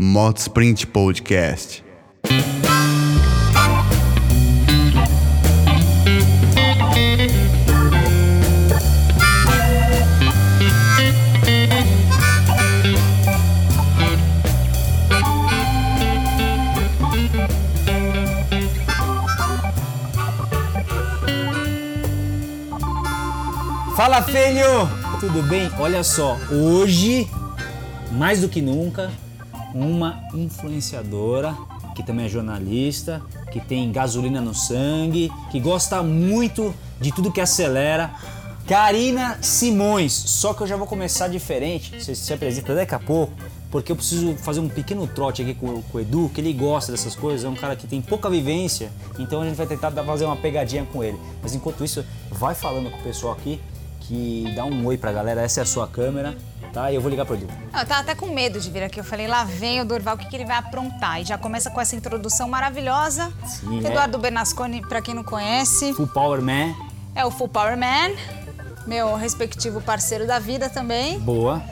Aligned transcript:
Moto 0.00 0.38
Sprint 0.38 0.86
Podcast. 0.86 1.84
Fala, 23.96 24.22
filho! 24.22 24.88
Tudo 25.18 25.42
bem? 25.42 25.68
Olha 25.80 26.04
só, 26.04 26.38
hoje, 26.52 27.28
mais 28.12 28.40
do 28.40 28.48
que 28.48 28.62
nunca, 28.62 29.10
uma 29.80 30.22
influenciadora 30.34 31.56
que 31.98 32.02
também 32.04 32.26
é 32.26 32.28
jornalista, 32.28 33.20
que 33.50 33.60
tem 33.60 33.90
gasolina 33.90 34.40
no 34.40 34.54
sangue, 34.54 35.32
que 35.50 35.58
gosta 35.58 36.00
muito 36.00 36.72
de 37.00 37.10
tudo 37.10 37.32
que 37.32 37.40
acelera. 37.40 38.12
Karina 38.68 39.38
Simões, 39.42 40.12
só 40.12 40.54
que 40.54 40.62
eu 40.62 40.66
já 40.66 40.76
vou 40.76 40.86
começar 40.86 41.26
diferente, 41.26 42.00
você 42.00 42.14
se 42.14 42.32
apresenta 42.32 42.72
daqui 42.72 42.94
a 42.94 43.00
pouco, 43.00 43.32
porque 43.70 43.90
eu 43.90 43.96
preciso 43.96 44.36
fazer 44.36 44.60
um 44.60 44.68
pequeno 44.68 45.06
trote 45.08 45.42
aqui 45.42 45.54
com, 45.54 45.82
com 45.82 45.98
o 45.98 46.00
Edu, 46.00 46.30
que 46.32 46.40
ele 46.40 46.52
gosta 46.52 46.92
dessas 46.92 47.16
coisas, 47.16 47.44
é 47.44 47.48
um 47.48 47.56
cara 47.56 47.74
que 47.74 47.86
tem 47.86 48.00
pouca 48.00 48.30
vivência, 48.30 48.92
então 49.18 49.42
a 49.42 49.46
gente 49.46 49.56
vai 49.56 49.66
tentar 49.66 49.90
fazer 49.90 50.24
uma 50.24 50.36
pegadinha 50.36 50.84
com 50.84 51.02
ele. 51.02 51.18
Mas 51.42 51.54
enquanto 51.54 51.82
isso, 51.82 52.04
vai 52.30 52.54
falando 52.54 52.90
com 52.90 52.98
o 52.98 53.02
pessoal 53.02 53.32
aqui, 53.32 53.60
que 54.00 54.52
dá 54.54 54.64
um 54.64 54.86
oi 54.86 54.96
pra 54.96 55.12
galera, 55.12 55.40
essa 55.40 55.60
é 55.60 55.62
a 55.62 55.66
sua 55.66 55.88
câmera, 55.88 56.36
tá? 56.72 56.90
E 56.90 56.94
eu 56.94 57.00
vou 57.00 57.10
ligar 57.10 57.24
pro 57.26 57.34
Edu. 57.34 57.46
Eu 57.66 57.86
tava 57.86 58.00
até 58.00 58.14
com 58.14 58.26
medo 58.26 58.60
de 58.60 58.70
vir 58.70 58.82
aqui. 58.82 59.00
Eu 59.00 59.04
falei, 59.04 59.26
lá 59.26 59.44
vem 59.44 59.80
o 59.80 59.84
Dorval, 59.84 60.14
o 60.14 60.18
que, 60.18 60.26
que 60.28 60.36
ele 60.36 60.44
vai 60.44 60.56
aprontar? 60.56 61.20
E 61.20 61.24
já 61.24 61.36
começa 61.38 61.70
com 61.70 61.80
essa 61.80 61.96
introdução 61.96 62.48
maravilhosa. 62.48 63.32
Sim, 63.46 63.84
é. 63.84 63.88
Eduardo 63.88 64.18
Bernasconi, 64.18 64.80
pra 64.82 65.00
quem 65.02 65.14
não 65.14 65.24
conhece, 65.24 65.92
Full 65.94 66.08
Power 66.08 66.40
Man, 66.42 66.74
é 67.14 67.24
o 67.24 67.30
Full 67.30 67.48
Power 67.48 67.76
Man, 67.76 68.14
meu 68.86 69.14
respectivo 69.16 69.80
parceiro 69.80 70.26
da 70.26 70.38
vida 70.38 70.68
também. 70.70 71.18
boa, 71.20 71.62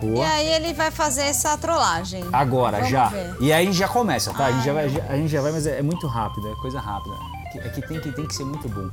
E 0.00 0.06
boa. 0.06 0.26
aí 0.26 0.46
ele 0.48 0.72
vai 0.72 0.90
fazer 0.90 1.22
essa 1.22 1.56
trollagem. 1.58 2.24
Agora, 2.32 2.76
Vamos 2.78 2.90
já. 2.90 3.08
ver. 3.08 3.36
E 3.40 3.52
aí 3.52 3.62
a 3.62 3.66
gente 3.66 3.78
já 3.78 3.88
começa, 3.88 4.32
tá? 4.32 4.46
a, 4.46 4.52
gente 4.52 4.64
já 4.64 4.72
vai, 4.72 4.84
Ai, 4.86 5.02
a 5.08 5.16
gente 5.16 5.28
já 5.28 5.40
vai, 5.42 5.52
mas 5.52 5.66
é, 5.66 5.78
é 5.78 5.82
muito 5.82 6.06
rápido, 6.06 6.50
é 6.50 6.54
coisa 6.56 6.80
rápida. 6.80 7.14
É 7.46 7.50
que, 7.52 7.58
é 7.58 7.68
que 7.68 7.82
tem, 7.86 8.00
que 8.00 8.12
tem 8.12 8.26
que 8.26 8.34
ser 8.34 8.44
muito 8.44 8.66
bom. 8.68 8.88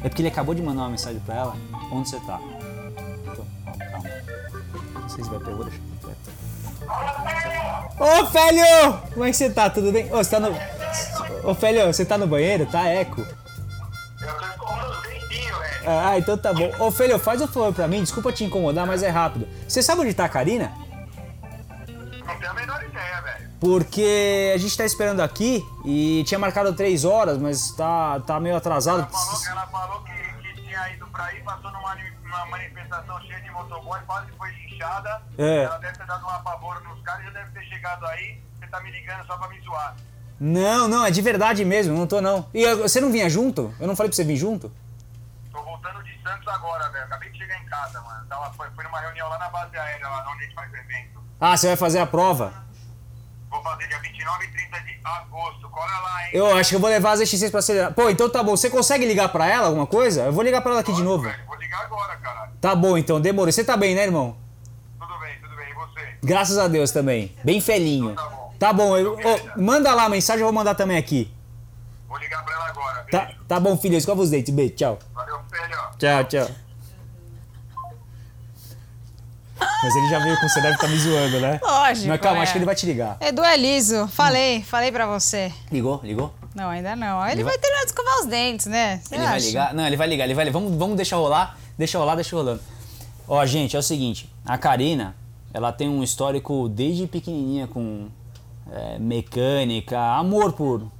É 0.00 0.08
porque 0.10 0.20
ele 0.20 0.28
acabou 0.28 0.54
de 0.54 0.60
mandar 0.60 0.82
uma 0.82 0.90
mensagem 0.90 1.18
pra 1.20 1.34
ela, 1.34 1.56
onde 1.90 2.10
você 2.10 2.20
tá? 2.20 2.38
Então, 5.14 5.14
ó, 5.14 5.14
calma. 5.14 5.14
Não 5.14 5.14
sei 5.14 5.24
se 5.24 5.30
vai 5.30 5.38
pegar, 5.40 5.64
deixa 5.64 5.78
eu 5.78 5.84
Ô, 8.22 8.26
Félio! 8.26 8.98
Como 9.12 9.24
é 9.24 9.30
que 9.30 9.36
você 9.36 9.50
tá? 9.50 9.70
Tudo 9.70 9.92
bem? 9.92 10.12
Ô, 10.12 10.16
você 10.16 10.30
tá 10.30 10.40
no... 10.40 10.56
Ô, 11.48 11.54
Félio, 11.54 11.86
você 11.86 12.04
tá 12.04 12.18
no 12.18 12.26
banheiro? 12.26 12.66
Tá 12.66 12.86
eco? 12.88 13.20
Eu 13.20 13.26
tô 14.34 14.44
escovando 14.46 14.90
os 14.90 15.02
dentinhos, 15.02 15.58
velho. 15.58 15.84
Ah, 15.86 16.18
então 16.18 16.36
tá 16.38 16.52
bom. 16.52 16.70
Ô, 16.78 16.90
Félio, 16.90 17.18
faz 17.18 17.40
um 17.40 17.46
favor 17.46 17.72
pra 17.72 17.86
mim, 17.88 18.02
desculpa 18.02 18.32
te 18.32 18.44
incomodar, 18.44 18.86
mas 18.86 19.02
é 19.02 19.08
rápido. 19.08 19.46
Você 19.68 19.82
sabe 19.82 20.00
onde 20.02 20.14
tá 20.14 20.24
a 20.24 20.28
Karina? 20.28 20.72
Não 21.88 22.36
tenho 22.38 22.50
a 22.50 22.54
menor 22.54 22.82
ideia, 22.84 23.20
velho. 23.22 23.50
Porque 23.60 24.52
a 24.54 24.58
gente 24.58 24.76
tá 24.76 24.84
esperando 24.84 25.20
aqui 25.20 25.62
e 25.84 26.22
tinha 26.26 26.38
marcado 26.38 26.72
três 26.74 27.04
horas, 27.04 27.38
mas 27.38 27.70
tá, 27.72 28.20
tá 28.20 28.38
meio 28.40 28.56
atrasado. 28.56 28.98
Ela 29.00 29.08
falou, 29.08 29.40
que- 29.40 29.48
ela 29.48 29.66
falou 29.68 30.02
que, 30.02 30.12
que 30.54 30.62
tinha 30.62 30.90
ido 30.90 31.06
pra 31.06 31.24
aí, 31.26 31.40
passou 31.42 31.70
numa 31.70 31.94
uma 32.24 32.46
manifestação 32.46 33.20
cheia 33.22 33.40
de 33.40 33.50
motoboy, 33.50 34.00
quase 34.06 34.30
foi 34.32 34.50
linchada. 34.52 35.22
É. 35.38 35.64
Ela 35.64 35.78
deve 35.78 35.98
ter 35.98 36.06
dado 36.06 36.24
um 36.24 36.30
apavoro 36.30 36.82
nos 36.84 37.00
caras 37.02 37.22
e 37.22 37.24
já 37.26 37.30
deve 37.32 37.50
ter 37.52 37.64
chegado 37.66 38.06
aí. 38.06 38.40
Você 38.58 38.66
tá 38.66 38.80
me 38.80 38.90
ligando 38.90 39.26
só 39.26 39.36
pra 39.36 39.48
me 39.48 39.60
zoar. 39.60 39.94
Não, 40.40 40.88
não, 40.88 41.06
é 41.06 41.10
de 41.10 41.22
verdade 41.22 41.64
mesmo, 41.64 41.96
não 41.96 42.06
tô 42.06 42.20
não. 42.20 42.48
E 42.52 42.62
eu- 42.62 42.78
você 42.82 43.00
não 43.00 43.10
vinha 43.12 43.28
junto? 43.30 43.72
Eu 43.78 43.86
não 43.86 43.94
falei 43.94 44.10
pra 44.10 44.16
você 44.16 44.24
vir 44.24 44.36
junto? 44.36 44.70
Tô 45.52 45.62
voltando 45.62 46.02
de 46.02 46.12
Santos 46.22 46.48
agora, 46.48 46.88
velho. 46.90 47.04
Acabei 47.04 47.30
de 47.30 47.38
chegar 47.38 47.60
em 47.62 47.66
casa, 47.66 48.00
mano. 48.00 48.26
Tava, 48.26 48.52
foi, 48.54 48.68
foi 48.70 48.84
numa 48.84 49.00
reunião 49.00 49.28
lá 49.28 49.38
na 49.38 49.48
base 49.48 49.76
aérea, 49.76 50.08
lá 50.08 50.24
onde 50.30 50.42
a 50.42 50.46
gente 50.46 50.54
faz 50.54 50.72
evento. 50.74 51.22
Ah, 51.40 51.56
você 51.56 51.68
vai 51.68 51.76
fazer 51.76 51.98
a 52.00 52.06
prova? 52.06 52.52
Vou 53.54 53.62
fazer 53.62 53.86
dia 53.86 53.98
29 54.00 54.44
e 54.44 54.48
30 54.48 54.80
de 54.80 54.98
agosto. 55.04 55.68
Cola 55.70 55.86
lá, 55.86 56.24
hein? 56.24 56.30
Eu 56.32 56.56
acho 56.56 56.70
que 56.70 56.76
eu 56.76 56.80
vou 56.80 56.90
levar 56.90 57.12
as 57.12 57.20
XC 57.28 57.50
pra 57.50 57.60
acelerar. 57.60 57.92
Pô, 57.94 58.10
então 58.10 58.28
tá 58.28 58.42
bom. 58.42 58.56
Você 58.56 58.68
consegue 58.68 59.06
ligar 59.06 59.28
pra 59.28 59.46
ela 59.46 59.68
alguma 59.68 59.86
coisa? 59.86 60.22
Eu 60.22 60.32
vou 60.32 60.42
ligar 60.42 60.60
pra 60.60 60.72
ela 60.72 60.80
aqui 60.80 60.92
de 60.92 61.02
novo. 61.04 61.22
velho. 61.22 61.36
Vou 61.46 61.56
ligar 61.56 61.82
agora, 61.82 62.16
caralho. 62.16 62.50
Tá 62.60 62.74
bom, 62.74 62.98
então, 62.98 63.20
demorou. 63.20 63.52
Você 63.52 63.62
tá 63.62 63.76
bem, 63.76 63.94
né, 63.94 64.02
irmão? 64.02 64.36
Tudo 64.98 65.18
bem, 65.20 65.38
tudo 65.40 65.54
bem. 65.54 65.70
E 65.70 65.74
você? 65.74 66.00
Graças 66.22 66.58
a 66.58 66.66
Deus 66.66 66.90
também. 66.90 67.32
Bem 67.44 67.60
felinho. 67.60 68.14
Tá 68.14 68.22
bom. 68.28 68.54
Tá 68.58 68.72
bom, 68.72 68.96
eu- 68.96 69.14
ô, 69.14 69.60
manda 69.60 69.94
lá 69.94 70.04
a 70.04 70.08
mensagem, 70.08 70.40
eu 70.40 70.46
vou 70.46 70.52
mandar 70.54 70.74
também 70.74 70.96
aqui. 70.96 71.32
Vou 72.08 72.18
ligar 72.18 72.44
pra 72.44 72.54
ela 72.54 72.66
agora. 72.68 73.06
Tá, 73.10 73.20
Beijo. 73.26 73.40
tá 73.46 73.60
bom, 73.60 73.76
filho. 73.76 73.96
Escova 73.96 74.20
os 74.22 74.30
dentes. 74.30 74.52
Beijo, 74.52 74.74
tchau. 74.74 74.98
Valeu, 75.14 75.38
filho. 75.52 75.78
Tchau, 75.98 76.24
tchau. 76.24 76.63
Mas 79.84 79.94
ele 79.96 80.08
já 80.08 80.18
veio 80.18 80.40
com 80.40 80.48
você, 80.48 80.62
deve 80.62 80.74
estar 80.76 80.88
me 80.88 80.96
zoando, 80.98 81.40
né? 81.40 81.60
Lógico, 81.62 82.08
Mas 82.08 82.20
calma, 82.22 82.38
é. 82.38 82.42
acho 82.42 82.52
que 82.52 82.58
ele 82.58 82.64
vai 82.64 82.74
te 82.74 82.86
ligar. 82.86 83.18
Edu 83.20 83.44
é 83.44 83.54
liso. 83.54 84.08
Falei, 84.08 84.62
falei 84.62 84.90
pra 84.90 85.04
você. 85.06 85.52
Ligou? 85.70 86.00
Ligou? 86.02 86.32
Não, 86.54 86.70
ainda 86.70 86.96
não. 86.96 87.22
Ele, 87.22 87.32
Ele 87.32 87.44
vai 87.44 87.52
vai- 87.52 87.60
terminar 87.60 87.80
de 87.82 87.86
escovar 87.88 88.20
os 88.20 88.26
dentes, 88.26 88.64
né? 88.66 89.00
Você 89.04 89.14
Ele 89.14 89.24
vai 89.24 89.36
acha? 89.36 89.46
ligar? 89.46 89.74
Não, 89.74 89.86
ele 89.86 89.96
vai 89.96 90.06
ligar, 90.06 90.24
ele 90.24 90.32
vai 90.34 90.46
ligar. 90.46 90.58
Vamos, 90.58 90.74
vamos 90.78 90.96
deixar 90.96 91.16
rolar, 91.16 91.58
deixa 91.76 91.98
rolar, 91.98 92.14
deixa 92.14 92.34
rolando. 92.34 92.62
Ó, 93.28 93.44
gente, 93.44 93.76
é 93.76 93.78
o 93.78 93.82
seguinte, 93.82 94.32
a 94.46 94.56
Karina, 94.56 95.14
ela 95.52 95.70
tem 95.70 95.86
um 95.86 96.02
histórico 96.02 96.66
desde 96.70 97.06
pequenininha 97.06 97.66
com 97.66 98.06
é, 98.72 98.98
mecânica, 98.98 100.00
amor 100.16 100.54
por 100.54 100.90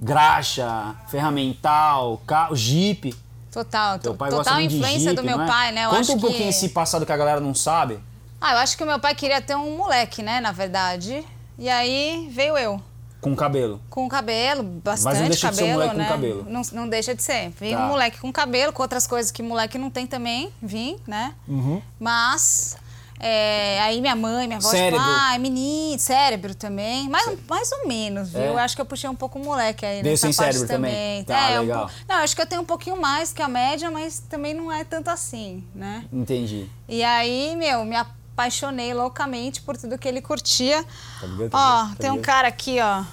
graxa, 0.00 0.94
ferramental, 1.08 2.20
carro, 2.26 2.56
jeep. 2.56 3.14
Total, 3.52 3.98
total 3.98 4.60
influência 4.62 5.10
jeep, 5.10 5.16
do 5.16 5.22
meu 5.22 5.40
é? 5.40 5.46
pai, 5.46 5.72
né? 5.72 5.84
Eu 5.84 5.90
Conta 5.90 6.00
acho 6.00 6.12
um 6.12 6.20
pouquinho 6.20 6.44
que... 6.44 6.48
esse 6.48 6.70
passado 6.70 7.04
que 7.04 7.12
a 7.12 7.16
galera 7.16 7.40
não 7.40 7.54
sabe. 7.54 7.98
Ah, 8.44 8.54
eu 8.54 8.58
acho 8.58 8.76
que 8.76 8.82
o 8.82 8.86
meu 8.86 8.98
pai 8.98 9.14
queria 9.14 9.40
ter 9.40 9.54
um 9.54 9.76
moleque, 9.76 10.20
né, 10.22 10.40
na 10.40 10.50
verdade. 10.50 11.24
E 11.56 11.68
aí 11.68 12.28
veio 12.32 12.58
eu. 12.58 12.80
Com 13.20 13.36
cabelo. 13.36 13.80
Com 13.88 14.08
cabelo, 14.08 14.64
bastante 14.64 15.22
deixa 15.28 15.48
de 15.50 15.56
ser 15.56 15.62
um 15.62 15.66
cabelo, 15.66 15.72
moleque 15.78 15.92
com 15.94 15.98
né? 16.02 16.08
cabelo. 16.08 16.46
Não, 16.48 16.62
não 16.72 16.88
deixa 16.88 17.14
de 17.14 17.22
ser. 17.22 17.50
Vim 17.50 17.70
Tá. 17.72 17.84
um 17.84 17.88
moleque 17.90 18.18
com 18.18 18.32
cabelo, 18.32 18.72
com 18.72 18.82
outras 18.82 19.06
coisas 19.06 19.30
que 19.30 19.44
moleque 19.44 19.78
não 19.78 19.90
tem 19.90 20.08
também, 20.08 20.52
vim, 20.60 20.98
né? 21.06 21.32
Uhum. 21.46 21.80
Mas 22.00 22.76
é, 23.20 23.80
aí 23.82 24.00
minha 24.00 24.16
mãe, 24.16 24.48
minha 24.48 24.58
avó, 24.58 24.68
Cérebro. 24.68 24.98
tipo, 24.98 25.08
ah, 25.08 25.36
é 25.36 25.38
menino, 25.38 25.96
cérebro 26.00 26.52
também. 26.56 27.08
Mais, 27.08 27.38
mais 27.48 27.70
ou 27.70 27.86
menos, 27.86 28.30
viu? 28.32 28.42
É. 28.42 28.48
Eu 28.48 28.58
acho 28.58 28.74
que 28.74 28.82
eu 28.82 28.86
puxei 28.86 29.08
um 29.08 29.14
pouco 29.14 29.38
o 29.38 29.44
moleque 29.44 29.86
aí 29.86 30.02
Veio 30.02 30.10
nessa 30.14 30.26
sem 30.26 30.34
parte 30.34 30.54
cérebro 30.56 30.74
também. 30.74 31.22
também. 31.22 31.24
Tá, 31.24 31.50
é, 31.52 31.60
um 31.60 31.62
legal. 31.62 31.86
po- 31.86 31.92
não, 32.08 32.16
acho 32.16 32.34
que 32.34 32.42
eu 32.42 32.46
tenho 32.46 32.62
um 32.62 32.66
pouquinho 32.66 33.00
mais 33.00 33.32
que 33.32 33.40
a 33.40 33.46
média, 33.46 33.88
mas 33.88 34.18
também 34.18 34.52
não 34.52 34.72
é 34.72 34.82
tanto 34.82 35.10
assim, 35.10 35.62
né? 35.72 36.04
Entendi. 36.12 36.68
E 36.88 37.04
aí, 37.04 37.54
meu, 37.54 37.84
me 37.84 37.94
apaixonei 38.32 38.94
loucamente 38.94 39.60
por 39.62 39.76
tudo 39.76 39.98
que 39.98 40.08
ele 40.08 40.20
curtia. 40.20 40.84
Tá 41.20 41.26
ligado? 41.26 41.50
Tá 41.50 41.58
Ó, 41.58 41.82
ligado? 41.82 41.96
Tá 41.96 42.00
tem 42.00 42.10
um 42.10 42.20
cara 42.20 42.48
aqui, 42.48 42.78
ó. 42.80 43.04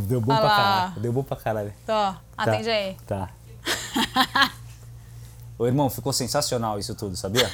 Deu 0.00 0.20
bom 0.20 0.32
Olha 0.32 0.40
pra 0.40 0.50
caralho. 0.50 1.00
Deu 1.00 1.12
bom 1.12 1.22
pra 1.22 1.36
caralho. 1.36 1.74
Tô, 1.84 2.14
atende 2.36 2.70
aí. 2.70 2.96
Tá. 3.06 3.28
Ô, 5.58 5.66
irmão, 5.66 5.90
ficou 5.90 6.12
sensacional 6.12 6.78
isso 6.78 6.94
tudo, 6.94 7.14
sabia? 7.16 7.50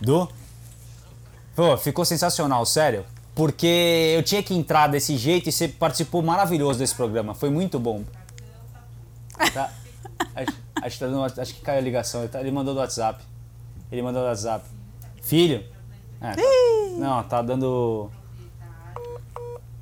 Du? 0.00 0.28
Pô, 1.54 1.76
ficou 1.76 2.04
sensacional, 2.04 2.64
sério. 2.64 3.04
Porque 3.34 4.14
eu 4.16 4.22
tinha 4.22 4.42
que 4.42 4.54
entrar 4.54 4.86
desse 4.88 5.16
jeito 5.16 5.48
e 5.48 5.52
você 5.52 5.68
participou 5.68 6.22
maravilhoso 6.22 6.78
desse 6.78 6.94
programa. 6.94 7.34
Foi 7.34 7.50
muito 7.50 7.78
bom. 7.78 8.04
Tá? 9.52 9.70
Acho, 10.34 10.52
acho 10.82 10.98
que 10.98 11.34
tá 11.34 11.42
acho 11.42 11.54
que 11.54 11.60
caiu 11.60 11.78
a 11.78 11.80
ligação. 11.80 12.20
Ele, 12.22 12.28
tá- 12.28 12.40
ele 12.40 12.50
mandou 12.50 12.74
do 12.74 12.80
WhatsApp. 12.80 13.22
Ele 13.90 14.02
mandou 14.02 14.22
do 14.22 14.28
WhatsApp. 14.28 14.64
Filho? 15.22 15.64
É, 16.20 16.32
tá- 16.32 16.42
não, 16.98 17.22
tá 17.22 17.42
dando. 17.42 18.10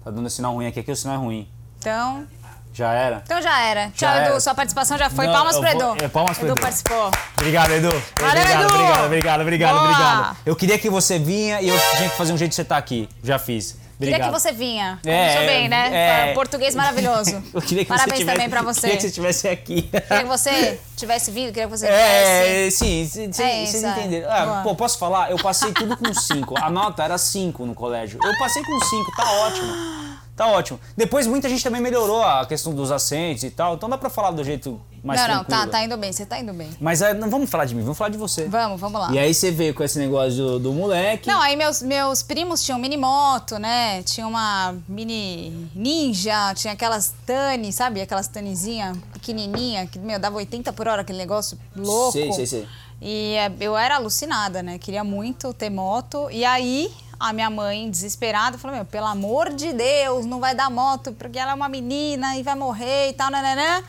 Tá 0.05 0.11
dando 0.11 0.29
sinal 0.31 0.55
ruim 0.55 0.67
aqui. 0.67 0.81
Aqui 0.81 0.91
o 0.93 0.97
sinal 0.97 1.17
é 1.17 1.19
ruim. 1.19 1.49
Então, 1.79 2.27
Já 2.73 2.93
era? 2.93 3.23
então 3.25 3.41
já 3.41 3.61
era. 3.61 3.87
Tchau, 3.91 3.95
Já 4.09 4.17
Edu. 4.17 4.31
era. 4.31 4.41
Sua 4.41 4.55
participação 4.55 4.99
já 4.99 5.09
foi. 5.11 5.27
Não, 5.27 5.33
palmas 5.33 5.57
pro 5.59 5.71
vou- 5.79 5.93
Edu. 5.95 6.05
é, 6.05 6.09
palmas 6.09 6.37
pro 6.39 6.47
Edu 6.47 6.55
Edu. 6.55 6.61
participou. 6.63 7.11
Obrigado, 7.39 7.71
Edu. 7.71 7.89
Valeu, 7.89 8.03
obrigado, 8.43 8.65
Edu. 8.65 8.75
obrigado, 8.75 9.05
obrigado, 9.07 9.41
obrigado, 9.41 9.73
Boa. 9.73 9.83
obrigado. 9.91 10.37
Eu 10.47 10.57
queria 10.57 10.79
que 10.79 10.91
você 10.91 11.19
vinha 11.19 11.61
e 11.63 11.69
eu 11.69 11.77
tinha 11.97 12.11
que 12.11 12.17
fazer 12.17 12.33
um 12.33 12.37
jeito 12.39 12.51
de 12.51 12.57
você 12.57 12.63
estar 12.63 12.77
aqui. 12.77 13.09
Já 13.23 13.39
fiz. 13.39 13.79
Queria 13.99 14.15
que 14.17 14.21
Obrigado. 14.25 14.41
você 14.41 14.53
vinha. 14.53 14.99
É, 15.07 15.29
Começou 15.33 15.47
bem, 15.47 15.69
né? 15.69 16.31
é. 16.31 16.35
Português 16.35 16.75
maravilhoso. 16.75 17.43
Eu 17.55 17.63
queria 17.63 17.85
que 17.85 17.89
Parabéns 17.89 18.19
tivesse, 18.19 18.37
também 18.37 18.51
pra 18.51 18.61
você. 18.63 18.81
Queria 18.83 18.97
que 18.97 19.01
você 19.03 19.07
estivesse 19.09 19.49
aqui. 19.49 19.83
Queria 19.83 20.23
que 20.23 20.29
você 20.29 20.81
tivesse 20.97 21.31
vindo, 21.31 21.47
queria 21.49 21.65
que 21.65 21.71
você. 21.71 21.87
É, 21.87 22.69
sim, 22.71 23.03
É 23.03 23.65
vocês 23.65 23.83
é. 23.83 23.89
entenderam. 23.91 24.31
Ah, 24.31 24.61
pô, 24.63 24.75
posso 24.75 24.99
falar? 24.99 25.31
Eu 25.31 25.39
passei 25.39 25.73
tudo 25.73 25.97
com 25.97 26.13
5. 26.13 26.55
A 26.63 26.69
nota 26.69 27.03
era 27.05 27.17
5 27.17 27.65
no 27.65 27.75
colégio. 27.75 28.19
Eu 28.23 28.39
passei 28.39 28.63
com 28.63 28.79
5, 28.85 29.13
tá 29.17 29.31
ótimo. 29.33 30.16
Tá 30.37 30.47
ótimo. 30.49 30.79
Depois 30.95 31.27
muita 31.27 31.49
gente 31.49 31.65
também 31.65 31.81
melhorou 31.81 32.23
a 32.23 32.45
questão 32.45 32.75
dos 32.75 32.93
acentos 32.93 33.43
e 33.43 33.51
tal, 33.51 33.75
então 33.75 33.89
dá 33.89 33.97
pra 33.97 34.11
falar 34.11 34.33
do 34.33 34.45
jeito 34.45 34.79
mais 35.03 35.21
não, 35.21 35.29
não, 35.29 35.45
tranquilo. 35.45 35.61
tá, 35.61 35.79
tá 35.79 35.85
indo 35.85 35.97
bem, 35.97 36.13
você 36.13 36.27
tá 36.27 36.39
indo 36.39 36.53
bem. 36.53 36.69
Mas 36.81 37.01
ah, 37.01 37.15
não 37.15 37.31
vamos 37.31 37.49
falar 37.49 37.65
de 37.65 37.75
mim, 37.75 37.81
vamos 37.81 37.97
falar 37.97 38.11
de 38.11 38.19
você. 38.19 38.47
Vamos, 38.47 38.79
vamos 38.79 39.01
lá. 39.01 39.13
E 39.13 39.19
aí 39.19 39.33
você 39.33 39.51
veio 39.51 39.73
com 39.73 39.83
esse 39.83 39.99
negócio 39.99 40.37
do, 40.37 40.59
do 40.59 40.73
moleque. 40.73 41.29
Não, 41.29 41.41
aí 41.41 41.57
meus, 41.57 41.81
meus 41.81 42.23
primos 42.23 42.63
tinham 42.63 42.79
mini 42.79 42.97
moto, 42.97 43.59
né? 43.59 44.03
Tinha 44.03 44.27
uma 44.27 44.75
mini 44.89 45.71
ninja, 45.75 46.53
tinha 46.55 46.75
aquelas 46.75 47.15
Tani, 47.25 47.73
sabe? 47.73 48.01
Aquelas 48.03 48.29
Tanizinha 48.29 48.95
pequenininha, 49.13 49.87
que, 49.87 49.99
meu, 49.99 50.19
dava 50.19 50.37
80 50.37 50.73
por 50.73 50.87
hora, 50.87 51.03
aquele 51.03 51.19
negócio 51.19 51.59
louco. 51.75 52.13
Sei, 52.13 52.33
sei, 52.33 52.47
sei. 52.47 52.69
E 53.01 53.35
é, 53.35 53.53
eu 53.61 53.77
era 53.77 53.97
alucinada, 53.97 54.63
né? 54.63 54.79
Queria 54.79 55.05
muito 55.05 55.53
ter 55.55 55.71
moto. 55.71 56.29
E 56.31 56.45
aí, 56.45 56.93
a 57.19 57.33
minha 57.33 57.49
mãe, 57.51 57.91
desesperada, 57.91 58.59
falou: 58.59 58.77
Meu, 58.77 58.85
pelo 58.85 59.07
amor 59.07 59.53
de 59.53 59.73
Deus, 59.73 60.27
não 60.27 60.41
vai 60.41 60.55
dar 60.55 60.71
moto, 60.71 61.13
porque 61.13 61.39
ela 61.39 61.53
é 61.53 61.55
uma 61.55 61.69
menina 61.69 62.37
e 62.37 62.43
vai 62.43 62.55
morrer 62.55 63.11
e 63.11 63.13
tal, 63.13 63.31
nananã. 63.31 63.83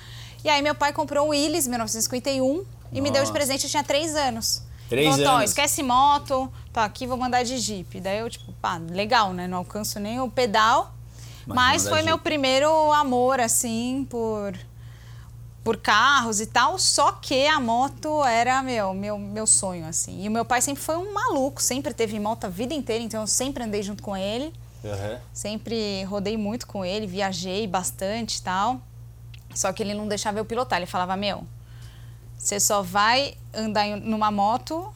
E 0.44 0.50
aí, 0.50 0.62
meu 0.62 0.76
pai 0.76 0.94
comprou 0.94 1.28
um 1.28 1.30
Willys 1.30 1.68
1951 1.68 2.64
e 2.94 3.02
me 3.02 3.10
deu 3.10 3.14
de 3.14 3.20
Nossa. 3.30 3.34
presente, 3.34 3.64
eu 3.66 3.70
tinha 3.70 3.84
três 3.84 4.16
anos. 4.16 4.62
Três 4.90 5.10
Falou, 5.10 5.26
"Tó, 5.26 5.36
anos. 5.38 5.50
esquece 5.50 5.84
moto, 5.84 6.50
tô 6.72 6.80
aqui, 6.80 7.06
vou 7.06 7.18
mandar 7.18 7.44
de 7.44 7.58
Jeep. 7.58 8.00
Daí 8.00 8.20
eu, 8.20 8.30
tipo, 8.30 8.54
pá, 8.62 8.80
legal, 8.90 9.34
né? 9.34 9.46
Não 9.48 9.58
alcanço 9.58 10.00
nem 10.00 10.22
o 10.22 10.30
pedal. 10.30 10.94
Mas 11.46 11.84
Mas, 11.84 11.90
foi 11.90 12.02
meu 12.02 12.18
primeiro 12.18 12.70
amor, 12.94 13.40
assim, 13.40 14.06
por 14.10 14.54
por 15.68 15.76
carros 15.76 16.40
e 16.40 16.46
tal, 16.46 16.80
só 16.80 17.12
que 17.12 17.46
a 17.46 17.60
moto 17.60 18.24
era 18.24 18.64
meu, 18.64 18.94
meu, 18.94 19.20
meu 19.20 19.46
sonho, 19.46 19.86
assim. 19.86 20.24
E 20.24 20.30
o 20.30 20.32
meu 20.32 20.46
pai 20.46 20.62
sempre 20.62 20.82
foi 20.82 20.96
um 20.96 21.12
maluco, 21.14 21.62
sempre 21.62 21.94
teve 21.94 22.18
moto 22.22 22.46
a 22.46 22.48
vida 22.48 22.74
inteira, 22.74 23.04
então 23.04 23.20
eu 23.20 23.28
sempre 23.28 23.62
andei 23.66 23.84
junto 23.84 24.02
com 24.02 24.16
ele, 24.16 24.54
Uhum. 24.82 25.20
sempre 25.34 26.04
rodei 26.06 26.38
muito 26.38 26.66
com 26.68 26.86
ele, 26.86 27.06
viajei 27.06 27.68
bastante 27.68 28.38
e 28.38 28.42
tal. 28.44 28.80
Só 29.54 29.74
que 29.74 29.84
ele 29.84 29.94
não 29.94 30.08
deixava 30.08 30.40
eu 30.40 30.46
pilotar, 30.46 30.80
ele 30.80 30.86
falava, 30.86 31.18
meu, 31.18 31.44
você 32.38 32.62
só 32.62 32.82
vai 32.82 33.36
andar 33.54 33.86
em- 33.86 34.00
numa 34.00 34.32
moto 34.32 34.88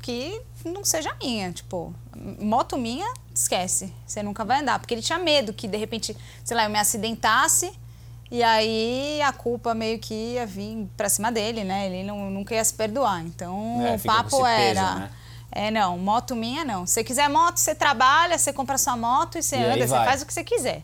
que 0.00 0.40
não 0.64 0.84
seja 0.84 1.12
minha, 1.20 1.50
tipo, 1.50 1.92
moto 2.38 2.78
minha, 2.78 3.12
esquece, 3.34 3.92
você 4.06 4.22
nunca 4.22 4.44
vai 4.44 4.60
andar, 4.60 4.78
porque 4.78 4.94
ele 4.94 5.02
tinha 5.02 5.18
medo 5.18 5.52
que 5.52 5.66
de 5.66 5.76
repente, 5.76 6.16
sei 6.44 6.56
lá, 6.56 6.62
eu 6.66 6.70
me 6.70 6.78
acidentasse 6.78 7.72
e 8.30 8.42
aí 8.42 9.20
a 9.22 9.32
culpa 9.32 9.74
meio 9.74 9.98
que 9.98 10.14
ia 10.14 10.46
vir 10.46 10.88
pra 10.96 11.08
cima 11.08 11.32
dele, 11.32 11.64
né? 11.64 11.86
Ele 11.86 12.04
não, 12.04 12.30
nunca 12.30 12.54
ia 12.54 12.64
se 12.64 12.72
perdoar. 12.74 13.20
Então 13.24 13.80
É, 13.84 13.96
o 13.96 13.98
papo 14.00 14.30
peso, 14.42 14.46
era 14.46 14.94
né? 14.94 15.10
é, 15.50 15.70
não, 15.70 15.98
moto 15.98 16.36
minha 16.36 16.64
não. 16.64 16.86
Se 16.86 16.94
você 16.94 17.04
quiser 17.04 17.28
moto, 17.28 17.56
você 17.58 17.74
trabalha, 17.74 18.38
você 18.38 18.52
compra 18.52 18.78
sua 18.78 18.96
moto 18.96 19.38
e 19.38 19.42
você 19.42 19.56
E 19.56 19.64
anda, 19.64 19.86
você 19.86 19.94
faz 19.94 20.22
o 20.22 20.26
que 20.26 20.32
você 20.32 20.44
quiser. 20.44 20.82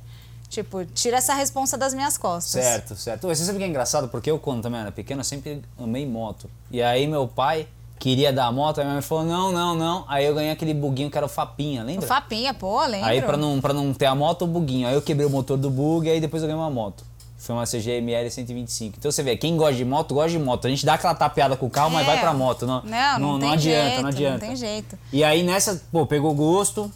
Tipo, 0.49 0.85
tira 0.87 1.17
essa 1.17 1.35
responsa 1.35 1.77
das 1.77 1.93
minhas 1.93 2.17
costas. 2.17 2.63
Certo, 2.63 2.97
certo. 2.97 3.27
Você 3.27 3.45
sabe 3.45 3.57
o 3.57 3.59
que 3.59 3.65
é 3.65 3.69
engraçado? 3.69 4.09
Porque 4.09 4.31
eu, 4.31 4.39
quando 4.39 4.63
também 4.63 4.81
era 4.81 4.93
pequeno, 4.93 5.21
eu 5.21 5.25
sempre 5.25 5.63
amei 5.79 6.07
moto. 6.07 6.49
E 6.71 6.81
aí 6.83 7.07
meu 7.07 7.27
pai 7.27 7.67
queria 7.99 8.33
dar 8.33 8.47
a 8.47 8.53
moto, 8.53 8.79
aí 8.79 8.85
minha 8.85 8.95
mãe 8.95 9.03
falou, 9.03 9.25
não, 9.25 9.51
não, 9.53 9.75
não. 9.75 10.05
Aí 10.09 10.25
eu 10.25 10.35
ganhei 10.35 10.53
aquele 10.53 10.73
buguinho 10.75 11.11
que 11.11 11.17
era 11.17 11.27
o 11.27 11.29
Fapinha, 11.29 11.83
O 11.83 11.87
lembra? 11.87 12.07
Fapinha, 12.07 12.55
pô, 12.55 12.85
lembro. 12.85 13.07
Aí 13.09 13.23
pra 13.23 13.37
não, 13.37 13.61
pra 13.61 13.73
não 13.73 13.93
ter 13.93 14.07
a 14.07 14.15
moto, 14.15 14.43
o 14.43 14.47
buguinho. 14.47 14.87
Aí 14.87 14.95
eu 14.95 15.03
quebrei 15.03 15.27
o 15.27 15.31
motor 15.31 15.57
do 15.57 15.71
bug, 15.71 16.09
aí 16.09 16.21
depois 16.21 16.43
eu 16.43 16.49
ganhei 16.49 16.61
uma 16.63 16.71
moto. 16.71 17.05
Foi 17.47 17.55
uma 17.55 17.65
CGML 17.65 18.29
125. 18.29 18.97
Então 18.99 19.11
você 19.11 19.23
vê, 19.23 19.37
quem 19.37 19.57
gosta 19.57 19.75
de 19.77 19.85
moto, 19.85 20.15
gosta 20.15 20.31
de 20.31 20.39
moto. 20.39 20.67
A 20.67 20.71
gente 20.71 20.85
dá 20.85 20.95
aquela 20.95 21.15
tapeada 21.15 21.57
com 21.57 21.67
o 21.67 21.71
carro, 21.71 21.91
mas 21.91 22.03
É. 22.03 22.11
vai 22.11 22.21
pra 22.21 22.35
moto. 22.35 22.67
Não, 22.67 22.83
Não, 22.83 23.19
não, 23.21 23.39
tem 23.39 23.53
adianta, 23.53 23.89
jeito, 23.89 24.03
não 24.03 24.09
adianta. 24.09 24.33
Não 24.39 24.49
tem 24.49 24.57
jeito. 24.57 24.99
E 25.13 25.23
aí 25.23 25.43
nessa, 25.45 25.81
pô, 25.93 26.05
pegou 26.07 26.35
gosto. 26.35 26.91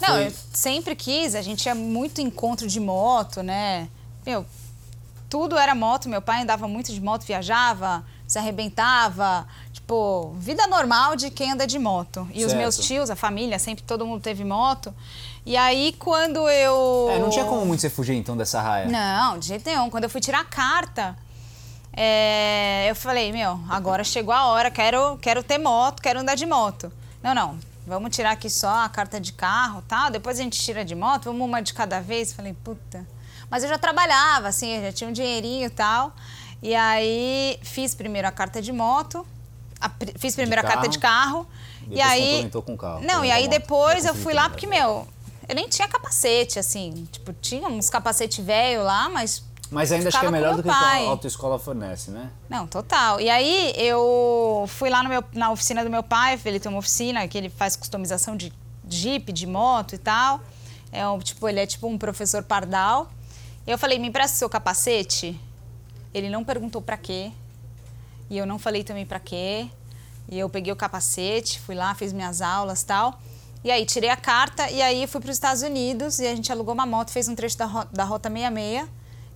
Não, 0.00 0.08
foi- 0.08 0.26
eu 0.28 0.32
sempre 0.52 0.94
quis, 0.94 1.34
a 1.34 1.42
gente 1.42 1.62
tinha 1.62 1.74
muito 1.74 2.20
encontro 2.20 2.68
de 2.68 2.78
moto, 2.78 3.42
né? 3.42 3.88
Meu, 4.24 4.46
tudo 5.28 5.58
era 5.58 5.74
moto, 5.74 6.08
meu 6.08 6.22
pai 6.22 6.42
andava 6.42 6.68
muito 6.68 6.92
de 6.92 7.00
moto, 7.00 7.24
viajava, 7.24 8.04
se 8.28 8.38
arrebentava, 8.38 9.46
tipo, 9.72 10.34
vida 10.38 10.66
normal 10.68 11.16
de 11.16 11.30
quem 11.30 11.52
anda 11.52 11.66
de 11.66 11.78
moto. 11.78 12.28
E 12.32 12.44
os 12.44 12.50
Certo. 12.52 12.56
meus 12.58 12.76
tios, 12.78 13.10
a 13.10 13.16
família, 13.16 13.58
sempre 13.58 13.82
todo 13.84 14.06
mundo 14.06 14.20
teve 14.22 14.44
moto. 14.44 14.94
E 15.46 15.56
aí 15.56 15.94
quando 15.96 16.48
eu 16.48 17.08
É, 17.08 17.20
não 17.20 17.30
tinha 17.30 17.44
como 17.44 17.64
muito 17.64 17.80
você 17.80 17.88
fugir 17.88 18.16
então 18.16 18.36
dessa 18.36 18.60
raia. 18.60 18.86
Não, 18.88 19.38
de 19.38 19.46
jeito 19.46 19.64
nenhum. 19.64 19.88
Quando 19.88 20.04
eu 20.04 20.10
fui 20.10 20.20
tirar 20.20 20.40
a 20.40 20.44
carta, 20.44 21.16
é, 21.92 22.90
eu 22.90 22.96
falei, 22.96 23.30
meu, 23.32 23.60
agora 23.70 24.02
chegou 24.02 24.34
a 24.34 24.46
hora, 24.46 24.72
quero, 24.72 25.16
quero 25.18 25.44
ter 25.44 25.56
moto, 25.58 26.02
quero 26.02 26.18
andar 26.18 26.34
de 26.34 26.44
moto. 26.44 26.92
Não, 27.22 27.32
não, 27.32 27.58
vamos 27.86 28.14
tirar 28.14 28.32
aqui 28.32 28.50
só 28.50 28.84
a 28.84 28.88
carta 28.88 29.20
de 29.20 29.32
carro 29.32 29.82
tal, 29.86 30.10
depois 30.10 30.40
a 30.40 30.42
gente 30.42 30.60
tira 30.60 30.84
de 30.84 30.96
moto, 30.96 31.26
vamos 31.26 31.46
uma 31.46 31.62
de 31.62 31.72
cada 31.72 32.00
vez. 32.00 32.32
Falei, 32.32 32.52
puta. 32.64 33.06
Mas 33.48 33.62
eu 33.62 33.68
já 33.68 33.78
trabalhava, 33.78 34.48
assim, 34.48 34.74
eu 34.76 34.82
já 34.82 34.92
tinha 34.92 35.08
um 35.08 35.12
dinheirinho 35.12 35.66
e 35.66 35.70
tal. 35.70 36.12
E 36.60 36.74
aí 36.74 37.58
fiz 37.62 37.94
primeiro 37.94 38.26
a 38.26 38.32
carta 38.32 38.60
de 38.60 38.72
moto, 38.72 39.24
a 39.80 39.88
fiz 40.18 40.34
primeiro 40.34 40.60
a 40.60 40.64
carta 40.64 40.88
de 40.88 40.98
carro. 40.98 41.46
e 41.88 42.00
aí. 42.00 42.50
com 42.50 42.76
carro, 42.76 43.00
Não, 43.00 43.24
e 43.24 43.28
complementou 43.28 43.32
aí 43.32 43.48
depois 43.48 44.04
eu 44.04 44.14
fui 44.14 44.34
lá 44.34 44.48
porque, 44.50 44.66
meu, 44.66 45.06
eu 45.48 45.54
nem 45.54 45.68
tinha 45.68 45.86
capacete, 45.88 46.58
assim. 46.58 47.06
Tipo, 47.10 47.32
tinha 47.32 47.68
uns 47.68 47.88
capacete 47.90 48.40
velho 48.42 48.82
lá, 48.82 49.08
mas. 49.08 49.44
Mas 49.70 49.90
ainda 49.90 50.08
acho 50.08 50.20
que 50.20 50.26
é 50.26 50.30
melhor 50.30 50.54
do 50.56 50.62
que 50.62 50.68
a 50.68 51.10
autoescola 51.10 51.58
fornece, 51.58 52.10
né? 52.12 52.30
Não, 52.48 52.66
total. 52.68 53.20
E 53.20 53.28
aí 53.28 53.72
eu 53.76 54.64
fui 54.68 54.88
lá 54.88 55.02
no 55.02 55.08
meu- 55.08 55.24
na 55.34 55.50
oficina 55.50 55.82
do 55.82 55.90
meu 55.90 56.04
pai, 56.04 56.40
ele 56.44 56.60
tem 56.60 56.70
uma 56.70 56.78
oficina 56.78 57.26
que 57.26 57.36
ele 57.36 57.48
faz 57.50 57.74
customização 57.74 58.36
de 58.36 58.52
Jeep, 58.88 59.32
de 59.32 59.44
moto 59.46 59.94
e 59.94 59.98
tal. 59.98 60.40
É 60.92 61.06
um, 61.08 61.18
tipo, 61.18 61.48
ele 61.48 61.58
é 61.58 61.66
tipo 61.66 61.88
um 61.88 61.98
professor 61.98 62.44
pardal. 62.44 63.10
E 63.66 63.70
eu 63.72 63.76
falei, 63.76 63.98
me 63.98 64.06
empresta 64.06 64.36
seu 64.36 64.48
capacete? 64.48 65.38
Ele 66.14 66.30
não 66.30 66.44
perguntou 66.44 66.80
pra 66.80 66.96
quê. 66.96 67.32
E 68.30 68.38
eu 68.38 68.46
não 68.46 68.60
falei 68.60 68.84
também 68.84 69.04
pra 69.04 69.18
quê. 69.18 69.68
E 70.28 70.38
eu 70.38 70.48
peguei 70.48 70.72
o 70.72 70.76
capacete, 70.76 71.58
fui 71.60 71.74
lá, 71.74 71.92
fiz 71.96 72.12
minhas 72.12 72.40
aulas 72.40 72.82
e 72.82 72.86
tal. 72.86 73.20
E 73.66 73.70
aí 73.72 73.84
tirei 73.84 74.08
a 74.10 74.16
carta 74.16 74.70
e 74.70 74.80
aí 74.80 75.08
fui 75.08 75.20
para 75.20 75.28
os 75.28 75.34
Estados 75.34 75.60
Unidos 75.62 76.20
e 76.20 76.26
a 76.28 76.36
gente 76.36 76.52
alugou 76.52 76.72
uma 76.72 76.86
moto, 76.86 77.10
fez 77.10 77.26
um 77.26 77.34
trecho 77.34 77.58
da, 77.58 77.66
da 77.92 78.04
Rota 78.04 78.30
66. 78.30 78.86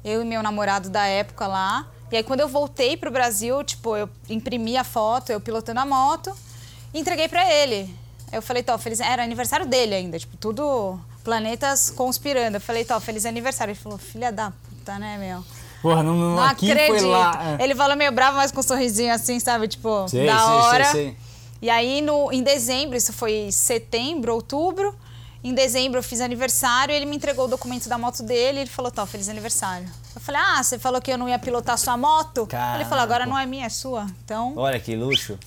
Eu 0.05 0.23
e 0.23 0.25
meu 0.25 0.41
namorado 0.41 0.89
da 0.89 1.05
época 1.05 1.49
lá. 1.49 1.85
E 2.13 2.17
aí 2.17 2.23
quando 2.23 2.39
eu 2.39 2.47
voltei 2.49 2.97
pro 2.97 3.11
Brasil, 3.11 3.65
tipo, 3.65 3.97
eu 3.97 4.09
imprimi 4.29 4.77
a 4.77 4.85
foto, 4.85 5.33
eu 5.33 5.41
pilotando 5.41 5.81
a 5.81 5.85
moto, 5.85 6.33
e 6.95 7.01
entreguei 7.01 7.27
pra 7.27 7.53
ele. 7.53 7.93
Eu 8.31 8.41
falei, 8.41 8.63
Tó, 8.63 8.79
feliz... 8.79 9.01
Era 9.01 9.25
aniversário 9.25 9.67
dele 9.67 9.97
ainda, 9.97 10.17
tipo, 10.17 10.37
tudo 10.37 10.97
planetas 11.25 11.91
conspirando. 11.91 12.57
Eu 12.57 12.61
falei, 12.61 12.85
Tó, 12.85 13.01
feliz 13.01 13.27
aniversário. 13.27 13.73
Ele 13.73 13.81
falou, 13.81 13.99
filha 13.99 14.31
da 14.31 14.53
puta, 14.53 14.97
né, 14.97 15.19
meu? 15.19 15.45
Porra, 15.83 16.05
não, 16.05 16.15
não, 16.15 16.37
Não 16.37 16.43
acredito. 16.45 16.79
é. 17.59 17.65
Ele 17.65 17.75
falou 17.75 17.97
meio 17.97 18.13
bravo, 18.13 18.37
mas 18.37 18.53
com 18.53 18.61
um 18.61 18.63
sorrisinho 18.63 19.13
assim, 19.13 19.41
sabe? 19.41 19.67
Tipo, 19.67 20.07
Sei, 20.09 20.25
da 20.25 20.39
sei, 20.39 20.47
sei, 20.47 20.55
hora. 20.61 20.85
sei. 20.93 21.17
E 21.63 21.69
aí, 21.69 22.01
no, 22.01 22.33
em 22.33 22.43
dezembro, 22.43 22.97
isso 22.97 23.13
foi 23.13 23.51
setembro, 23.53 24.35
outubro. 24.35 24.95
Em 25.43 25.55
dezembro 25.55 25.99
eu 25.99 26.03
fiz 26.03 26.21
aniversário, 26.21 26.95
ele 26.95 27.07
me 27.07 27.17
entregou 27.17 27.47
o 27.47 27.49
documento 27.49 27.89
da 27.89 27.97
moto 27.97 28.23
dele 28.23 28.59
e 28.59 28.61
ele 28.63 28.71
falou, 28.71 28.91
tá, 28.91 29.07
feliz 29.07 29.29
aniversário. 29.29 29.89
Eu 30.15 30.21
falei, 30.21 30.41
ah, 30.45 30.63
você 30.63 30.79
falou 30.79 31.01
que 31.01 31.11
eu 31.11 31.17
não 31.17 31.29
ia 31.29 31.39
pilotar 31.39 31.79
sua 31.79 31.97
moto? 31.97 32.47
ele 32.75 32.85
falou, 32.85 33.03
agora 33.03 33.25
não 33.25 33.39
é 33.39 33.47
minha, 33.47 33.67
é 33.67 33.71
sua. 33.71 34.07
Então, 34.25 34.53
Olha 34.57 34.79
que 34.79 34.95
luxo. 34.95 35.39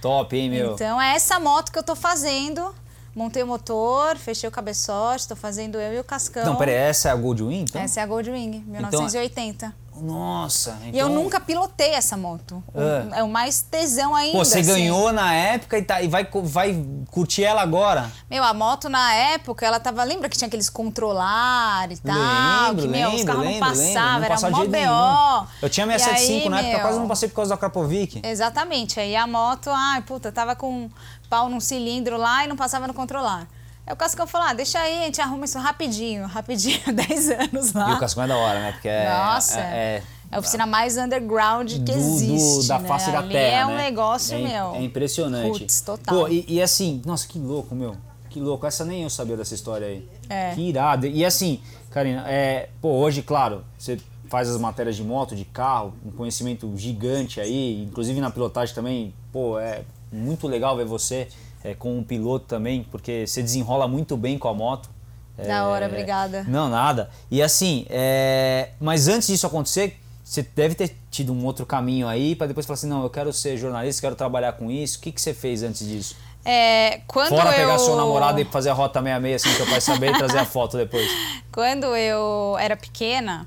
Top, 0.00 0.34
hein, 0.36 0.48
meu? 0.48 0.74
então 0.74 1.00
é 1.00 1.14
essa 1.14 1.38
moto 1.40 1.72
que 1.72 1.78
eu 1.78 1.82
tô 1.82 1.96
fazendo. 1.96 2.74
Montei 3.14 3.42
o 3.42 3.46
motor, 3.46 4.16
fechei 4.16 4.48
o 4.48 4.52
cabeçote, 4.52 5.26
tô 5.26 5.34
fazendo 5.34 5.80
eu 5.80 5.94
e 5.94 5.98
o 5.98 6.04
Cascão. 6.04 6.44
Não, 6.44 6.56
peraí, 6.56 6.76
essa 6.76 7.08
é 7.08 7.12
a 7.12 7.16
Goldwing, 7.16 7.62
então? 7.62 7.82
Essa 7.82 8.00
é 8.00 8.02
a 8.04 8.06
Goldwing, 8.06 8.64
1980. 8.68 9.74
Nossa, 10.00 10.78
então... 10.82 10.94
E 10.94 10.98
eu 10.98 11.08
nunca 11.08 11.38
pilotei 11.40 11.90
essa 11.90 12.16
moto. 12.16 12.62
Ah. 12.74 13.18
É 13.18 13.22
o 13.22 13.28
mais 13.28 13.62
tesão 13.62 14.14
ainda. 14.14 14.38
Pô, 14.38 14.44
você 14.44 14.60
assim. 14.60 14.72
ganhou 14.72 15.12
na 15.12 15.32
época 15.32 15.78
e, 15.78 15.82
tá, 15.82 16.02
e 16.02 16.08
vai, 16.08 16.28
vai 16.42 16.84
curtir 17.10 17.44
ela 17.44 17.62
agora. 17.62 18.10
Meu, 18.30 18.42
a 18.42 18.54
moto 18.54 18.88
na 18.88 19.14
época, 19.14 19.64
ela 19.66 19.78
tava. 19.78 20.02
Lembra 20.04 20.28
que 20.28 20.36
tinha 20.36 20.48
aqueles 20.48 20.70
controlar 20.70 21.90
e 21.90 21.96
tal? 21.98 22.68
lembro, 22.68 22.82
que, 22.82 22.88
meu, 22.88 23.08
os 23.08 23.14
lembro, 23.16 23.26
carros 23.26 23.44
lembro, 23.44 23.60
não 23.60 23.68
passavam, 23.68 24.24
era 24.24 24.34
passava 24.34 24.56
mó 24.56 24.64
nenhum. 24.64 24.90
BO. 24.90 25.48
Eu 25.62 25.70
tinha 25.70 25.86
E 25.86 25.98
675 25.98 26.50
na 26.50 26.60
época, 26.60 26.80
quase 26.80 26.92
meu, 26.92 27.00
não 27.00 27.08
passei 27.08 27.28
por 27.28 27.34
causa 27.36 27.50
da 27.50 27.56
Krapovic. 27.56 28.20
Exatamente. 28.24 29.00
Aí 29.00 29.14
a 29.16 29.26
moto, 29.26 29.70
ai, 29.70 30.02
puta, 30.02 30.32
tava 30.32 30.56
com 30.56 30.90
pau 31.28 31.48
num 31.48 31.60
cilindro 31.60 32.16
lá 32.16 32.44
e 32.44 32.48
não 32.48 32.56
passava 32.56 32.86
no 32.86 32.94
controlar. 32.94 33.46
Aí 33.86 33.92
o 33.92 33.96
Cascão 33.96 34.26
falou: 34.26 34.46
ah, 34.48 34.52
deixa 34.52 34.78
aí, 34.78 35.00
a 35.02 35.04
gente 35.06 35.20
arruma 35.20 35.44
isso 35.44 35.58
rapidinho, 35.58 36.26
rapidinho, 36.26 36.80
10 36.92 37.30
anos 37.30 37.72
lá. 37.72 37.90
E 37.90 37.94
o 37.94 37.98
Cascão 38.00 38.24
é 38.24 38.28
da 38.28 38.36
hora, 38.36 38.60
né? 38.60 38.72
Porque 38.72 38.88
é... 38.88 39.08
Nossa. 39.08 39.60
É, 39.60 40.02
É 40.30 40.36
a 40.36 40.38
oficina 40.38 40.64
mais 40.64 40.96
underground 40.96 41.68
que 41.72 41.78
do- 41.80 41.92
do- 41.92 41.98
existe. 41.98 42.68
da 42.68 42.78
né? 42.78 42.86
face 42.88 43.10
da 43.10 43.18
Ali 43.18 43.32
terra, 43.32 43.56
É 43.62 43.66
um 43.66 43.70
né? 43.70 43.76
negócio, 43.84 44.36
é, 44.36 44.40
meu. 44.40 44.74
É 44.76 44.82
impressionante. 44.82 45.58
Putz, 45.60 45.80
total. 45.80 46.14
Pô, 46.14 46.28
e, 46.28 46.44
e 46.46 46.62
assim, 46.62 47.02
nossa, 47.04 47.26
que 47.26 47.38
louco, 47.38 47.74
meu. 47.74 47.96
Que 48.28 48.38
louco, 48.38 48.64
essa 48.64 48.84
nem 48.84 49.02
eu 49.02 49.10
sabia 49.10 49.36
dessa 49.36 49.54
história 49.56 49.88
aí. 49.88 50.08
É. 50.28 50.54
Que 50.54 50.60
irado. 50.60 51.04
E 51.08 51.24
assim, 51.24 51.60
Karina, 51.90 52.24
é, 52.28 52.68
pô, 52.80 52.90
hoje, 52.90 53.22
claro, 53.22 53.64
você 53.76 53.98
faz 54.28 54.48
as 54.48 54.56
matérias 54.56 54.94
de 54.94 55.02
moto, 55.02 55.34
de 55.34 55.44
carro, 55.44 55.92
um 56.06 56.12
conhecimento 56.12 56.72
gigante 56.76 57.40
aí, 57.40 57.82
inclusive 57.82 58.20
na 58.20 58.30
pilotagem 58.30 58.72
também, 58.72 59.12
pô, 59.32 59.58
é 59.58 59.82
muito 60.12 60.46
legal 60.46 60.76
ver 60.76 60.84
você 60.84 61.26
é, 61.62 61.74
com 61.74 61.98
um 61.98 62.02
piloto 62.02 62.46
também, 62.46 62.86
porque 62.90 63.26
você 63.26 63.42
desenrola 63.42 63.86
muito 63.86 64.16
bem 64.16 64.38
com 64.38 64.48
a 64.48 64.54
moto. 64.54 64.90
Da 65.36 65.66
hora, 65.68 65.86
É, 65.86 65.88
obrigada. 65.88 66.44
Não, 66.46 66.68
nada. 66.68 67.10
E 67.30 67.42
assim, 67.42 67.86
é, 67.88 68.70
mas 68.78 69.08
antes 69.08 69.28
disso 69.28 69.46
acontecer, 69.46 69.98
você 70.22 70.42
deve 70.42 70.74
ter 70.74 70.94
tido 71.10 71.32
um 71.32 71.44
outro 71.44 71.64
caminho 71.64 72.06
aí 72.06 72.36
para 72.36 72.46
depois 72.46 72.66
falar 72.66 72.74
assim, 72.74 72.88
não, 72.88 73.02
eu 73.02 73.10
quero 73.10 73.32
ser 73.32 73.56
jornalista, 73.56 74.02
quero 74.02 74.14
trabalhar 74.14 74.52
com 74.52 74.70
isso. 74.70 74.98
O 74.98 75.00
que, 75.00 75.12
que 75.12 75.20
você 75.20 75.34
fez 75.34 75.62
antes 75.62 75.86
disso? 75.86 76.16
É, 76.44 77.00
quando 77.06 77.30
Fora 77.30 77.50
eu... 77.50 77.56
pegar 77.56 77.78
seu 77.78 77.96
namorado 77.96 78.40
e 78.40 78.44
fazer 78.44 78.70
a 78.70 78.72
rota 78.72 79.00
66 79.00 79.34
assim, 79.34 79.56
seu 79.56 79.66
pai 79.66 79.80
saber 79.80 80.14
e 80.14 80.18
trazer 80.18 80.38
a 80.38 80.44
foto 80.44 80.76
depois. 80.76 81.06
Quando 81.52 81.94
eu 81.96 82.56
era 82.58 82.76
pequena, 82.76 83.46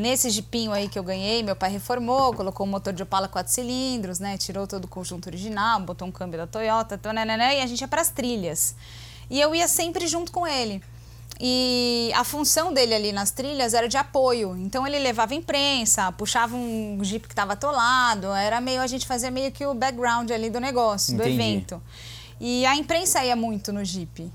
nesse 0.00 0.30
jipinho 0.30 0.72
aí 0.72 0.88
que 0.88 0.98
eu 0.98 1.02
ganhei, 1.02 1.42
meu 1.42 1.54
pai 1.54 1.70
reformou, 1.70 2.34
colocou 2.34 2.66
um 2.66 2.70
motor 2.70 2.92
de 2.92 3.02
Opala 3.02 3.28
4 3.28 3.52
cilindros, 3.52 4.18
né? 4.18 4.36
Tirou 4.38 4.66
todo 4.66 4.86
o 4.86 4.88
conjunto 4.88 5.28
original, 5.28 5.80
botou 5.80 6.08
um 6.08 6.10
câmbio 6.10 6.38
da 6.38 6.46
Toyota, 6.46 6.98
tananana, 6.98 7.54
e 7.54 7.60
a 7.60 7.66
gente 7.66 7.80
ia 7.80 7.88
para 7.88 8.00
as 8.00 8.08
trilhas. 8.08 8.74
E 9.30 9.40
eu 9.40 9.54
ia 9.54 9.68
sempre 9.68 10.06
junto 10.08 10.32
com 10.32 10.46
ele. 10.46 10.82
E 11.38 12.12
a 12.14 12.24
função 12.24 12.72
dele 12.72 12.94
ali 12.94 13.12
nas 13.12 13.30
trilhas 13.30 13.72
era 13.72 13.88
de 13.88 13.96
apoio. 13.96 14.56
Então 14.58 14.86
ele 14.86 14.98
levava 14.98 15.34
imprensa, 15.34 16.10
puxava 16.12 16.54
um 16.54 16.98
jeep 17.02 17.26
que 17.26 17.32
estava 17.32 17.54
atolado, 17.54 18.26
era 18.32 18.60
meio 18.60 18.82
a 18.82 18.86
gente 18.86 19.06
fazia 19.06 19.30
meio 19.30 19.50
que 19.52 19.64
o 19.64 19.72
background 19.72 20.30
ali 20.30 20.50
do 20.50 20.60
negócio, 20.60 21.14
Entendi. 21.14 21.30
do 21.30 21.34
evento. 21.34 21.82
E 22.38 22.66
a 22.66 22.76
imprensa 22.76 23.24
ia 23.24 23.36
muito 23.36 23.72
no 23.72 23.84
jeep. 23.84 24.30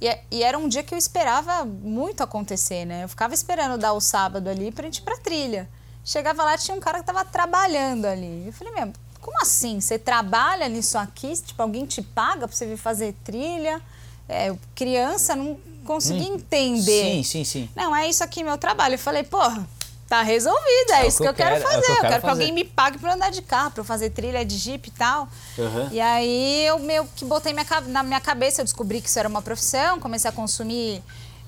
E, 0.00 0.18
e 0.30 0.42
era 0.42 0.56
um 0.58 0.68
dia 0.68 0.82
que 0.82 0.94
eu 0.94 0.98
esperava 0.98 1.64
muito 1.64 2.22
acontecer, 2.22 2.84
né? 2.84 3.04
Eu 3.04 3.08
ficava 3.08 3.34
esperando 3.34 3.78
dar 3.78 3.92
o 3.92 4.00
sábado 4.00 4.48
ali 4.48 4.70
pra 4.70 4.84
gente 4.84 4.98
ir 4.98 5.02
pra 5.02 5.16
trilha. 5.16 5.68
Chegava 6.04 6.44
lá, 6.44 6.56
tinha 6.56 6.76
um 6.76 6.80
cara 6.80 7.00
que 7.00 7.04
tava 7.04 7.24
trabalhando 7.24 8.06
ali. 8.06 8.44
Eu 8.46 8.52
falei, 8.52 8.72
meu, 8.72 8.92
como 9.20 9.36
assim? 9.42 9.80
Você 9.80 9.98
trabalha 9.98 10.68
nisso 10.68 10.96
aqui? 10.96 11.34
Tipo, 11.34 11.62
alguém 11.62 11.84
te 11.84 12.00
paga 12.00 12.46
pra 12.46 12.56
você 12.56 12.66
vir 12.66 12.76
fazer 12.76 13.14
trilha? 13.24 13.82
É, 14.28 14.54
criança, 14.74 15.34
não 15.34 15.58
conseguia 15.84 16.28
entender. 16.28 17.16
Sim, 17.16 17.22
sim, 17.22 17.44
sim. 17.44 17.70
Não, 17.74 17.94
é 17.94 18.08
isso 18.08 18.22
aqui 18.22 18.44
meu 18.44 18.58
trabalho. 18.58 18.94
Eu 18.94 18.98
falei, 18.98 19.22
porra, 19.24 19.66
tá 20.08 20.22
resolvido, 20.22 20.90
é, 20.92 21.02
É 21.02 21.06
isso 21.06 21.18
que 21.22 21.28
eu 21.28 21.34
quero 21.34 21.56
quero, 21.56 21.68
é 21.68 21.70
fazer. 21.70 21.82
que 21.82 21.90
eu 21.90 21.94
eu 21.94 22.00
quero 22.00 22.08
quero 22.08 22.14
que 22.22 22.28
fazer. 22.28 22.42
alguém 22.42 22.52
me 22.52 22.64
pague 22.64 22.98
pra 22.98 23.14
andar 23.14 23.30
de 23.30 23.42
carro, 23.42 23.70
pra 23.72 23.80
eu 23.80 23.84
fazer 23.84 24.10
trilha 24.10 24.44
de 24.44 24.56
jeep 24.56 24.88
e 24.88 24.90
tal. 24.92 25.28
Uhum. 25.58 25.88
E 25.92 26.00
aí 26.00 26.64
eu 26.66 26.78
meio 26.78 27.06
que 27.14 27.24
botei 27.24 27.52
minha, 27.52 27.66
na 27.88 28.02
minha 28.02 28.20
cabeça, 28.20 28.60
eu 28.60 28.64
descobri 28.64 29.00
que 29.00 29.08
isso 29.08 29.18
era 29.18 29.28
uma 29.28 29.42
profissão, 29.42 30.00
comecei 30.00 30.28
a 30.28 30.32
consumir 30.32 31.02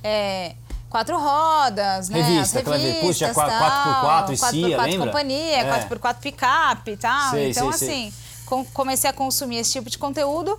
é, 0.04 0.52
quatro 0.90 1.18
rodas, 1.18 2.08
né? 2.08 2.20
Revista, 2.20 2.58
as 2.60 2.66
revistas, 2.66 3.00
puxa, 3.02 3.32
qua- 3.34 3.48
tal, 3.48 4.26
4x4 4.26 4.32
e 4.32 4.36
CIA, 4.36 4.76
4x4 4.78 4.82
lembra? 4.90 5.06
companhia, 5.06 5.56
É. 5.58 5.64
4x4 5.88 6.14
picape 6.20 6.90
e 6.92 6.96
tal. 6.96 7.30
Sei, 7.30 7.50
então, 7.50 7.72
sei, 7.72 7.78
sei. 7.78 7.88
assim, 8.08 8.12
com- 8.44 8.64
comecei 8.66 9.08
a 9.08 9.12
consumir 9.12 9.56
esse 9.58 9.72
tipo 9.72 9.88
de 9.88 9.96
conteúdo. 9.98 10.58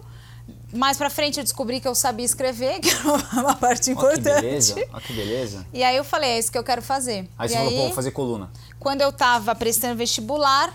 Mais 0.74 0.98
pra 0.98 1.10
frente 1.10 1.38
eu 1.38 1.44
descobri 1.44 1.82
que 1.82 1.88
eu 1.88 1.94
sabia 1.94 2.26
escrever, 2.26 2.80
que 2.82 2.90
era 2.90 3.04
uma 3.42 3.56
parte 3.56 3.66
Olha 3.66 3.80
que 3.84 3.92
importante. 3.92 4.42
beleza, 4.42 4.76
olha 4.94 5.02
que 5.02 5.14
beleza. 5.14 5.66
E 5.74 5.84
aí 5.84 5.96
eu 5.98 6.04
falei, 6.04 6.32
é 6.32 6.40
isso 6.40 6.52
que 6.52 6.58
eu 6.58 6.64
quero 6.64 6.82
fazer. 6.82 7.30
Aí 7.38 7.48
e 7.48 7.50
você 7.50 7.56
falou, 7.58 7.72
pô, 7.72 7.78
vou 7.78 7.94
fazer 7.94 8.12
coluna. 8.12 8.50
quando 8.80 9.02
eu 9.02 9.12
tava 9.12 9.54
prestando 9.54 9.96
vestibular, 9.98 10.74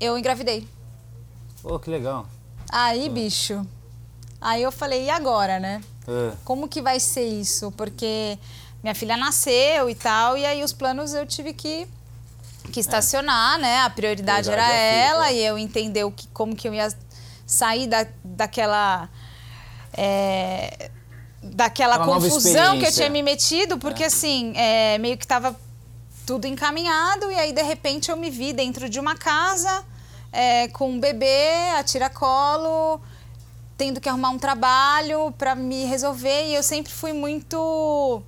eu 0.00 0.18
engravidei. 0.18 0.66
Pô, 1.62 1.78
que 1.78 1.88
legal. 1.90 2.26
Aí, 2.70 3.08
bicho, 3.08 3.64
aí 4.40 4.62
eu 4.62 4.72
falei, 4.72 5.04
e 5.04 5.10
agora, 5.10 5.60
né? 5.60 5.80
É. 6.08 6.32
Como 6.44 6.66
que 6.66 6.82
vai 6.82 6.98
ser 6.98 7.24
isso? 7.24 7.70
Porque 7.72 8.36
minha 8.82 8.94
filha 8.94 9.16
nasceu 9.16 9.88
e 9.88 9.94
tal, 9.94 10.36
e 10.36 10.44
aí 10.44 10.64
os 10.64 10.72
planos 10.72 11.14
eu 11.14 11.24
tive 11.24 11.52
que, 11.52 11.86
que 12.72 12.80
estacionar, 12.80 13.58
né? 13.58 13.80
A 13.82 13.90
prioridade, 13.90 14.48
Prioridade 14.48 14.50
era 14.50 14.74
é 14.74 14.88
a 14.88 14.92
filha, 14.92 15.10
ela, 15.10 15.18
claro. 15.20 15.34
e 15.34 15.44
eu 15.44 15.58
entender 15.58 16.02
o 16.04 16.10
que, 16.10 16.26
como 16.28 16.56
que 16.56 16.66
eu 16.66 16.74
ia 16.74 16.88
sair 17.46 17.86
da, 17.86 18.06
daquela. 18.24 19.08
é, 19.92 20.90
daquela 21.42 21.96
Aquela 21.96 22.06
nova 22.06 22.28
confusão 22.28 22.78
que 22.78 22.86
eu 22.86 22.92
tinha 22.92 23.10
me 23.10 23.22
metido, 23.22 23.78
porque 23.78 24.04
assim, 24.04 24.52
é, 24.56 24.96
meio 24.98 25.18
que 25.18 25.26
tava 25.26 25.58
tudo 26.24 26.46
encaminhado, 26.46 27.30
e 27.30 27.34
aí 27.34 27.52
de 27.52 27.62
repente 27.62 28.10
eu 28.10 28.16
me 28.16 28.30
vi 28.30 28.52
dentro 28.52 28.88
de 28.88 29.00
uma 29.00 29.16
casa 29.16 29.84
é, 30.32 30.68
com 30.68 30.90
um 30.90 31.00
bebê 31.00 31.70
a 31.76 31.82
tiracolo, 31.82 33.00
tendo 33.76 34.00
que 34.00 34.08
arrumar 34.08 34.30
um 34.30 34.38
trabalho 34.38 35.32
para 35.36 35.54
me 35.54 35.84
resolver, 35.84 36.46
e 36.46 36.54
eu 36.54 36.62
sempre 36.62 36.92
fui 36.92 37.12
muito, 37.12 38.22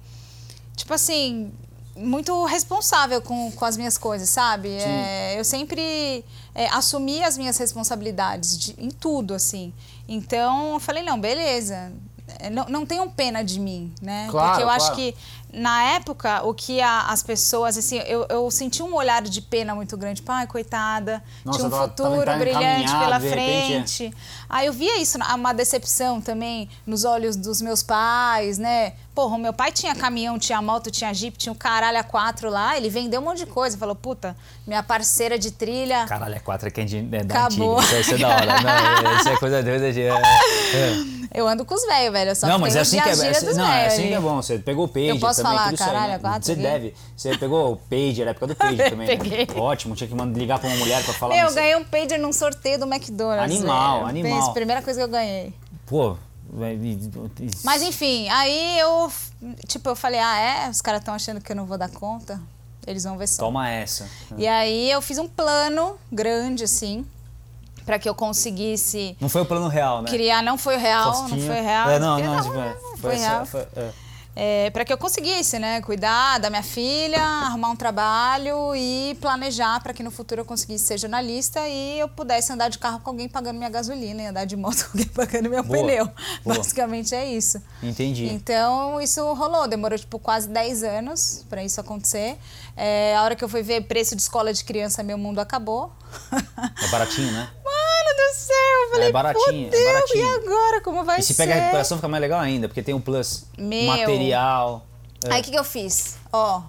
tipo 0.77 0.93
assim, 0.93 1.53
muito 1.97 2.45
responsável 2.45 3.23
com, 3.23 3.53
com 3.53 3.65
as 3.65 3.77
minhas 3.77 3.97
coisas, 3.97 4.29
sabe? 4.29 4.71
É, 4.71 5.39
eu 5.39 5.45
sempre 5.45 6.25
é, 6.55 6.69
assumi 6.69 7.23
as 7.23 7.37
minhas 7.37 7.59
responsabilidades 7.59 8.57
de- 8.59 8.75
em 8.79 8.91
tudo, 8.91 9.35
assim. 9.35 9.73
Então 10.09 10.75
eu 10.75 10.81
falei, 10.81 11.03
não, 11.03 11.19
beleza. 11.21 11.93
É, 12.39 12.49
Não, 12.49 12.65
não 12.71 12.87
tenham 12.87 13.09
pena 13.09 13.45
de 13.45 13.61
mim, 13.61 13.93
né? 14.01 14.29
Claro, 14.31 14.49
Porque 14.53 14.63
eu 14.63 14.71
acho 14.71 14.87
claro. 14.87 14.97
que 14.97 15.15
na 15.53 15.85
época 15.93 16.43
o 16.43 16.55
que 16.55 16.81
a- 16.81 17.03
as 17.09 17.23
pessoas, 17.23 17.77
assim, 17.77 17.99
eu, 17.99 18.27
eu 18.31 18.51
senti 18.51 18.83
um 18.83 18.95
olhar 18.95 19.21
de 19.23 19.43
pena 19.43 19.75
muito 19.75 19.95
grande. 19.97 20.17
Tipo, 20.21 20.33
ai, 20.33 20.47
coitada, 20.47 21.23
Nossa, 21.45 21.59
tinha 21.59 21.69
um 21.69 21.71
tava- 21.71 21.89
futuro 21.89 22.39
brilhante 22.39 22.91
pela 22.99 23.17
é. 23.17 23.21
frente. 23.21 24.15
Aí 24.49 24.67
eu 24.67 24.73
via 24.73 24.99
isso, 25.01 25.19
uma 25.19 25.53
decepção 25.53 26.19
também 26.19 26.67
nos 26.87 27.05
olhos 27.05 27.37
dos 27.37 27.61
meus 27.61 27.83
pais, 27.83 28.57
né? 28.57 28.95
Porra, 29.15 29.39
meu 29.39 29.53
pai 29.53 29.71
tinha 29.71 29.95
caminhão, 29.95 30.37
tinha 30.41 30.61
moto, 30.61 30.91
tinha 30.91 31.15
jeep, 31.15 31.39
tinha 31.39 31.53
um 31.53 31.57
caralho 31.57 31.99
a 31.99 32.03
quatro 32.03 32.51
lá, 32.51 32.77
ele 32.77 32.89
vendeu 32.91 33.21
um 33.21 33.25
monte 33.25 33.39
de 33.39 33.47
coisa. 33.47 33.79
Falou, 33.79 33.95
puta, 33.95 34.37
minha 34.67 34.83
parceira 34.83 35.39
de 35.39 35.53
trilha. 35.53 36.05
Caralho, 36.07 36.35
é 36.35 36.41
4 36.41 36.67
é 36.67 36.71
que 36.73 36.81
é 36.81 36.85
de- 36.85 37.09
é 37.13 37.23
da 37.23 37.47
Acabou. 37.47 37.79
antiga. 37.79 38.01
Isso, 38.01 38.15
é 38.15 38.19
da 38.19 38.29
hora. 38.29 38.47
Não, 39.03 39.17
isso 39.21 39.29
é 39.29 39.37
coisa 39.37 39.63
doida 39.63 39.93
de. 39.93 40.03
é, 40.03 40.09
é. 40.09 41.15
Eu 41.33 41.47
ando 41.49 41.65
com 41.65 41.75
os 41.75 41.83
velhos, 41.87 42.13
velho. 42.13 42.31
Eu 42.31 42.35
só 42.35 42.47
Não, 42.49 42.59
mas 42.59 42.75
é 42.75 42.81
assim 42.81 43.01
que 43.01 43.09
é, 43.09 43.13
é, 43.13 43.31
assim- 43.31 43.55
não, 43.55 43.73
é 43.73 43.87
assim 43.87 44.09
que 44.09 44.15
é 44.15 44.21
bom. 44.21 44.37
Você 44.43 44.59
pegou 44.59 44.85
o 44.87 44.89
Pager 44.89 45.11
Eu 45.11 45.21
posso 45.21 45.43
também, 45.43 45.59
falar, 45.59 45.71
aí, 45.71 45.77
caralho, 45.77 46.13
né? 46.13 46.19
quatro 46.19 46.47
Você 46.47 46.55
deve. 46.57 46.95
Você 47.17 47.39
pegou 47.39 47.73
o 47.73 47.77
Pager, 47.77 48.27
a 48.27 48.31
época 48.31 48.47
do 48.49 48.57
Pager 48.57 48.91
também. 48.91 49.07
né? 49.07 49.17
Peguei. 49.17 49.47
Ótimo, 49.57 49.95
tinha 49.95 50.09
que 50.09 50.15
mandar 50.15 50.37
ligar 50.39 50.59
pra 50.59 50.69
uma 50.69 50.77
mulher 50.77 51.05
pra 51.05 51.15
falar. 51.15 51.37
Eu 51.37 51.53
ganhei 51.55 51.77
um 51.77 51.85
pager 51.85 52.19
num 52.19 52.33
sorteio 52.33 52.79
do 52.81 52.87
McDonald's. 52.93 53.45
Animal, 53.57 53.95
velho. 53.99 54.09
animal. 54.09 54.41
Pensa, 54.41 54.53
primeira 54.53 54.83
coisa 54.83 54.99
que 55.01 55.05
eu 55.05 55.09
ganhei. 55.11 55.53
Pô, 55.87 56.17
Mas 57.65 57.83
enfim, 57.83 58.29
aí 58.29 58.79
eu, 58.79 59.11
tipo, 59.67 59.89
eu 59.89 59.97
falei, 59.97 60.21
ah, 60.21 60.39
é? 60.39 60.71
Os 60.71 60.81
caras 60.81 61.01
estão 61.01 61.15
achando 61.15 61.41
que 61.41 61.51
eu 61.53 61.57
não 61.57 61.67
vou 61.67 61.77
dar 61.77 61.89
conta? 61.91 62.41
Eles 62.87 63.03
vão 63.05 63.17
ver 63.17 63.27
só. 63.27 63.43
toma 63.45 63.69
essa. 63.69 64.09
E 64.37 64.47
aí 64.47 64.91
eu 64.91 65.01
fiz 65.03 65.19
um 65.19 65.27
plano 65.27 65.97
grande, 66.13 66.65
assim, 66.65 67.05
pra 67.87 67.99
que 67.99 68.09
eu 68.09 68.15
conseguisse 68.15 69.17
Não 69.21 69.29
foi 69.29 69.41
o 69.43 69.47
plano 69.47 69.69
real, 69.69 70.03
né? 70.03 70.11
criar. 70.11 70.43
Não 70.43 70.57
foi 70.59 70.77
o 70.77 70.79
real, 70.79 71.11
Postinho. 71.13 71.41
não 71.41 71.47
foi 71.47 71.61
real. 71.63 71.91
É, 71.91 71.99
não, 71.99 72.17
porque 72.17 72.29
não, 72.29 72.43
tipo, 72.43 72.55
não, 72.55 72.75
foi, 72.75 72.99
foi 72.99 73.15
essa- 73.15 73.29
real. 73.29 73.47
foi- 73.47 73.67
é. 73.77 73.91
É, 74.37 74.71
para 74.71 74.85
que 74.85 74.93
eu 74.93 74.99
conseguisse, 74.99 75.59
né, 75.61 75.81
cuidar 75.81 76.39
da 76.39 76.51
minha 76.51 76.63
filha, 76.63 77.23
arrumar 77.23 77.71
um 77.71 77.77
trabalho 77.77 78.75
e 78.75 79.17
planejar 79.21 79.81
para 79.81 79.93
que 79.93 80.03
no 80.03 80.11
futuro 80.11 80.41
eu 80.41 80.45
conseguisse 80.45 80.85
ser 80.85 80.99
jornalista 80.99 81.61
e 81.69 82.01
eu 82.01 82.09
pudesse 82.09 82.53
andar 82.53 82.69
de 82.69 82.79
carro 82.79 82.99
com 82.99 83.11
alguém 83.11 83.29
pagando 83.29 83.57
minha 83.59 83.71
gasolina 83.71 84.23
e 84.23 84.27
andar 84.27 84.45
de 84.45 84.57
moto 84.57 84.87
com 84.91 84.99
alguém 84.99 85.07
pagando 85.09 85.49
meu 85.49 85.63
Boa, 85.63 85.79
pneu. 85.79 86.11
boa. 86.45 86.57
Basicamente 86.57 87.15
é 87.15 87.25
isso. 87.31 87.63
Entendi. 87.83 88.27
Então 88.27 89.01
isso 89.01 89.21
rolou, 89.35 89.69
demorou 89.69 89.99
tipo 89.99 90.19
quase 90.19 90.49
10 90.49 90.83
anos 90.83 91.45
para 91.49 91.63
isso 91.63 91.81
acontecer. 91.81 92.37
É, 92.77 93.15
a 93.17 93.23
hora 93.23 93.37
que 93.37 93.45
eu 93.45 93.49
fui 93.49 93.63
ver 93.63 93.83
preço 93.83 94.17
de 94.17 94.23
escola 94.23 94.53
de 94.53 94.65
criança, 94.65 95.03
meu 95.03 95.17
mundo 95.17 95.39
acabou. 95.39 95.93
É 96.83 96.89
baratinho, 96.89 97.31
né? 97.31 97.49
Do 98.17 98.35
céu, 98.37 98.55
eu 98.85 98.91
falei, 98.91 99.09
É 99.09 99.13
baratinho, 99.13 99.69
é 99.69 99.71
fudeu, 99.71 99.85
baratinho. 99.93 100.27
e 100.27 100.35
agora, 100.47 100.81
como 100.81 101.05
vai 101.05 101.21
E 101.21 101.23
se 101.23 101.35
ser? 101.35 101.43
pega 101.43 101.53
a 101.55 101.57
recuperação, 101.61 101.99
fica 101.99 102.09
mais 102.09 102.21
legal 102.21 102.41
ainda, 102.41 102.69
porque 102.69 102.83
tem 102.83 102.95
o 102.95 103.01
plus 103.01 103.45
Meu. 103.59 103.87
material. 103.87 104.87
É. 105.27 105.33
Aí 105.35 105.41
o 105.41 105.45
que, 105.45 105.51
que 105.51 105.59
eu 105.59 105.65
fiz? 105.65 106.17
Ó, 106.33 106.63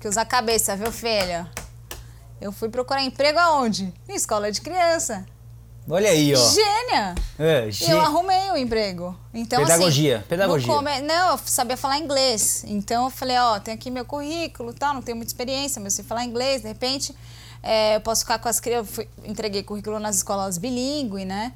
que 0.00 0.08
usar 0.08 0.22
a 0.22 0.26
cabeça, 0.26 0.74
viu, 0.76 0.90
filha? 0.92 1.48
Eu 2.40 2.52
fui 2.52 2.68
procurar 2.68 3.02
emprego 3.02 3.38
aonde? 3.38 3.92
Em 4.08 4.14
escola 4.14 4.50
de 4.50 4.60
criança. 4.60 5.26
Olha 5.88 6.10
aí, 6.10 6.32
ó. 6.34 6.50
Gênia! 6.50 7.14
É, 7.38 7.70
ge- 7.70 7.90
eu 7.90 8.00
arrumei 8.00 8.50
o 8.52 8.56
emprego. 8.56 9.18
Então, 9.34 9.60
Pedagogia, 9.62 10.18
assim, 10.18 10.26
pedagogia. 10.28 10.72
come- 10.72 11.00
Não, 11.00 11.32
eu 11.32 11.40
sabia 11.44 11.76
falar 11.76 11.98
inglês. 11.98 12.64
Então 12.66 13.04
eu 13.04 13.10
falei, 13.10 13.36
ó, 13.38 13.58
tem 13.58 13.74
aqui 13.74 13.90
meu 13.90 14.04
currículo, 14.04 14.72
tal, 14.72 14.94
não 14.94 15.02
tenho 15.02 15.16
muita 15.16 15.30
experiência, 15.30 15.80
mas 15.82 15.92
eu 15.94 15.96
sei 15.96 16.04
falar 16.04 16.24
inglês, 16.24 16.62
de 16.62 16.68
repente 16.68 17.14
é, 17.62 17.96
eu 17.96 18.00
posso 18.00 18.22
ficar 18.22 18.38
com 18.38 18.48
as 18.48 18.58
crianças. 18.60 18.94
Fui- 18.94 19.08
Entreguei 19.24 19.62
currículo 19.62 19.98
nas 19.98 20.16
escolas 20.16 20.58
bilíngue, 20.58 21.24
né? 21.24 21.52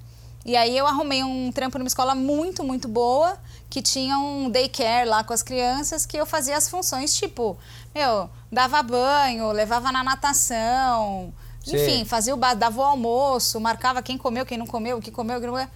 E 0.46 0.56
aí 0.56 0.76
eu 0.76 0.86
arrumei 0.86 1.24
um 1.24 1.50
trampo 1.50 1.78
numa 1.78 1.88
escola 1.88 2.14
muito, 2.14 2.62
muito 2.62 2.86
boa, 2.86 3.38
que 3.70 3.80
tinha 3.80 4.18
um 4.18 4.50
daycare 4.50 5.08
lá 5.08 5.24
com 5.24 5.32
as 5.32 5.42
crianças, 5.42 6.04
que 6.04 6.16
eu 6.18 6.26
fazia 6.26 6.54
as 6.56 6.68
funções, 6.68 7.14
tipo, 7.16 7.56
meu, 7.94 8.28
dava 8.52 8.82
banho, 8.82 9.50
levava 9.52 9.90
na 9.90 10.04
natação, 10.04 11.32
Sei. 11.64 11.82
enfim, 11.82 12.04
fazia 12.04 12.34
o 12.34 12.36
dava 12.36 12.78
o 12.78 12.84
almoço, 12.84 13.58
marcava 13.58 14.02
quem 14.02 14.18
comeu, 14.18 14.44
quem 14.44 14.58
não 14.58 14.66
comeu, 14.66 14.98
o 14.98 15.00
que 15.00 15.10
comeu, 15.10 15.38
o 15.38 15.40
que 15.40 15.46
não 15.46 15.54
comeu. 15.54 15.68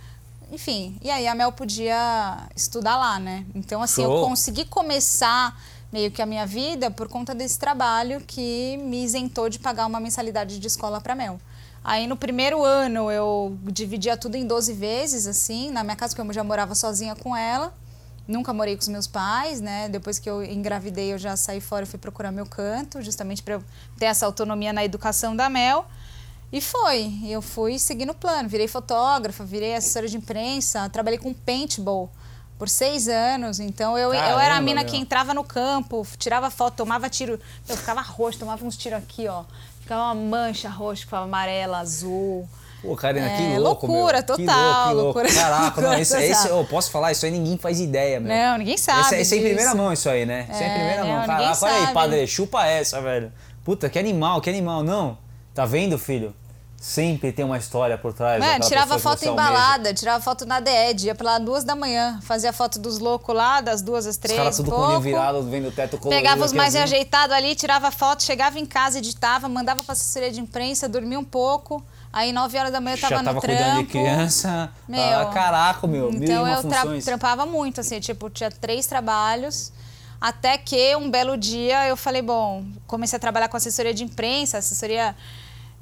enfim, 0.52 0.98
e 1.02 1.10
aí 1.10 1.26
a 1.26 1.34
Mel 1.34 1.50
podia 1.52 2.38
estudar 2.54 2.96
lá, 2.98 3.18
né? 3.18 3.46
Então, 3.54 3.82
assim, 3.82 4.02
eu 4.02 4.10
Show. 4.10 4.28
consegui 4.28 4.66
começar 4.66 5.58
meio 5.92 6.10
que 6.10 6.20
a 6.20 6.26
minha 6.26 6.46
vida 6.46 6.90
por 6.90 7.08
conta 7.08 7.34
desse 7.34 7.58
trabalho 7.58 8.20
que 8.20 8.76
me 8.78 9.04
isentou 9.04 9.48
de 9.48 9.58
pagar 9.58 9.86
uma 9.86 10.00
mensalidade 10.00 10.58
de 10.58 10.66
escola 10.66 11.00
para 11.00 11.14
Mel. 11.14 11.40
Aí 11.82 12.06
no 12.06 12.16
primeiro 12.16 12.64
ano 12.64 13.10
eu 13.10 13.56
dividia 13.64 14.16
tudo 14.16 14.34
em 14.34 14.46
12 14.46 14.72
vezes, 14.74 15.26
assim, 15.26 15.70
na 15.70 15.82
minha 15.82 15.96
casa, 15.96 16.14
porque 16.14 16.28
eu 16.28 16.34
já 16.34 16.44
morava 16.44 16.74
sozinha 16.74 17.14
com 17.16 17.34
ela. 17.36 17.72
Nunca 18.26 18.52
morei 18.52 18.76
com 18.76 18.82
os 18.82 18.88
meus 18.88 19.06
pais, 19.06 19.60
né? 19.60 19.88
Depois 19.88 20.18
que 20.18 20.28
eu 20.28 20.44
engravidei, 20.44 21.14
eu 21.14 21.18
já 21.18 21.34
saí 21.34 21.62
fora 21.62 21.84
e 21.84 21.86
fui 21.86 21.98
procurar 21.98 22.30
meu 22.30 22.44
canto, 22.44 23.00
justamente 23.00 23.42
para 23.42 23.58
ter 23.98 24.04
essa 24.04 24.26
autonomia 24.26 24.70
na 24.70 24.84
educação 24.84 25.34
da 25.34 25.48
Mel. 25.48 25.86
E 26.52 26.60
foi. 26.60 27.10
Eu 27.26 27.40
fui 27.40 27.78
seguindo 27.78 28.10
o 28.10 28.14
plano. 28.14 28.46
Virei 28.46 28.68
fotógrafa, 28.68 29.44
virei 29.44 29.74
assessora 29.74 30.06
de 30.06 30.18
imprensa, 30.18 30.90
trabalhei 30.90 31.18
com 31.18 31.32
paintball 31.32 32.10
por 32.58 32.68
seis 32.68 33.08
anos. 33.08 33.60
Então 33.60 33.96
eu, 33.96 34.08
eu 34.08 34.14
era 34.14 34.34
a 34.34 34.36
Caramba, 34.40 34.60
mina 34.62 34.80
meu. 34.82 34.90
que 34.90 34.96
entrava 34.96 35.32
no 35.32 35.44
campo, 35.44 36.06
tirava 36.18 36.50
foto, 36.50 36.74
tomava 36.74 37.08
tiro. 37.08 37.38
Eu 37.68 37.76
ficava 37.76 38.00
roxo, 38.00 38.38
tomava 38.38 38.64
uns 38.64 38.76
tiros 38.76 38.98
aqui, 38.98 39.26
ó. 39.28 39.44
Ficava 39.80 40.02
uma 40.02 40.14
mancha 40.14 40.68
roxa, 40.68 41.02
ficava 41.02 41.24
amarela, 41.24 41.78
azul. 41.78 42.48
Pô, 42.82 42.94
Karina, 42.94 43.26
É, 43.28 43.36
que 43.36 43.58
louco, 43.58 43.86
loucura 43.88 44.18
meu. 44.18 44.36
Que 44.36 44.44
total, 44.46 44.94
louco, 44.94 45.20
que 45.20 45.24
louco. 45.24 45.32
loucura- 45.32 45.34
Caraca, 45.34 45.80
não, 45.80 45.98
isso, 45.98 46.16
esse, 46.16 46.42
total. 46.42 46.58
eu 46.58 46.64
posso 46.66 46.90
falar, 46.92 47.10
isso 47.10 47.24
aí 47.26 47.32
ninguém 47.32 47.58
faz 47.58 47.80
ideia, 47.80 48.20
meu. 48.20 48.32
Não, 48.32 48.58
ninguém 48.58 48.76
sabe 48.76 49.00
Esse, 49.00 49.16
esse 49.16 49.34
é 49.34 49.38
em 49.38 49.42
primeira 49.42 49.74
mão 49.74 49.92
isso 49.92 50.08
aí, 50.08 50.24
né? 50.24 50.46
Isso 50.50 50.62
é 50.62 50.66
em 50.66 50.70
É, 50.70 50.74
primeira 50.74 51.04
não, 51.04 51.10
mão. 51.10 51.26
Caraca, 51.26 51.64
olha 51.64 51.74
aí, 51.74 51.80
sabe. 51.80 51.92
padre, 51.94 52.26
chupa 52.26 52.64
essa, 52.66 53.00
velho. 53.00 53.32
Puta, 53.64 53.88
que 53.88 53.98
animal, 53.98 54.40
que 54.40 54.48
animal. 54.48 54.84
Não, 54.84 55.18
tá 55.54 55.64
vendo, 55.64 55.98
filho? 55.98 56.32
Sempre 56.80 57.32
tem 57.32 57.44
uma 57.44 57.58
história 57.58 57.98
por 57.98 58.12
trás 58.12 58.38
Mano, 58.38 58.64
tirava 58.64 59.00
foto 59.00 59.24
embalada, 59.24 59.92
tirava 59.92 60.22
foto 60.22 60.46
na 60.46 60.60
DED, 60.60 61.06
ia 61.08 61.14
pra 61.14 61.32
lá 61.32 61.38
duas 61.40 61.64
da 61.64 61.74
manhã, 61.74 62.20
fazia 62.22 62.52
foto 62.52 62.78
dos 62.78 63.00
loucos 63.00 63.34
lá, 63.34 63.60
das 63.60 63.82
duas 63.82 64.06
às 64.06 64.12
Os 64.14 64.16
três, 64.16 64.38
caras 64.38 64.56
tudo 64.56 64.70
com 64.70 64.76
o 64.76 64.78
pouco. 64.78 64.92
olho 64.92 65.00
virado, 65.00 65.42
vendo 65.42 65.68
o 65.68 65.72
teto 65.72 65.98
colorido. 65.98 66.22
Pegava 66.22 66.44
os 66.44 66.52
mais 66.52 66.76
ajeitados 66.76 67.34
ali, 67.34 67.56
tirava 67.56 67.90
foto, 67.90 68.22
chegava 68.22 68.60
em 68.60 68.66
casa, 68.66 68.98
editava, 68.98 69.48
mandava 69.48 69.82
pra 69.82 69.92
assessoria 69.92 70.30
de 70.30 70.40
imprensa, 70.40 70.88
dormia 70.88 71.18
um 71.18 71.24
pouco. 71.24 71.82
Aí, 72.12 72.32
9 72.32 72.56
horas 72.56 72.72
da 72.72 72.80
manhã, 72.80 72.94
eu 72.94 73.00
tava 73.00 73.16
Já 73.16 73.22
tava 73.22 73.34
no 73.34 73.40
cuidando 73.40 73.64
trampo. 73.64 73.82
de 73.82 73.86
criança. 73.88 74.70
Meu. 74.88 75.00
Ah, 75.20 75.26
caraca, 75.26 75.86
meu. 75.86 76.10
Então 76.10 76.46
eu 76.46 76.62
tra 76.62 76.84
trampava 77.04 77.44
muito, 77.44 77.80
assim, 77.80 77.98
tipo, 78.00 78.30
tinha 78.30 78.50
três 78.50 78.86
trabalhos. 78.86 79.72
Até 80.20 80.56
que 80.56 80.96
um 80.96 81.10
belo 81.10 81.36
dia 81.36 81.86
eu 81.86 81.96
falei, 81.96 82.22
bom, 82.22 82.64
comecei 82.86 83.16
a 83.16 83.20
trabalhar 83.20 83.48
com 83.48 83.56
assessoria 83.56 83.92
de 83.92 84.04
imprensa, 84.04 84.58
assessoria. 84.58 85.14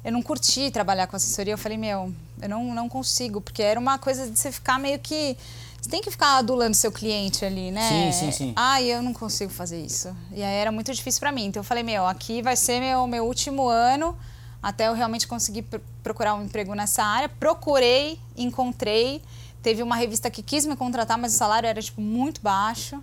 Eu 0.03 0.11
não 0.11 0.21
curti 0.21 0.71
trabalhar 0.71 1.07
com 1.07 1.15
assessoria. 1.15 1.53
Eu 1.53 1.57
falei, 1.57 1.77
meu, 1.77 2.13
eu 2.41 2.47
não, 2.49 2.73
não 2.73 2.87
consigo, 2.87 3.41
porque 3.41 3.61
era 3.61 3.79
uma 3.79 3.97
coisa 3.97 4.29
de 4.29 4.37
você 4.37 4.51
ficar 4.51 4.79
meio 4.79 4.99
que. 4.99 5.37
Você 5.81 5.89
tem 5.89 6.01
que 6.01 6.09
ficar 6.09 6.37
adulando 6.37 6.75
seu 6.75 6.91
cliente 6.91 7.45
ali, 7.45 7.71
né? 7.71 8.11
Sim, 8.11 8.11
sim, 8.11 8.31
sim. 8.31 8.53
Ah, 8.55 8.81
eu 8.81 9.01
não 9.01 9.13
consigo 9.13 9.51
fazer 9.51 9.79
isso. 9.81 10.15
E 10.31 10.41
aí 10.43 10.55
era 10.55 10.71
muito 10.71 10.91
difícil 10.93 11.19
pra 11.19 11.31
mim. 11.31 11.45
Então 11.45 11.59
eu 11.59 11.63
falei, 11.63 11.83
meu, 11.83 12.05
aqui 12.07 12.41
vai 12.41 12.55
ser 12.55 12.79
meu, 12.79 13.05
meu 13.07 13.25
último 13.25 13.67
ano 13.67 14.17
até 14.61 14.87
eu 14.87 14.93
realmente 14.93 15.27
conseguir 15.27 15.61
pr- 15.61 15.77
procurar 16.01 16.33
um 16.33 16.43
emprego 16.43 16.73
nessa 16.73 17.03
área. 17.03 17.29
Procurei, 17.29 18.19
encontrei. 18.35 19.21
Teve 19.61 19.83
uma 19.83 19.95
revista 19.95 20.29
que 20.31 20.41
quis 20.41 20.65
me 20.65 20.75
contratar, 20.75 21.17
mas 21.17 21.33
o 21.33 21.37
salário 21.37 21.67
era, 21.67 21.81
tipo, 21.81 22.01
muito 22.01 22.41
baixo. 22.41 23.01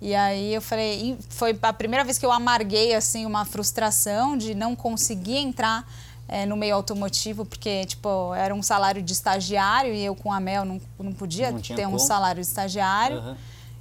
E 0.00 0.14
aí 0.14 0.54
eu 0.54 0.62
falei, 0.62 1.18
foi 1.28 1.58
a 1.60 1.72
primeira 1.72 2.02
vez 2.04 2.16
que 2.16 2.24
eu 2.24 2.32
amarguei, 2.32 2.94
assim, 2.94 3.26
uma 3.26 3.44
frustração 3.44 4.36
de 4.36 4.54
não 4.54 4.74
conseguir 4.74 5.36
entrar 5.36 5.86
eh, 6.26 6.46
no 6.46 6.56
meio 6.56 6.74
automotivo, 6.74 7.44
porque, 7.44 7.84
tipo, 7.84 8.32
era 8.34 8.54
um 8.54 8.62
salário 8.62 9.02
de 9.02 9.12
estagiário 9.12 9.92
e 9.92 10.02
eu 10.02 10.14
com 10.14 10.32
a 10.32 10.40
Mel 10.40 10.64
não, 10.64 10.80
não 10.98 11.12
podia 11.12 11.50
Não 11.50 11.60
ter 11.60 11.86
um 11.86 11.92
como. 11.92 11.98
salário 11.98 12.40
de 12.40 12.48
estagiário. 12.48 13.18
Aham. 13.18 13.36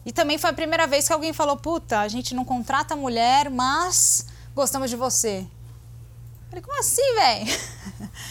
E 0.05 0.11
também 0.11 0.37
foi 0.37 0.49
a 0.49 0.53
primeira 0.53 0.87
vez 0.87 1.07
que 1.07 1.13
alguém 1.13 1.31
falou, 1.33 1.55
puta, 1.55 1.99
a 1.99 2.07
gente 2.07 2.33
não 2.33 2.43
contrata 2.43 2.95
mulher, 2.95 3.49
mas 3.49 4.25
gostamos 4.55 4.89
de 4.89 4.95
você. 4.95 5.45
Falei, 6.49 6.63
como 6.63 6.79
assim, 6.79 7.15
velho? 7.15 7.45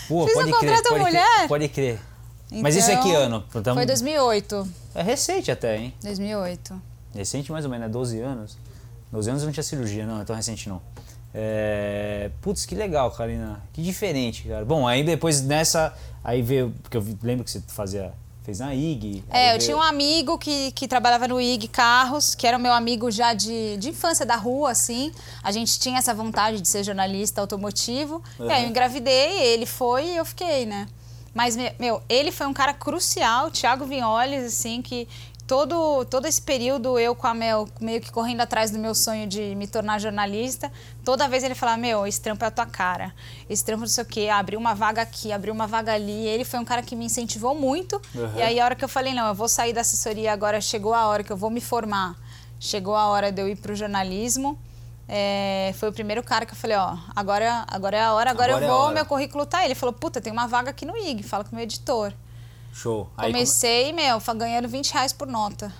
Vocês 0.09 0.37
não 0.37 0.45
crer, 0.45 0.55
contratam 0.61 0.93
pode 0.93 1.05
mulher? 1.05 1.37
Crer, 1.37 1.49
pode 1.49 1.69
crer. 1.69 2.01
Mas 2.51 2.75
isso 2.75 2.91
é 2.91 2.97
que 2.97 3.09
Então, 3.09 3.23
ano? 3.23 3.45
Então, 3.55 3.75
Foi 3.75 3.87
2008. 3.87 4.69
É 4.95 5.03
recente 5.03 5.51
até, 5.51 5.77
hein? 5.77 5.95
2008. 6.03 6.88
Recente 7.19 7.51
mais 7.51 7.65
ou 7.65 7.71
menos, 7.71 7.87
né? 7.89 7.93
12 7.93 8.21
anos. 8.21 8.57
12 9.11 9.31
anos 9.31 9.43
não 9.43 9.51
tinha 9.53 9.65
cirurgia, 9.65 10.07
não, 10.07 10.21
é 10.21 10.25
tão 10.25 10.37
recente 10.37 10.69
não. 10.69 10.81
É... 11.35 12.31
Putz, 12.41 12.65
que 12.67 12.75
legal, 12.75 13.11
Karina. 13.11 13.61
Que 13.73 13.83
diferente, 13.83 14.45
cara. 14.49 14.65
Bom, 14.65 14.87
aí 14.87 15.03
depois 15.03 15.43
nessa. 15.43 15.93
Aí 16.23 16.43
veio. 16.43 16.75
Porque 16.83 16.97
eu 16.97 17.05
lembro 17.23 17.45
que 17.45 17.51
você 17.51 17.61
fazia. 17.69 18.13
Fez 18.45 18.61
na 18.61 18.75
IG. 18.75 19.23
É, 19.31 19.49
eu 19.49 19.49
veio- 19.51 19.59
tinha 19.61 19.77
um 19.77 19.83
amigo 19.83 20.39
que, 20.39 20.73
que 20.73 20.89
trabalhava 20.89 21.29
no 21.29 21.39
IG 21.39 21.69
Carros, 21.69 22.35
que 22.35 22.47
era 22.47 22.57
o 22.57 22.61
meu 22.61 22.73
amigo 22.73 23.11
já 23.11 23.35
de, 23.35 23.77
de 23.77 23.91
infância 23.91 24.25
da 24.25 24.37
rua, 24.37 24.71
assim. 24.71 25.13
A 25.43 25.53
gente 25.53 25.79
tinha 25.79 25.99
essa 25.99 26.15
vontade 26.15 26.61
de 26.63 26.67
ser 26.69 26.83
jornalista 26.83 27.43
automotivo. 27.43 28.23
E 28.41 28.45
aí 28.45 28.49
eu 28.49 28.65
Uhum. 28.65 28.71
engravidei, 28.71 29.39
ele 29.53 29.67
foi 29.67 30.07
e 30.13 30.17
eu 30.17 30.25
fiquei, 30.25 30.65
né? 30.65 30.87
Mas, 31.35 31.57
me- 31.57 31.73
meu, 31.79 32.01
ele 32.09 32.33
foi 32.33 32.47
um 32.47 32.55
cara 32.55 32.73
crucial, 32.73 33.51
Thiago 33.51 33.85
Vinholes, 33.85 34.45
assim, 34.47 34.81
que 34.81 35.07
todo, 35.49 36.05
todo 36.05 36.27
esse 36.27 36.43
período 36.43 36.99
eu 36.99 37.15
com 37.15 37.27
a 37.27 37.33
Mel 37.33 37.67
meio 37.81 38.03
que 38.03 38.13
correndo 38.13 38.43
atrás 38.43 38.71
do 38.71 38.79
meu 38.79 38.95
sonho 38.95 39.27
de 39.27 39.55
me 39.55 39.67
tornar 39.67 39.99
jornalista, 39.99 40.71
toda 41.03 41.27
vez 41.27 41.43
ele 41.43 41.55
falava, 41.55 41.79
meu, 41.79 42.07
esse 42.07 42.21
trampo 42.21 42.45
é 42.45 42.49
a 42.49 42.51
tua 42.51 42.67
cara. 42.67 43.15
Esse 43.49 43.65
trampo 43.65 43.81
não 43.81 43.89
sei 43.89 44.05
o 44.05 44.07
quê, 44.07 44.29
abriu 44.29 44.61
uma 44.61 44.75
vaga 44.75 45.01
aqui, 45.01 45.33
abriu 45.33 45.55
uma 45.55 45.67
vaga 45.67 45.95
ali. 45.95 46.27
Ele 46.27 46.45
foi 46.45 46.61
um 46.61 46.67
cara 46.67 46.83
que 46.83 46.95
me 46.95 47.07
incentivou 47.07 47.55
muito. 47.55 48.01
Uhum. 48.15 48.37
E 48.37 48.43
aí 48.43 48.61
a 48.61 48.65
hora 48.65 48.77
que 48.77 48.85
eu 48.85 48.89
falei, 48.89 49.15
não, 49.15 49.27
eu 49.27 49.35
vou 49.35 49.49
sair 49.49 49.73
da 49.73 49.81
assessoria 49.81 50.33
agora, 50.35 50.61
chegou 50.61 50.93
a 50.93 51.07
hora 51.07 51.25
que 51.25 51.33
eu 51.33 51.37
vou 51.37 51.49
me 51.49 51.63
formar. 51.63 52.15
Chegou 52.61 52.95
a 52.95 53.07
hora 53.07 53.33
de 53.33 53.41
eu 53.41 53.49
ir 53.49 53.57
pro 53.57 53.75
jornalismo. 53.75 54.59
É, 55.09 55.73
foi 55.79 55.89
o 55.89 55.93
primeiro 55.93 56.23
cara 56.23 56.45
que 56.45 56.53
eu 56.53 56.57
falei, 56.57 56.77
ó, 56.77 56.95
agora, 57.17 57.65
agora 57.69 57.97
é 57.97 58.03
a 58.03 58.13
hora, 58.13 58.31
agora, 58.31 58.53
Agora 58.53 58.67
é 58.67 58.69
eu 58.69 58.71
a 58.71 58.77
vou, 58.77 58.85
hora. 58.87 58.95
meu 58.95 59.07
currículo 59.07 59.47
tá 59.47 59.59
aí. 59.59 59.69
Ele 59.69 59.75
falou, 59.75 59.95
puta, 59.95 60.21
tem 60.21 60.31
uma 60.31 60.47
vaga 60.47 60.69
aqui 60.69 60.85
no 60.85 60.95
IG, 60.95 61.23
fala 61.23 61.43
com 61.43 61.53
o 61.53 61.55
meu 61.55 61.63
editor. 61.63 62.13
Show. 62.73 63.09
Aí 63.17 63.27
come- 63.33 63.33
Comecei, 63.33 63.93
meu, 63.93 64.21
fa- 64.21 64.35
ganhando 64.35 64.69
20 64.69 64.93
reais 64.93 65.13
por 65.13 65.27
nota. 65.27 65.73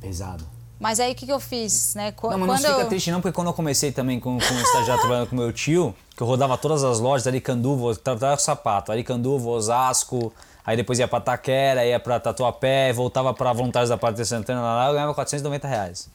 Pesado. 0.00 0.44
Mas 0.80 1.00
aí 1.00 1.10
o 1.12 1.14
que, 1.14 1.26
que 1.26 1.32
eu 1.32 1.40
fiz, 1.40 1.94
né? 1.96 2.12
Qu- 2.12 2.30
Não, 2.30 2.38
mas 2.38 2.62
não 2.62 2.70
fica 2.70 2.82
eu... 2.82 2.88
triste 2.88 3.10
não, 3.10 3.20
porque 3.20 3.34
quando 3.34 3.48
eu 3.48 3.52
comecei 3.52 3.90
também 3.90 4.20
com, 4.20 4.38
com 4.38 4.54
o 4.54 4.60
estagiário 4.60 5.00
trabalhando 5.00 5.28
com 5.28 5.34
meu 5.36 5.52
tio, 5.52 5.94
que 6.16 6.22
eu 6.22 6.26
rodava 6.26 6.56
todas 6.56 6.84
as 6.84 7.00
lojas, 7.00 7.26
Aricanduva, 7.26 7.96
trabalhava 7.96 8.36
com 8.36 8.44
sapato, 8.44 8.92
Aricanduva, 8.92 9.48
Osasco, 9.48 10.32
aí 10.64 10.76
depois 10.76 11.00
ia 11.00 11.08
pra 11.08 11.20
Taquera, 11.20 11.84
ia 11.84 11.98
pra 11.98 12.20
Tatuapé, 12.20 12.92
voltava 12.92 13.34
pra 13.34 13.52
Voluntários 13.52 13.90
da 13.90 13.98
Pátria 13.98 14.24
Santana, 14.24 14.60
lá, 14.62 14.86
eu 14.88 14.92
ganhava 14.94 15.14
490 15.14 15.66
reais. 15.66 16.08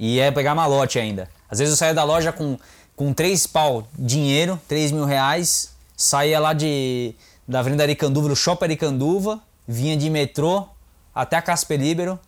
E 0.00 0.16
ia 0.16 0.32
pegar 0.32 0.56
malote 0.56 0.98
ainda. 0.98 1.28
Às 1.48 1.60
vezes 1.60 1.74
eu 1.74 1.78
saía 1.78 1.94
da 1.94 2.02
loja 2.02 2.32
com, 2.32 2.58
com 2.96 3.12
três 3.14 3.46
pau 3.46 3.86
dinheiro, 3.96 4.60
3 4.66 4.90
mil 4.90 5.04
reais, 5.04 5.72
saía 5.96 6.38
lá 6.40 6.52
de, 6.52 7.14
da 7.46 7.60
Avenida 7.60 7.82
Aricanduva, 7.82 8.28
do 8.28 8.36
Shopping 8.36 8.64
Aricanduva, 8.66 9.40
vinha 9.66 9.96
de 9.96 10.08
metrô 10.10 10.68
até 11.14 11.36
a 11.36 11.42
Casper 11.42 11.80
Libero, 11.80 12.18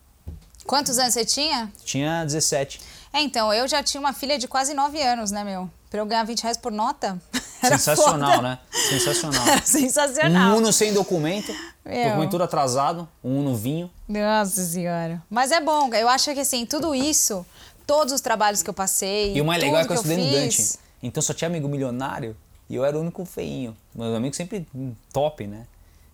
Quantos 0.66 0.98
anos 0.98 1.14
você 1.14 1.24
tinha? 1.24 1.72
tinha 1.84 2.24
17. 2.24 2.80
É, 3.12 3.20
então, 3.20 3.52
eu 3.52 3.68
já 3.68 3.82
tinha 3.82 4.00
uma 4.00 4.12
filha 4.12 4.36
de 4.36 4.48
quase 4.48 4.74
9 4.74 5.00
anos, 5.00 5.30
né, 5.30 5.44
meu? 5.44 5.70
Pra 5.88 6.00
eu 6.00 6.06
ganhar 6.06 6.24
20 6.24 6.42
reais 6.42 6.56
por 6.56 6.72
nota? 6.72 7.16
Sensacional, 7.62 8.30
foda. 8.32 8.42
né? 8.42 8.58
Sensacional. 8.70 9.42
Era 9.48 9.62
sensacional. 9.62 10.54
Um 10.54 10.58
Uno 10.58 10.72
sem 10.72 10.92
documento, 10.92 11.54
Meu. 11.84 12.08
documento 12.10 12.42
atrasado, 12.42 13.08
um 13.24 13.38
Uno 13.38 13.56
vinho. 13.56 13.90
Nossa 14.08 14.62
senhora. 14.62 15.22
Mas 15.30 15.52
é 15.52 15.60
bom, 15.60 15.92
eu 15.94 16.08
acho 16.08 16.34
que 16.34 16.40
assim, 16.40 16.66
tudo 16.66 16.94
isso, 16.94 17.46
todos 17.86 18.12
os 18.12 18.20
trabalhos 18.20 18.62
que 18.62 18.68
eu 18.68 18.74
passei. 18.74 19.34
E 19.36 19.40
o 19.40 19.44
mais 19.44 19.62
legal 19.62 19.80
é 19.80 19.84
que 19.86 19.92
eu 19.92 19.96
estudei 19.96 20.16
no 20.18 20.30
Dante. 20.30 20.78
Então 21.02 21.22
só 21.22 21.32
tinha 21.32 21.48
amigo 21.48 21.68
milionário 21.68 22.36
e 22.68 22.74
eu 22.74 22.84
era 22.84 22.96
o 22.96 23.00
único 23.00 23.24
feinho. 23.24 23.76
Meus 23.94 24.14
amigos 24.14 24.36
sempre 24.36 24.66
top, 25.12 25.46
né? 25.46 25.66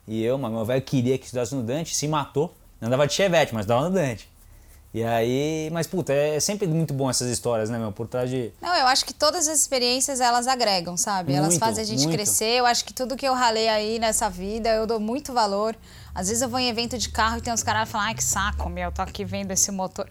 E 0.07 0.23
eu, 0.23 0.37
mas 0.37 0.51
meu 0.53 0.65
velho 0.65 0.83
queria 0.83 1.17
que 1.19 1.25
estudasse 1.25 1.55
no 1.55 1.63
Dante, 1.63 1.95
se 1.95 2.09
matou. 2.09 2.55
Não 2.81 2.89
andava 2.89 3.07
de 3.07 3.15
chevette, 3.15 3.55
mas 3.55 3.67
dava 3.67 3.89
no 3.89 3.95
Dante. 3.95 4.29
E 4.95 5.03
aí, 5.03 5.71
mas 5.73 5.87
puta, 5.87 6.13
é 6.13 6.39
sempre 6.39 6.67
muito 6.67 6.93
bom 6.93 7.09
essas 7.09 7.31
histórias, 7.31 7.71
né, 7.71 7.79
meu? 7.79 7.93
Por 7.93 8.07
trás 8.07 8.29
de. 8.29 8.53
Não, 8.61 8.75
eu 8.75 8.87
acho 8.87 9.07
que 9.07 9.15
todas 9.15 9.49
as 9.49 9.59
experiências 9.59 10.21
elas 10.21 10.47
agregam, 10.47 10.99
sabe? 10.99 11.33
elas 11.33 11.51
Muito, 11.51 11.61
fazem 11.61 11.83
a 11.83 11.87
gente 11.87 12.03
muito. 12.03 12.15
crescer. 12.15 12.59
Eu 12.59 12.67
acho 12.67 12.85
que 12.85 12.93
tudo 12.93 13.17
que 13.17 13.27
eu 13.27 13.33
ralei 13.33 13.69
aí 13.69 13.99
nessa 13.99 14.29
vida, 14.29 14.69
eu 14.69 14.87
dou 14.87 15.01
muito 15.01 15.33
valor. 15.33 15.75
Às 16.15 16.29
vezes 16.29 16.43
eu 16.43 16.49
vou 16.49 16.61
em 16.61 16.69
evento 16.69 16.99
de 16.99 17.09
carro 17.09 17.39
e 17.39 17.41
tem 17.41 17.51
uns 17.51 17.63
caras 17.63 17.89
falando, 17.89 18.09
ai 18.09 18.15
que 18.15 18.23
saco, 18.23 18.69
meu, 18.69 18.93
tô 18.93 19.01
aqui 19.01 19.25
vendo 19.25 19.51
esse 19.51 19.71
motor. 19.73 20.07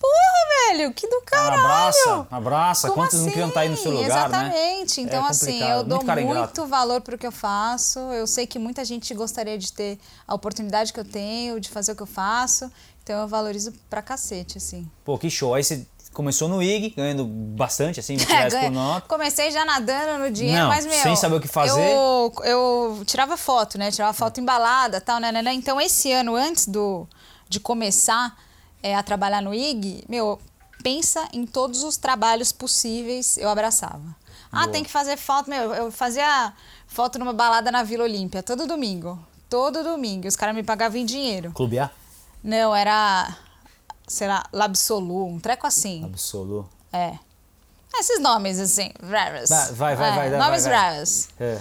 Porra, 0.00 0.72
velho, 0.78 0.92
que 0.94 1.06
do 1.06 1.20
caralho! 1.26 1.60
Abraça, 1.60 2.26
abraça. 2.30 2.88
Como 2.88 3.02
Quantos 3.02 3.20
não 3.20 3.28
queriam 3.28 3.48
estar 3.48 3.60
aí 3.60 3.68
no 3.68 3.76
seu 3.76 3.92
assim? 3.92 4.02
lugar, 4.02 4.28
né? 4.30 4.38
Exatamente. 4.46 5.00
Então, 5.02 5.26
É 5.26 5.28
assim, 5.28 5.62
eu 5.62 5.84
dou 5.84 6.02
Muito 6.02 6.26
muito, 6.26 6.66
valor 6.66 7.00
pro 7.02 7.18
que 7.18 7.26
eu 7.26 7.32
faço. 7.32 7.98
Eu 7.98 8.26
sei 8.26 8.46
que 8.46 8.58
muita 8.58 8.82
gente 8.84 9.12
gostaria 9.12 9.58
de 9.58 9.72
ter 9.72 9.98
a 10.26 10.34
oportunidade 10.34 10.92
que 10.92 10.98
eu 11.00 11.04
tenho, 11.04 11.60
de 11.60 11.68
fazer 11.68 11.92
o 11.92 11.96
que 11.96 12.02
eu 12.02 12.06
faço. 12.06 12.70
Então, 13.02 13.20
eu 13.20 13.28
valorizo 13.28 13.72
pra 13.90 14.00
cacete, 14.00 14.56
assim. 14.56 14.90
Pô, 15.04 15.18
que 15.18 15.28
show. 15.28 15.54
Aí 15.54 15.62
você 15.62 15.86
começou 16.14 16.48
no 16.48 16.62
IG, 16.62 16.90
ganhando 16.96 17.24
bastante, 17.24 18.00
assim, 18.00 18.16
20 18.16 18.28
É, 18.32 18.36
reais 18.36 18.54
por 18.54 18.60
ganha- 18.60 18.70
nota. 18.70 19.06
Comecei 19.06 19.50
já 19.50 19.64
nadando 19.66 20.24
no 20.24 20.30
dinheiro, 20.30 20.62
Não, 20.62 20.68
mas 20.68 20.86
meu. 20.86 20.94
sem 21.02 21.14
saber 21.14 21.36
o 21.36 21.40
que 21.40 21.48
fazer. 21.48 21.78
Eu, 21.78 22.32
eu 22.44 23.02
tirava 23.04 23.36
foto, 23.36 23.76
né? 23.76 23.90
Tirava 23.90 24.12
foto 24.14 24.40
embalada 24.40 24.96
e 24.96 25.00
tal, 25.00 25.20
né, 25.20 25.30
né, 25.30 25.42
né. 25.42 25.52
Então, 25.52 25.78
esse 25.80 26.10
ano, 26.10 26.34
antes 26.36 26.66
do, 26.66 27.06
de 27.48 27.60
começar 27.60 28.34
é, 28.82 28.94
a 28.94 29.02
trabalhar 29.02 29.40
no 29.42 29.52
IG, 29.54 30.04
meu, 30.08 30.38
pensa 30.82 31.28
em 31.32 31.46
todos 31.46 31.82
os 31.82 31.96
trabalhos 31.96 32.52
possíveis, 32.52 33.36
eu 33.38 33.48
abraçava. 33.48 34.16
Ah, 34.52 34.62
Boa. 34.62 34.68
tem 34.72 34.82
que 34.82 34.90
fazer 34.90 35.16
foto, 35.16 35.48
meu. 35.48 35.72
Eu 35.72 35.92
fazia 35.92 36.52
foto 36.86 37.18
numa 37.18 37.32
balada 37.32 37.70
na 37.70 37.82
Vila 37.84 38.04
Olímpia, 38.04 38.42
todo 38.42 38.66
domingo. 38.66 39.18
Todo 39.48 39.82
domingo. 39.84 40.26
Os 40.26 40.36
caras 40.36 40.54
me 40.54 40.62
pagavam 40.62 40.98
em 40.98 41.04
dinheiro. 41.04 41.52
Clube 41.52 41.78
A? 41.78 41.90
Não, 42.42 42.74
era. 42.74 43.36
Sei 44.08 44.26
lá, 44.26 44.44
Labsolu, 44.52 45.26
um 45.26 45.38
treco 45.38 45.66
assim. 45.66 46.04
Absoluto. 46.04 46.68
É. 46.92 47.14
Esses 47.98 48.20
nomes, 48.20 48.58
assim, 48.58 48.90
raros. 49.02 49.48
Vai, 49.48 49.72
vai, 49.72 49.96
vai, 49.96 50.08
É, 50.08 50.14
vai, 50.14 50.30
vai, 50.30 50.38
Nomes 50.38 50.62
vai, 50.64 50.72
vai. 50.72 50.80
raros. 50.94 51.28
É. 51.38 51.60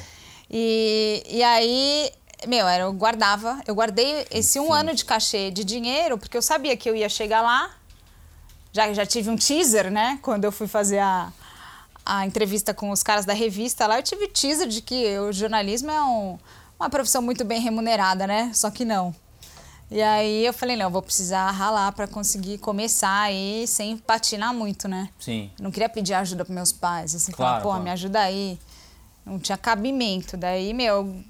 E, 0.49 1.23
e 1.27 1.43
aí, 1.43 2.11
meu, 2.47 2.67
era, 2.67 2.83
eu 2.83 2.93
guardava, 2.93 3.61
eu 3.67 3.75
guardei 3.75 4.25
esse 4.31 4.59
um 4.59 4.71
ano 4.73 4.93
de 4.95 5.03
cachê 5.05 5.51
de 5.51 5.63
dinheiro, 5.63 6.17
porque 6.17 6.37
eu 6.37 6.41
sabia 6.41 6.75
que 6.77 6.89
eu 6.89 6.95
ia 6.95 7.09
chegar 7.09 7.41
lá. 7.41 7.71
Já, 8.71 8.93
já 8.93 9.05
tive 9.05 9.29
um 9.29 9.35
teaser, 9.35 9.89
né? 9.91 10.19
Quando 10.21 10.45
eu 10.45 10.51
fui 10.51 10.67
fazer 10.67 10.99
a, 10.99 11.31
a 12.05 12.25
entrevista 12.25 12.73
com 12.73 12.91
os 12.91 13.01
caras 13.03 13.25
da 13.25 13.33
revista 13.33 13.87
lá, 13.87 13.97
eu 13.97 14.03
tive 14.03 14.27
teaser 14.27 14.67
de 14.67 14.81
que 14.81 15.17
o 15.19 15.31
jornalismo 15.33 15.89
é 15.91 16.01
um- 16.03 16.37
uma 16.79 16.89
profissão 16.89 17.21
muito 17.21 17.43
bem 17.43 17.59
remunerada, 17.59 18.25
né? 18.27 18.51
Só 18.53 18.69
que 18.69 18.85
não. 18.85 19.13
E 19.91 20.01
aí 20.03 20.45
eu 20.45 20.53
falei, 20.53 20.75
não, 20.75 20.85
eu 20.85 20.91
vou 20.91 21.01
precisar 21.01 21.49
ralar 21.49 21.91
para 21.93 22.07
conseguir 22.07 22.59
começar 22.59 23.21
aí 23.21 23.65
sem 23.67 23.97
patinar 23.97 24.53
muito, 24.53 24.87
né? 24.87 25.09
Sim. 25.19 25.49
Não 25.59 25.71
queria 25.71 25.89
pedir 25.89 26.13
ajuda 26.13 26.45
para 26.45 26.53
meus 26.53 26.71
pais, 26.71 27.15
assim, 27.15 27.31
Claro, 27.31 27.49
falar, 27.53 27.61
pô, 27.63 27.69
claro. 27.69 27.83
me 27.83 27.89
ajuda 27.89 28.19
aí. 28.21 28.59
Não 29.25 29.39
tinha 29.39 29.57
cabimento. 29.57 30.37
Daí, 30.37 30.73
meu, 30.75 31.21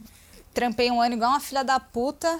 trampei 0.59 0.91
um 0.91 1.01
ano 1.01 1.15
igual 1.15 1.31
uma 1.31 1.39
filha 1.39 1.63
da 1.63 1.79
puta. 1.79 2.39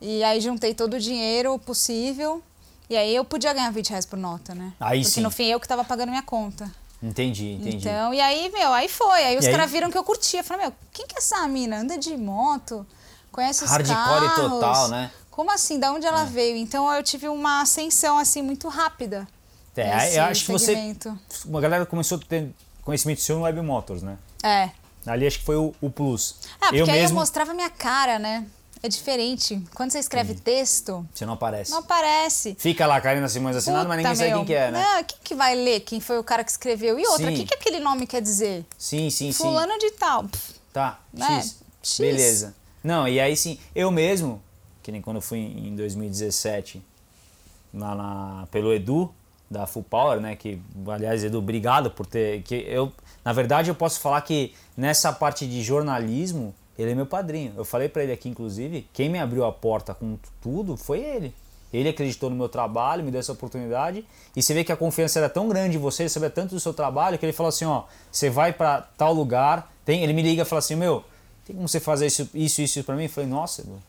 E 0.00 0.24
aí 0.24 0.40
juntei 0.40 0.74
todo 0.74 0.94
o 0.94 0.98
dinheiro 0.98 1.58
possível. 1.58 2.42
E 2.88 2.96
aí 2.96 3.14
eu 3.14 3.24
podia 3.24 3.52
ganhar 3.52 3.70
20 3.70 3.90
reais 3.90 4.06
por 4.06 4.18
nota, 4.18 4.54
né? 4.54 4.72
Aí 4.80 5.00
Porque 5.02 5.14
sim. 5.14 5.20
no 5.20 5.30
fim 5.30 5.44
eu 5.46 5.60
que 5.60 5.68
tava 5.68 5.84
pagando 5.84 6.08
minha 6.08 6.22
conta. 6.22 6.70
Entendi, 7.02 7.52
entendi. 7.52 7.76
Então, 7.88 8.14
e 8.14 8.20
aí, 8.20 8.50
meu, 8.50 8.72
aí 8.72 8.88
foi. 8.88 9.24
Aí 9.24 9.36
os 9.36 9.44
E 9.44 9.50
caras 9.50 9.70
viram 9.70 9.90
que 9.90 9.98
eu 9.98 10.04
curtia. 10.04 10.42
Falei, 10.42 10.66
meu, 10.66 10.74
quem 10.92 11.06
que 11.06 11.14
é 11.14 11.18
essa 11.18 11.46
mina? 11.48 11.80
Anda 11.80 11.98
de 11.98 12.16
moto, 12.16 12.86
conhece 13.30 13.64
os 13.64 13.70
Hardcore 13.70 13.94
carros. 14.28 14.50
total, 14.50 14.88
né? 14.88 15.10
Como 15.30 15.50
assim? 15.50 15.78
Da 15.78 15.92
onde 15.92 16.06
ela 16.06 16.24
veio? 16.24 16.56
Então 16.56 16.90
eu 16.92 17.02
tive 17.02 17.28
uma 17.28 17.62
ascensão, 17.62 18.18
assim, 18.18 18.40
muito 18.40 18.68
rápida. 18.68 19.26
É, 19.76 20.18
eu 20.18 20.24
acho 20.24 20.44
que 20.46 20.52
você. 20.52 20.66
segmento. 20.74 21.18
Uma 21.44 21.60
galera 21.60 21.84
começou 21.86 22.18
a 22.18 22.20
ter 22.20 22.54
conhecimento 22.82 23.20
seu 23.20 23.36
no 23.36 23.42
Web 23.42 23.60
Motors, 23.62 24.02
né? 24.02 24.16
É. 24.42 24.70
Ali 25.06 25.26
acho 25.26 25.38
que 25.40 25.44
foi 25.44 25.56
o, 25.56 25.74
o 25.80 25.90
plus. 25.90 26.36
Ah, 26.60 26.66
porque 26.66 26.76
eu 26.80 26.84
aí 26.86 26.92
mesmo. 26.92 27.16
eu 27.16 27.20
mostrava 27.20 27.52
minha 27.54 27.70
cara, 27.70 28.18
né? 28.18 28.46
É 28.84 28.88
diferente. 28.88 29.62
Quando 29.74 29.92
você 29.92 29.98
escreve 30.00 30.34
texto, 30.34 31.06
Você 31.14 31.24
não 31.24 31.34
aparece. 31.34 31.70
não 31.70 31.78
aparece. 31.78 32.56
Fica 32.58 32.84
lá, 32.84 33.00
Karina 33.00 33.28
Simões 33.28 33.54
assinado, 33.54 33.88
mas 33.88 33.98
ninguém 33.98 34.10
Puta, 34.12 34.18
sabe 34.24 34.30
meu. 34.30 34.38
quem 34.40 34.46
que 34.46 34.54
é, 34.54 34.70
né? 34.72 34.82
Não, 34.84 35.04
quem 35.04 35.18
que 35.22 35.34
vai 35.36 35.54
ler 35.54 35.80
quem 35.80 36.00
foi 36.00 36.18
o 36.18 36.24
cara 36.24 36.42
que 36.42 36.50
escreveu? 36.50 36.98
E 36.98 37.06
outra, 37.06 37.30
o 37.30 37.34
que, 37.34 37.44
que 37.44 37.54
aquele 37.54 37.78
nome 37.78 38.06
quer 38.08 38.20
dizer? 38.20 38.64
Sim, 38.76 39.08
sim, 39.08 39.30
sim. 39.30 39.38
Fulano 39.44 39.78
de 39.78 39.90
tal. 39.92 40.24
Tá, 40.72 40.98
Né? 41.12 41.26
X. 41.42 41.58
X. 41.80 41.98
Beleza. 42.00 42.54
Não, 42.82 43.06
e 43.06 43.20
aí 43.20 43.36
sim, 43.36 43.56
eu 43.72 43.88
mesmo, 43.92 44.42
que 44.82 44.90
nem 44.90 45.00
quando 45.00 45.16
eu 45.18 45.22
fui 45.22 45.38
em 45.38 45.76
2017, 45.76 46.82
lá 47.72 47.94
na, 47.94 48.46
pelo 48.50 48.72
Edu, 48.72 49.14
da 49.52 49.66
Full 49.66 49.84
Power, 49.84 50.20
né? 50.20 50.34
Que, 50.34 50.60
aliás, 50.88 51.22
Edu, 51.22 51.38
obrigado 51.38 51.90
por 51.90 52.06
ter. 52.06 52.42
Que 52.42 52.64
eu, 52.66 52.92
na 53.24 53.32
verdade, 53.32 53.70
eu 53.70 53.74
posso 53.74 54.00
falar 54.00 54.20
que 54.22 54.54
nessa 54.76 55.12
parte 55.12 55.46
de 55.46 55.62
jornalismo, 55.62 56.54
ele 56.78 56.92
é 56.92 56.94
meu 56.94 57.06
padrinho. 57.06 57.52
Eu 57.56 57.64
falei 57.64 57.88
pra 57.88 58.02
ele 58.02 58.12
aqui, 58.12 58.28
inclusive, 58.28 58.88
quem 58.92 59.08
me 59.08 59.18
abriu 59.18 59.44
a 59.44 59.52
porta 59.52 59.94
com 59.94 60.18
tudo 60.40 60.76
foi 60.76 61.00
ele. 61.00 61.34
Ele 61.72 61.88
acreditou 61.88 62.28
no 62.28 62.36
meu 62.36 62.48
trabalho, 62.48 63.02
me 63.02 63.10
deu 63.10 63.20
essa 63.20 63.32
oportunidade. 63.32 64.04
E 64.36 64.42
você 64.42 64.52
vê 64.52 64.62
que 64.62 64.72
a 64.72 64.76
confiança 64.76 65.18
era 65.18 65.28
tão 65.28 65.48
grande 65.48 65.76
em 65.76 65.80
você, 65.80 66.02
ele 66.02 66.10
sabia 66.10 66.28
tanto 66.28 66.54
do 66.54 66.60
seu 66.60 66.74
trabalho, 66.74 67.18
que 67.18 67.24
ele 67.24 67.32
falou 67.32 67.48
assim: 67.48 67.64
ó, 67.64 67.84
você 68.10 68.28
vai 68.28 68.52
pra 68.52 68.82
tal 68.96 69.12
lugar. 69.12 69.72
Tem, 69.84 70.02
ele 70.02 70.12
me 70.12 70.22
liga 70.22 70.42
e 70.42 70.44
fala 70.44 70.58
assim: 70.58 70.74
meu, 70.74 71.04
tem 71.46 71.56
como 71.56 71.68
você 71.68 71.80
fazer 71.80 72.06
isso, 72.06 72.28
isso, 72.34 72.60
isso 72.60 72.84
pra 72.84 72.94
mim? 72.94 73.04
Eu 73.04 73.08
falei: 73.08 73.28
nossa, 73.28 73.62
Edu. 73.62 73.82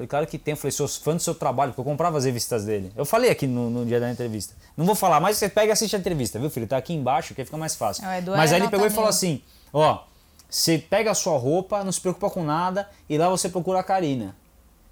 Falei, 0.00 0.08
claro 0.08 0.26
que 0.26 0.38
tem. 0.38 0.52
Eu 0.52 0.56
falei, 0.56 0.72
sou 0.72 0.88
fã 0.88 1.14
do 1.14 1.20
seu 1.20 1.34
trabalho, 1.34 1.72
porque 1.72 1.80
eu 1.80 1.84
comprava 1.84 2.16
as 2.16 2.24
revistas 2.24 2.64
dele. 2.64 2.90
Eu 2.96 3.04
falei 3.04 3.30
aqui 3.30 3.46
no, 3.46 3.68
no 3.68 3.84
dia 3.84 4.00
da 4.00 4.10
entrevista. 4.10 4.54
Não 4.76 4.86
vou 4.86 4.94
falar, 4.94 5.20
mas 5.20 5.36
você 5.36 5.48
pega 5.48 5.68
e 5.68 5.72
assiste 5.72 5.94
a 5.94 5.98
entrevista, 5.98 6.38
viu, 6.38 6.48
filho? 6.48 6.66
Tá 6.66 6.76
aqui 6.76 6.94
embaixo, 6.94 7.34
que 7.34 7.44
fica 7.44 7.56
mais 7.56 7.74
fácil. 7.74 8.04
É, 8.06 8.20
mas 8.22 8.52
aí 8.52 8.60
ele 8.60 8.68
pegou 8.68 8.86
e 8.86 8.90
falou 8.90 9.10
assim: 9.10 9.42
ó, 9.72 10.04
você 10.48 10.78
pega 10.78 11.10
a 11.10 11.14
sua 11.14 11.36
roupa, 11.36 11.84
não 11.84 11.92
se 11.92 12.00
preocupa 12.00 12.30
com 12.30 12.42
nada, 12.42 12.88
e 13.08 13.18
lá 13.18 13.28
você 13.28 13.48
procura 13.48 13.80
a 13.80 13.82
Karina. 13.82 14.34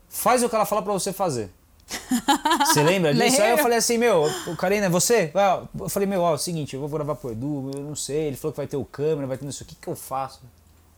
Faz 0.08 0.42
o 0.42 0.48
que 0.48 0.54
ela 0.54 0.66
fala 0.66 0.82
pra 0.82 0.92
você 0.92 1.12
fazer. 1.12 1.50
Você 2.66 2.82
lembra 2.82 3.14
disso? 3.14 3.40
Aí 3.40 3.50
eu 3.50 3.56
falei 3.58 3.78
assim, 3.78 3.96
meu, 3.96 4.24
o 4.46 4.56
Karina, 4.56 4.86
é 4.86 4.88
você? 4.90 5.30
Ah, 5.34 5.62
Eu 5.78 5.88
falei, 5.88 6.06
meu, 6.06 6.20
ó, 6.20 6.32
é 6.32 6.34
o 6.34 6.38
seguinte, 6.38 6.74
eu 6.74 6.80
vou 6.80 6.88
gravar 6.90 7.14
pro 7.14 7.32
Edu, 7.32 7.70
eu 7.74 7.80
não 7.80 7.96
sei, 7.96 8.26
ele 8.26 8.36
falou 8.36 8.52
que 8.52 8.58
vai 8.58 8.66
ter 8.66 8.76
o 8.76 8.84
câmera, 8.84 9.26
vai 9.26 9.38
ter 9.38 9.46
isso, 9.46 9.64
o 9.64 9.66
que 9.66 9.74
que 9.74 9.88
eu 9.88 9.96
faço? 9.96 10.42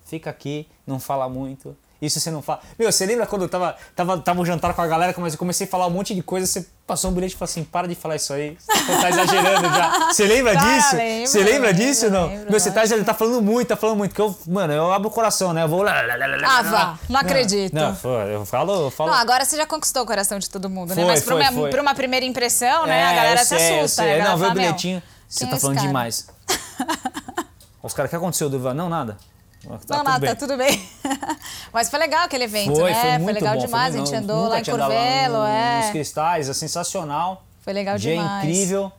Fica 0.05 0.29
aqui, 0.31 0.67
não 0.85 0.99
fala 0.99 1.29
muito. 1.29 1.77
Isso 2.01 2.19
você 2.19 2.31
não 2.31 2.41
fala. 2.41 2.61
Meu, 2.79 2.91
você 2.91 3.05
lembra 3.05 3.27
quando 3.27 3.43
eu 3.43 3.49
tava, 3.49 3.77
tava, 3.95 4.19
tava 4.19 4.41
um 4.41 4.45
jantar 4.47 4.73
com 4.73 4.81
a 4.81 4.87
galera, 4.87 5.15
mas 5.19 5.35
eu 5.35 5.39
comecei 5.39 5.67
a 5.67 5.71
falar 5.71 5.87
um 5.87 5.91
monte 5.91 6.15
de 6.15 6.23
coisa, 6.23 6.47
você 6.47 6.67
passou 6.87 7.11
um 7.11 7.15
bilhete 7.15 7.35
e 7.35 7.39
falou 7.39 7.51
assim, 7.51 7.63
para 7.63 7.87
de 7.87 7.95
falar 7.95 8.17
isso 8.17 8.33
aí, 8.33 8.57
você 8.59 9.01
tá 9.03 9.11
exagerando 9.11 9.69
já. 9.69 10.09
Você 10.11 10.25
lembra 10.27 10.55
Tá, 10.55 10.61
disso? 10.61 10.97
lembro, 10.97 11.27
você 11.31 11.39
lembra 11.39 11.69
lembro, 11.71 11.75
disso 11.75 12.05
ou 12.07 12.11
não? 12.11 12.27
lembro, 12.29 12.51
meu, 12.51 12.59
você 12.61 12.71
tá, 12.71 12.83
tá 13.05 13.15
falando 13.15 13.43
muito, 13.43 13.69
tá 13.69 13.77
falando 13.77 13.99
muito, 13.99 14.15
que 14.15 14.21
eu, 14.21 14.37
mano, 14.49 14.73
eu 14.73 14.93
abro 14.93 15.09
o 15.09 15.11
coração, 15.11 15.53
né? 15.53 15.63
Eu 15.63 15.69
vou 15.69 15.83
lá. 15.83 15.93
lá, 16.03 16.17
lá, 16.17 16.27
lá, 16.27 16.37
lá, 16.37 16.59
Ah, 16.59 16.63
vá, 16.63 16.99
não 17.09 17.21
acredito. 17.21 17.73
Não, 17.75 17.95
foi, 17.95 18.35
eu 18.35 18.45
falo, 18.47 18.87
eu 18.87 18.91
falo. 18.91 19.11
Não, 19.11 19.19
agora 19.19 19.45
você 19.45 19.57
já 19.57 19.67
conquistou 19.67 20.03
o 20.03 20.07
coração 20.07 20.39
de 20.39 20.49
todo 20.51 20.69
mundo, 20.71 20.89
né? 20.91 20.95
Foi, 20.97 21.05
Mas 21.05 21.23
pra, 21.23 21.35
foi, 21.35 21.43
uma, 21.45 21.53
foi. 21.53 21.71
pra 21.71 21.83
uma 21.83 21.95
primeira 21.95 22.25
impressão, 22.27 22.87
né? 22.87 23.01
É, 23.01 23.07
a 23.07 23.13
galera 23.15 23.41
se 23.45 23.57
sei, 23.57 23.73
eu 23.73 23.85
assusta. 23.85 24.03
sei. 24.03 24.19
né? 24.19 24.25
Não, 24.25 24.37
vê 24.39 24.47
o 24.47 24.53
bilhetinho. 24.53 25.03
Você 25.29 25.47
tá 25.47 25.59
falando 25.59 25.77
cara? 25.77 25.87
demais. 25.87 26.27
Os 27.83 27.95
caras, 27.95 28.09
o 28.09 28.11
que 28.11 28.17
aconteceu, 28.17 28.51
Duval? 28.51 28.75
Não, 28.75 28.89
nada. 28.89 29.17
Tá 29.63 29.69
não, 29.69 29.79
tudo 29.79 30.03
nada, 30.05 30.19
bem. 30.21 30.31
tá 30.31 30.37
tudo 30.37 30.57
bem. 30.57 30.89
Mas 31.73 31.91
foi 31.91 31.99
legal 31.99 32.25
aquele 32.25 32.45
evento, 32.45 32.75
Foi, 32.75 32.91
né? 32.93 33.01
foi 33.01 33.19
muito 33.19 33.35
legal 33.35 33.55
bom. 33.55 33.61
demais. 33.67 33.93
foi 33.95 34.03
a 34.03 34.05
gente 34.05 34.15
andou 34.17 34.49
lá 34.49 34.61
em 34.61 34.65
Curvelo, 34.65 35.39
no- 35.39 35.45
é. 35.47 35.81
Nos 35.83 35.91
cristais, 35.91 36.49
é 36.49 36.55
sensacional. 36.55 37.45
Foi 37.61 37.73
legal 37.73 37.99
Dia 37.99 38.15
demais. 38.17 38.45
incrível. 38.45 38.91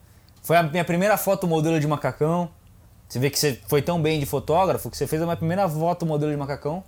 Foi 0.44 0.58
a 0.58 0.64
minha 0.64 0.86
primeira 0.86 1.18
foto 1.18 1.48
modelo 1.48 1.80
de 1.80 1.88
macacão. 1.88 2.50
Você 3.10 3.20
vê 3.20 3.30
que 3.30 3.38
você 3.40 3.60
foi 3.68 3.82
tão 3.82 4.02
bem 4.02 4.20
de 4.20 4.26
fotógrafo 4.26 4.90
que 4.90 4.96
você 4.98 5.06
fez 5.08 5.22
a 5.22 5.26
minha 5.26 5.36
primeira 5.36 5.68
foto 5.68 6.06
modelo 6.06 6.32
de 6.32 6.38
macacão. 6.38 6.84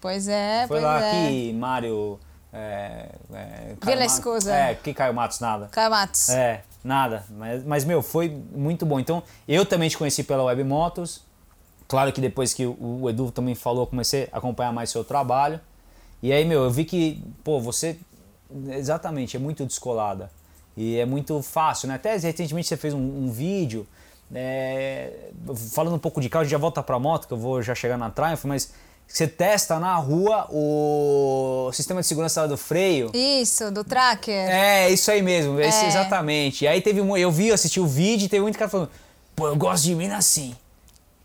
Pois 0.00 0.26
é, 0.28 0.60
Foi 0.66 0.80
pois 0.80 0.82
lá 0.82 1.04
é. 1.04 1.10
que 1.28 1.52
Mário. 1.52 2.18
É, 2.52 3.10
é, 3.34 3.74
Vila 3.84 4.04
Escusa. 4.04 4.54
É, 4.54 4.74
que 4.74 4.94
Caio 4.94 5.12
Matos, 5.12 5.38
nada. 5.38 5.68
Caio 5.70 5.90
Matos. 5.90 6.30
É, 6.30 6.62
nada. 6.82 7.24
Mas, 7.30 7.62
mas, 7.64 7.84
meu, 7.84 8.00
foi 8.02 8.28
muito 8.52 8.86
bom. 8.86 8.98
Então, 8.98 9.22
eu 9.46 9.66
também 9.66 9.88
te 9.88 9.98
conheci 9.98 10.22
pela 10.24 10.44
Web 10.44 10.64
Motors. 10.64 11.20
Claro 11.88 12.12
que 12.12 12.20
depois 12.20 12.52
que 12.52 12.66
o 12.66 13.08
Edu 13.08 13.32
também 13.32 13.54
falou, 13.54 13.84
eu 13.84 13.86
comecei 13.86 14.28
a 14.30 14.36
acompanhar 14.38 14.72
mais 14.72 14.90
seu 14.90 15.02
trabalho. 15.02 15.58
E 16.22 16.30
aí, 16.32 16.44
meu, 16.44 16.64
eu 16.64 16.70
vi 16.70 16.84
que, 16.84 17.24
pô, 17.42 17.58
você 17.58 17.96
exatamente 18.70 19.36
é 19.36 19.40
muito 19.40 19.64
descolada. 19.64 20.30
E 20.76 20.98
é 20.98 21.06
muito 21.06 21.42
fácil, 21.42 21.88
né? 21.88 21.94
Até 21.94 22.16
recentemente 22.16 22.68
você 22.68 22.76
fez 22.76 22.92
um, 22.94 22.98
um 22.98 23.30
vídeo 23.30 23.86
é, 24.34 25.30
falando 25.74 25.94
um 25.94 25.98
pouco 25.98 26.20
de 26.20 26.28
carro, 26.28 26.42
a 26.42 26.44
gente 26.44 26.52
já 26.52 26.58
volta 26.58 26.82
pra 26.82 26.98
moto, 26.98 27.26
que 27.26 27.32
eu 27.32 27.38
vou 27.38 27.62
já 27.62 27.74
chegar 27.74 27.96
na 27.96 28.10
Triumph, 28.10 28.44
mas 28.44 28.72
você 29.06 29.26
testa 29.26 29.78
na 29.78 29.96
rua 29.96 30.46
o 30.50 31.70
sistema 31.72 32.00
de 32.02 32.06
segurança 32.06 32.46
do 32.46 32.56
freio. 32.58 33.10
Isso, 33.14 33.70
do 33.70 33.82
tracker. 33.82 34.34
É, 34.50 34.90
isso 34.90 35.10
aí 35.10 35.22
mesmo, 35.22 35.58
É. 35.58 35.66
exatamente. 35.66 36.64
E 36.64 36.68
aí 36.68 36.80
teve 36.82 37.00
um, 37.00 37.16
eu 37.16 37.30
vi, 37.32 37.50
assisti 37.50 37.80
o 37.80 37.86
vídeo 37.86 38.26
e 38.26 38.28
teve 38.28 38.42
muito 38.42 38.58
cara 38.58 38.70
falando, 38.70 38.90
pô, 39.34 39.48
eu 39.48 39.56
gosto 39.56 39.84
de 39.84 39.94
mina 39.94 40.18
assim. 40.18 40.54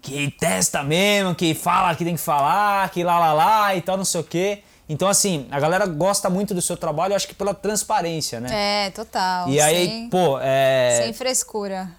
Que 0.04 0.30
testa 0.30 0.84
mesmo, 0.84 1.34
que 1.34 1.56
fala 1.56 1.96
que 1.96 2.04
tem 2.04 2.16
que 2.16 2.22
falar, 2.22 2.89
que 2.89 3.04
lá 3.04 3.18
lá 3.18 3.34
lá 3.34 3.76
e 3.76 3.82
tal, 3.82 3.98
não 3.98 4.06
sei 4.06 4.22
o 4.22 4.24
quê. 4.24 4.62
Então, 4.88 5.08
assim, 5.08 5.48
a 5.50 5.60
galera 5.60 5.86
gosta 5.88 6.30
muito 6.30 6.54
do 6.54 6.62
seu 6.62 6.76
trabalho, 6.76 7.16
acho 7.16 7.28
que 7.28 7.34
pela 7.34 7.54
transparência, 7.54 8.39
né? 8.39 8.88
É, 8.88 8.89
total. 8.92 9.48
e 9.48 9.60
aí, 9.60 9.88
sem, 9.88 10.10
pô, 10.10 10.38
é. 10.42 11.02
sem 11.04 11.13
frescura. 11.13 11.89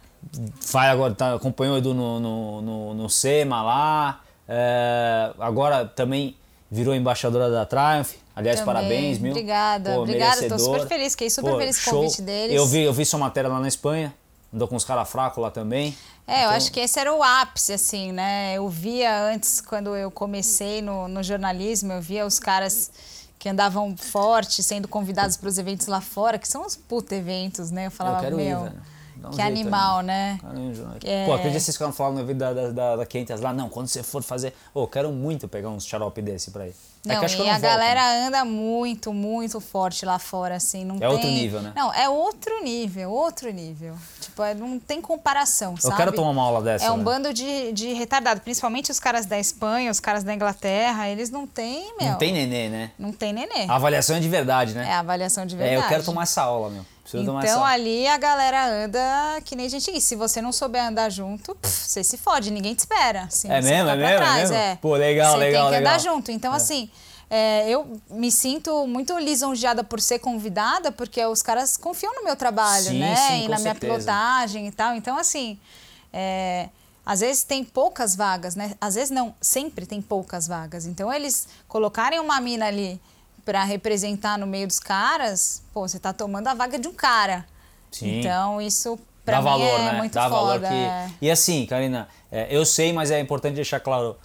Vai 0.71 0.89
agora, 0.89 1.15
tá, 1.15 1.35
acompanhou 1.35 1.75
o 1.75 1.79
Edu 1.79 1.95
no, 1.95 2.21
no, 2.21 2.63
no, 2.63 2.95
no 2.95 3.11
SEMA 3.11 3.63
lá. 3.63 4.21
é, 4.47 5.33
agora 5.39 5.87
também 5.87 6.37
virou 6.71 6.95
embaixadora 6.95 7.51
da 7.51 7.65
Triumph. 7.65 8.13
Aliás, 8.37 8.61
Também. 8.61 8.75
parabéns, 8.75 9.19
meu. 9.19 9.31
Obrigada, 9.31 10.01
obrigada, 10.01 10.49
tô 10.49 10.59
super 10.59 10.89
feliz, 10.89 11.13
fiquei 11.13 11.31
super 11.31 11.57
feliz 11.57 11.85
com 11.85 11.91
o 11.91 11.95
convite 11.95 12.21
deles. 12.21 12.57
Eu 12.57 12.67
vi, 12.67 12.83
eu 12.83 12.93
vi 12.93 13.05
sua 13.05 13.19
matéria 13.19 13.49
lá 13.49 13.61
na 13.61 13.69
Espanha. 13.69 14.13
Andou 14.53 14.67
com 14.67 14.77
os 14.77 14.85
caras 14.85 15.09
fracos 15.09 15.43
lá 15.43 15.51
também. 15.51 15.97
É, 16.27 16.37
eu 16.41 16.45
Então- 16.45 16.57
acho 16.57 16.73
que 16.73 16.81
esse 16.81 16.99
era 16.99 17.13
o 17.15 17.23
ápice, 17.23 17.73
assim, 17.73 18.13
né? 18.13 18.55
Eu 18.55 18.69
via 18.69 19.25
antes, 19.31 19.61
quando 19.61 19.95
eu 19.95 20.11
comecei 20.11 20.81
no, 20.81 21.07
no 21.09 21.23
jornalismo, 21.23 21.93
eu 21.93 22.01
via 22.01 22.25
os 22.25 22.39
caras 22.39 22.91
que 23.39 23.49
andavam 23.49 23.95
forte, 23.97 24.63
sendo 24.63 24.89
convidados 24.89 25.37
para 25.37 25.49
os 25.49 25.59
eventos 25.59 25.87
lá 25.87 26.01
fora, 26.01 26.39
que 26.39 26.49
são 26.49 26.65
uns 26.65 26.77
puta 26.77 27.15
eventos, 27.15 27.71
né? 27.71 27.87
Eu 27.87 27.91
falava, 27.91 28.21
quero 28.23 28.41
ir, 28.41 28.45
meu. 28.47 28.61
velho. 28.63 28.83
dá 29.17 29.29
um 29.29 29.33
Que 29.33 29.43
aí, 29.43 29.49
animal, 29.49 30.01
né? 30.01 30.39
Caramba, 30.41 30.97
É. 31.05 31.27
Pô, 31.27 31.35
aquele 31.35 31.51
dia 31.51 31.61
vocês 31.61 31.77
ficaram 31.77 31.93
falando 31.93 32.17
na 32.17 32.23
vida 32.23 32.55
da, 32.55 32.71
da, 32.71 32.97
da 32.97 33.07
Quentes 33.07 33.39
lá, 33.41 33.53
não, 33.53 33.69
quando 33.69 33.87
você 33.89 34.03
for 34.03 34.23
fazer. 34.23 34.55
Ô, 34.73 34.85
eu 34.85 34.89
quero 34.89 35.13
muito 35.13 35.47
pegar 35.47 35.69
uns 35.69 35.85
xarope 35.87 36.23
desse 36.23 36.51
pra 36.51 36.67
ir. 36.67 36.75
É 37.07 37.13
Não, 37.13 37.19
que 37.21 37.25
acho 37.27 37.37
que 37.37 37.43
eu 37.43 37.47
e 37.47 37.49
não 37.51 37.55
a 37.55 37.59
volto, 37.59 37.71
galera 37.71 38.01
né? 38.01 38.27
anda 38.29 38.45
muito, 38.47 39.13
muito 39.13 39.61
forte 39.61 40.07
lá 40.07 40.19
fora, 40.19 40.57
assim. 40.57 40.83
Não 40.87 40.97
É 40.97 41.01
tem... 41.01 41.09
outro 41.09 41.29
nível, 41.29 41.61
né? 41.61 41.73
Não, 41.77 41.93
é 41.93 42.09
outro 42.09 42.65
nível, 42.65 43.11
outro 43.11 43.51
nível. 43.53 43.95
Tipo, 44.35 44.43
é- 44.43 44.53
não 44.55 44.81
tem 44.81 45.01
comparação, 45.01 45.75
Eu 45.75 45.81
sabe? 45.83 45.97
quero 45.97 46.13
tomar 46.13 46.31
uma 46.31 46.43
aula 46.43 46.61
dessa. 46.61 46.87
É 46.87 46.91
um 46.91 46.97
né? 46.97 47.05
bando 47.05 47.33
de, 47.33 47.71
de 47.71 47.93
retardado, 47.93 48.41
principalmente 48.41 48.91
os 48.91 48.99
caras 48.99 49.27
da 49.27 49.39
Espanha, 49.39 49.89
os 49.93 50.01
caras 50.01 50.25
da 50.25 50.35
Inglaterra, 50.35 51.09
eles 51.09 51.31
não 51.31 51.47
têm, 51.47 51.95
meu. 52.01 52.11
Não 52.11 52.19
tem 52.19 52.33
nenê, 52.33 52.69
né? 52.69 52.91
Não 52.99 53.13
tem 53.13 53.33
nenê. 53.33 53.67
A 53.69 53.77
avaliação 53.77 54.17
é 54.17 54.21
de 54.21 54.29
verdade, 54.29 54.75
né? 54.75 54.89
É 54.89 54.93
a 54.95 54.99
avaliação 54.99 55.47
de 55.47 55.55
É, 55.55 55.59
verdade. 55.59 55.83
eu 55.85 55.89
quero 55.89 56.03
tomar 56.05 56.25
essa 56.25 56.43
aula, 56.43 56.69
meu. 56.69 56.85
Preciso 57.03 57.25
tomar 57.25 57.45
essa 57.45 57.53
Então 57.53 57.61
aula. 57.63 57.73
ali 57.75 58.09
a 58.09 58.17
galera 58.17 58.67
anda 58.67 59.41
que 59.45 59.55
nem 59.55 59.69
gente. 59.69 59.89
E 59.93 60.01
se 60.01 60.17
você 60.17 60.43
não 60.43 60.51
souber 60.51 60.83
andar 60.83 61.11
junto, 61.11 61.55
pff, 61.55 61.73
você 61.89 62.03
se 62.03 62.17
fode, 62.17 62.51
ninguém 62.51 62.75
te 62.75 62.81
espera. 62.81 63.23
assim, 63.29 63.49
É 63.53 63.63
você 63.63 63.71
mesmo? 63.71 63.91
É 63.91 63.97
mesmo? 63.97 64.09
É 64.11 64.17
trás, 64.17 64.51
mesmo? 64.51 64.77
Pô, 64.79 64.95
legal, 64.97 65.33
você 65.33 65.39
legal, 65.39 65.63
tem 65.67 65.73
que 65.75 65.79
legal. 65.79 65.93
andar 65.95 66.01
junto. 66.01 66.33
Então, 66.33 66.53
assim, 66.53 66.91
é, 67.37 67.69
eu 67.69 68.01
me 68.11 68.31
sinto 68.31 68.87
muito 68.87 69.19
lisonjeada 69.19 69.83
por 69.83 70.01
ser 70.01 70.21
convidada, 70.21 70.93
porque 70.93 71.25
os 71.27 71.43
caras 71.43 71.77
confiam 71.77 72.15
no 72.15 72.23
meu 72.25 72.37
trabalho, 72.37 72.85
Sim, 72.85 73.01
né? 73.01 73.17
sim, 73.17 73.45
e 73.45 73.49
na 73.49 73.59
minha 73.59 73.73
certeza. 73.73 73.93
pilotagem 73.95 74.67
e 74.69 74.71
tal. 74.71 74.95
Então, 74.95 75.19
assim. 75.19 75.59
é, 76.13 76.69
às 77.07 77.21
vezes 77.21 77.43
tem 77.45 77.63
poucas 77.63 78.17
vagas, 78.17 78.55
né? 78.57 78.77
Às 78.81 78.95
vezes 78.95 79.11
não, 79.11 79.35
sempre 79.41 79.85
tem 79.85 80.01
poucas 80.01 80.47
vagas. 80.49 80.87
Então 80.87 81.13
eles 81.13 81.47
colocarem 81.69 82.19
uma 82.19 82.41
mina 82.41 82.65
ali 82.67 82.99
pra 83.45 83.63
representar 83.63 84.39
no 84.39 84.47
meio 84.47 84.67
dos 84.67 84.79
caras, 84.79 85.63
pô, 85.75 85.87
você 85.87 85.99
tá 85.99 86.15
tomando 86.15 86.49
a 86.49 86.55
vaga 86.55 86.79
de 86.79 86.89
um 86.89 86.95
cara. 86.95 87.45
Sim. 87.91 88.21
Então 88.21 88.59
isso 88.59 88.99
pra 89.23 89.35
Dá 89.39 89.43
mim 89.43 89.49
valor, 89.51 89.81
é 89.81 89.93
né? 89.93 89.99
muito 89.99 90.15
Dá 90.15 90.31
foda. 90.31 90.35
valor 90.35 90.61
que. 90.61 90.75
é. 90.75 91.11
E 91.21 91.31
assim, 91.31 91.67
Karina, 91.67 92.09
é, 92.33 92.47
eu 92.49 92.65
sei, 92.65 92.91
mas 92.93 93.11
é 93.11 93.21
importante 93.21 93.55
deixar 93.55 93.81
claro 93.81 94.17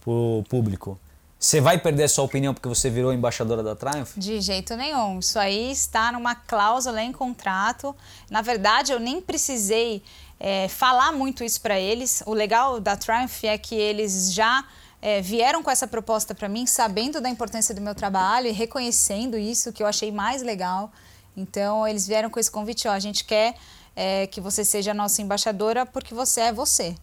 pro 0.00 0.42
público. 0.48 0.98
Você 1.46 1.60
vai 1.60 1.78
perder 1.78 2.02
a 2.02 2.08
sua 2.08 2.24
opinião 2.24 2.52
porque 2.52 2.68
você 2.68 2.90
virou 2.90 3.12
embaixadora 3.12 3.62
da 3.62 3.76
Triumph? 3.76 4.16
De 4.16 4.40
jeito 4.40 4.74
nenhum. 4.74 5.20
Isso 5.20 5.38
aí 5.38 5.70
está 5.70 6.10
numa 6.10 6.34
cláusula 6.34 7.00
em 7.00 7.12
contrato. 7.12 7.94
Na 8.28 8.42
verdade, 8.42 8.90
eu 8.90 8.98
nem 8.98 9.20
precisei 9.20 10.02
é, 10.40 10.66
falar 10.66 11.12
muito 11.12 11.44
isso 11.44 11.60
para 11.60 11.78
eles. 11.78 12.20
O 12.26 12.34
legal 12.34 12.80
da 12.80 12.96
Triumph 12.96 13.44
é 13.44 13.56
que 13.56 13.76
eles 13.76 14.32
já 14.32 14.64
é, 15.00 15.22
vieram 15.22 15.62
com 15.62 15.70
essa 15.70 15.86
proposta 15.86 16.34
para 16.34 16.48
mim, 16.48 16.66
sabendo 16.66 17.20
da 17.20 17.30
importância 17.30 17.72
do 17.72 17.80
meu 17.80 17.94
trabalho 17.94 18.48
e 18.48 18.52
reconhecendo 18.52 19.38
isso, 19.38 19.72
que 19.72 19.84
eu 19.84 19.86
achei 19.86 20.10
mais 20.10 20.42
legal. 20.42 20.90
Então, 21.36 21.86
eles 21.86 22.08
vieram 22.08 22.28
com 22.28 22.40
esse 22.40 22.50
convite: 22.50 22.88
ó, 22.88 22.90
a 22.90 22.98
gente 22.98 23.24
quer 23.24 23.54
é, 23.94 24.26
que 24.26 24.40
você 24.40 24.64
seja 24.64 24.90
a 24.90 24.94
nossa 24.94 25.22
embaixadora 25.22 25.86
porque 25.86 26.12
você 26.12 26.40
é 26.40 26.52
você. 26.52 26.96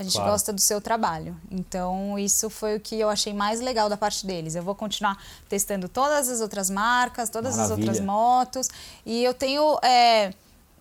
A 0.00 0.02
gente 0.02 0.14
Claro. 0.14 0.30
gosta 0.30 0.50
do 0.50 0.60
seu 0.62 0.80
trabalho. 0.80 1.36
Então, 1.50 2.18
isso 2.18 2.48
foi 2.48 2.74
o 2.76 2.80
que 2.80 2.98
eu 2.98 3.10
achei 3.10 3.34
mais 3.34 3.60
legal 3.60 3.86
da 3.86 3.98
parte 3.98 4.26
deles. 4.26 4.54
Eu 4.54 4.62
vou 4.62 4.74
continuar 4.74 5.22
testando 5.46 5.90
todas 5.90 6.30
as 6.30 6.40
outras 6.40 6.70
marcas, 6.70 7.28
todas 7.28 7.52
as 7.58 7.68
Maravilha. 7.68 7.86
outras 7.90 8.00
motos. 8.06 8.68
E 9.04 9.22
eu 9.22 9.34
tenho 9.34 9.78
é, 9.82 10.32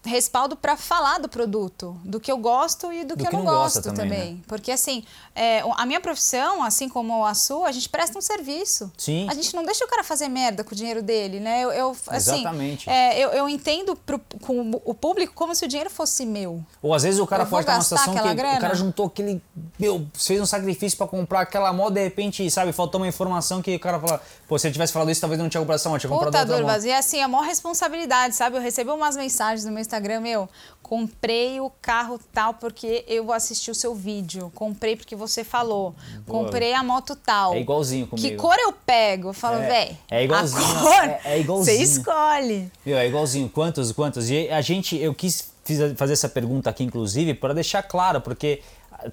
respaldo 0.04 0.56
para 0.56 0.78
falar 0.78 1.20
do 1.20 1.28
produto, 1.28 2.00
do 2.04 2.20
que 2.20 2.32
eu 2.32 2.38
gosto 2.38 2.92
e 2.92 3.04
do, 3.04 3.18
que, 3.18 3.28
eu 3.28 3.32
não, 3.32 3.44
gosto 3.44 3.82
também, 3.82 4.10
também. 4.10 4.34
né? 4.36 4.40
Porque, 4.48 4.72
assim, 4.72 5.04
é, 5.36 5.62
a 5.76 5.86
minha 5.86 6.00
profissão, 6.00 6.64
assim 6.64 6.88
como 6.88 7.26
a 7.26 7.34
sua, 7.34 7.68
a 7.68 7.72
gente 7.72 7.90
presta 7.90 8.18
um 8.18 8.22
serviço. 8.22 8.92
Sim. 8.98 9.28
A 9.30 9.34
gente 9.34 9.54
não 9.56 9.64
deixa 9.64 9.84
o 9.84 9.88
cara 9.88 10.04
fazer 10.04 10.30
merda 10.30 10.64
com 10.64 10.72
o 10.72 10.76
dinheiro 10.76 11.02
dele, 11.02 11.40
né? 11.40 11.64
Eu, 11.64 11.72
eu, 11.72 11.98
assim, 12.08 12.40
Exatamente. 12.40 12.90
é, 12.90 13.20
eu, 13.20 13.30
eu 13.32 13.50
entendo 13.50 13.96
pro, 13.96 14.20
com 14.42 14.72
o 14.86 14.94
público 14.94 15.34
como 15.34 15.54
se 15.54 15.66
o 15.66 15.68
dinheiro 15.68 15.90
fosse 15.90 16.26
meu. 16.26 16.64
Ou 16.82 16.94
às 16.94 17.04
vezes 17.04 17.20
o 17.20 17.28
cara 17.28 17.44
Eu 17.44 17.48
pode 17.48 17.64
estar 17.64 17.74
numa 17.74 17.84
situação 17.84 18.14
que 18.14 18.20
aquela 18.20 18.34
o 18.34 18.38
grana? 18.38 18.60
cara 18.60 18.76
juntou 18.76 19.08
aquele. 19.08 19.42
Meu, 19.78 20.08
fez 20.14 20.40
um 20.40 20.46
sacrifício 20.46 20.98
pra 20.98 21.08
comprar 21.08 21.42
aquela 21.42 21.72
moto, 21.74 21.94
de 21.94 22.04
repente, 22.04 22.50
sabe, 22.50 22.72
faltou 22.72 23.02
uma 23.02 23.08
informação 23.08 23.62
que 23.62 23.76
o 23.76 23.80
cara 23.80 24.00
fala, 24.00 24.22
pô, 24.48 24.58
se 24.58 24.68
ele 24.68 24.74
tivesse 24.74 24.94
falado 24.94 25.12
isso, 25.12 25.22
talvez 25.22 25.40
não 25.40 25.50
tinha 25.50 25.60
comprado 25.60 25.78
essa 25.78 25.90
moto, 25.90 26.00
tinha 26.00 26.10
comprado 26.10 26.32
Puta, 26.32 26.40
outra. 26.40 26.58
Durvas, 26.58 26.86
e 26.86 26.92
assim, 26.92 27.22
a 27.22 27.28
maior 27.28 27.46
responsabilidade, 27.46 28.36
sabe? 28.36 28.58
Eu 28.58 28.62
recebi 28.62 28.90
umas 28.90 29.16
mensagens 29.18 29.66
no 29.66 29.72
meu 29.72 29.82
Instagram, 29.90 30.20
meu, 30.22 30.48
comprei 30.84 31.60
o 31.60 31.72
carro 31.82 32.20
tal 32.32 32.54
porque 32.54 33.04
eu 33.08 33.32
assisti 33.32 33.72
o 33.72 33.76
seu 33.76 33.96
vídeo, 33.96 34.52
comprei 34.54 34.96
porque 34.96 35.16
você 35.16 35.44
falou, 35.44 35.96
Boa. 36.28 36.44
comprei 36.46 36.74
a 36.74 36.84
moto 36.84 37.16
tal. 37.16 37.54
É 37.54 37.60
igualzinho 37.60 38.06
Que 38.06 38.12
comigo. 38.12 38.42
cor 38.42 38.56
eu 38.60 38.72
pego? 38.74 39.30
Eu 39.30 39.34
falo, 39.34 39.58
É, 39.64 39.68
véi, 39.68 39.98
é 40.12 40.24
igualzinho, 40.24 40.64
a 40.64 40.82
cor, 40.82 41.04
é- 41.04 41.22
é 41.26 41.40
igualzinho. 41.40 41.78
Você 41.78 41.84
escolhe. 41.84 42.72
Meu, 42.86 42.98
é 42.98 43.08
igualzinho, 43.08 43.50
quantos, 43.50 43.92
quantos? 43.92 44.30
E 44.30 44.48
a 44.50 44.62
gente, 44.62 44.96
eu 44.96 45.14
quis 45.14 45.52
fazer 45.98 46.14
essa 46.14 46.30
pergunta 46.30 46.70
aqui, 46.70 46.84
inclusive, 46.84 47.34
para 47.34 47.54
deixar 47.54 47.82
claro, 47.84 48.22
porque 48.22 48.62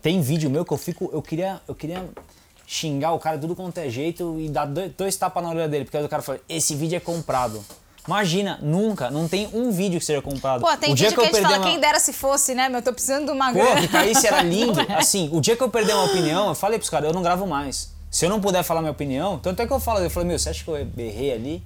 tem 0.02 0.20
vídeo 0.20 0.48
meu 0.50 0.64
que 0.64 0.72
eu 0.72 0.78
fico, 0.78 1.10
eu 1.12 1.20
queria, 1.22 1.60
eu 1.68 1.74
queria 1.74 2.04
xingar 2.66 3.12
o 3.12 3.18
cara 3.18 3.38
tudo 3.38 3.54
quanto 3.54 3.78
é 3.78 3.88
jeito 3.88 4.36
e 4.40 4.48
dar 4.48 4.64
dois, 4.66 4.92
dois 4.96 5.16
tapas 5.16 5.42
na 5.42 5.50
orelha 5.50 5.68
dele, 5.68 5.84
porque 5.84 5.96
o 5.98 6.08
cara 6.08 6.22
fala, 6.22 6.40
esse 6.48 6.74
vídeo 6.74 6.96
é 6.96 7.00
comprado. 7.00 7.62
Imagina, 8.06 8.58
nunca, 8.62 9.10
não 9.10 9.26
tem 9.28 9.48
um 9.52 9.70
vídeo 9.70 9.98
que 9.98 10.04
seja 10.06 10.22
comprado. 10.22 10.60
Pô, 10.60 10.76
tem 10.76 10.92
o 10.92 10.94
dia 10.94 11.08
vídeo 11.10 11.20
que, 11.20 11.28
a 11.28 11.32
gente 11.32 11.42
fala, 11.42 11.58
uma- 11.58 11.66
quem 11.70 11.80
dera 11.80 11.98
se 11.98 12.12
fosse, 12.12 12.54
né, 12.54 12.68
meu? 12.68 12.78
Eu 12.78 12.82
tô 12.84 12.92
precisando 12.92 13.26
de 13.26 13.32
uma 13.32 13.46
Pô, 13.52 13.54
grana. 13.58 13.80
que 13.80 13.88
caísse 13.88 14.26
era 14.26 14.42
lindo. 14.42 14.78
Assim, 14.96 15.28
o 15.32 15.40
dia 15.40 15.56
que 15.56 15.62
eu 15.62 15.68
perder 15.70 15.94
uma 15.94 16.04
opinião, 16.04 16.48
eu 16.48 16.54
falei 16.54 16.78
pros 16.78 16.90
caras, 16.90 17.08
eu 17.08 17.14
não 17.14 17.22
gravo 17.22 17.46
mais. 17.46 17.92
Se 18.10 18.24
eu 18.24 18.30
não 18.30 18.40
puder 18.40 18.62
falar 18.62 18.80
minha 18.80 18.92
opinião, 18.92 19.38
tanto 19.38 19.60
é 19.60 19.66
que 19.66 19.72
eu 19.72 19.80
falo, 19.80 19.98
eu 20.00 20.08
falei, 20.10 20.28
meu, 20.28 20.38
você 20.38 20.48
acha 20.50 20.62
que 20.64 20.70
eu 20.70 20.76
errei 20.76 21.32
ali? 21.32 21.62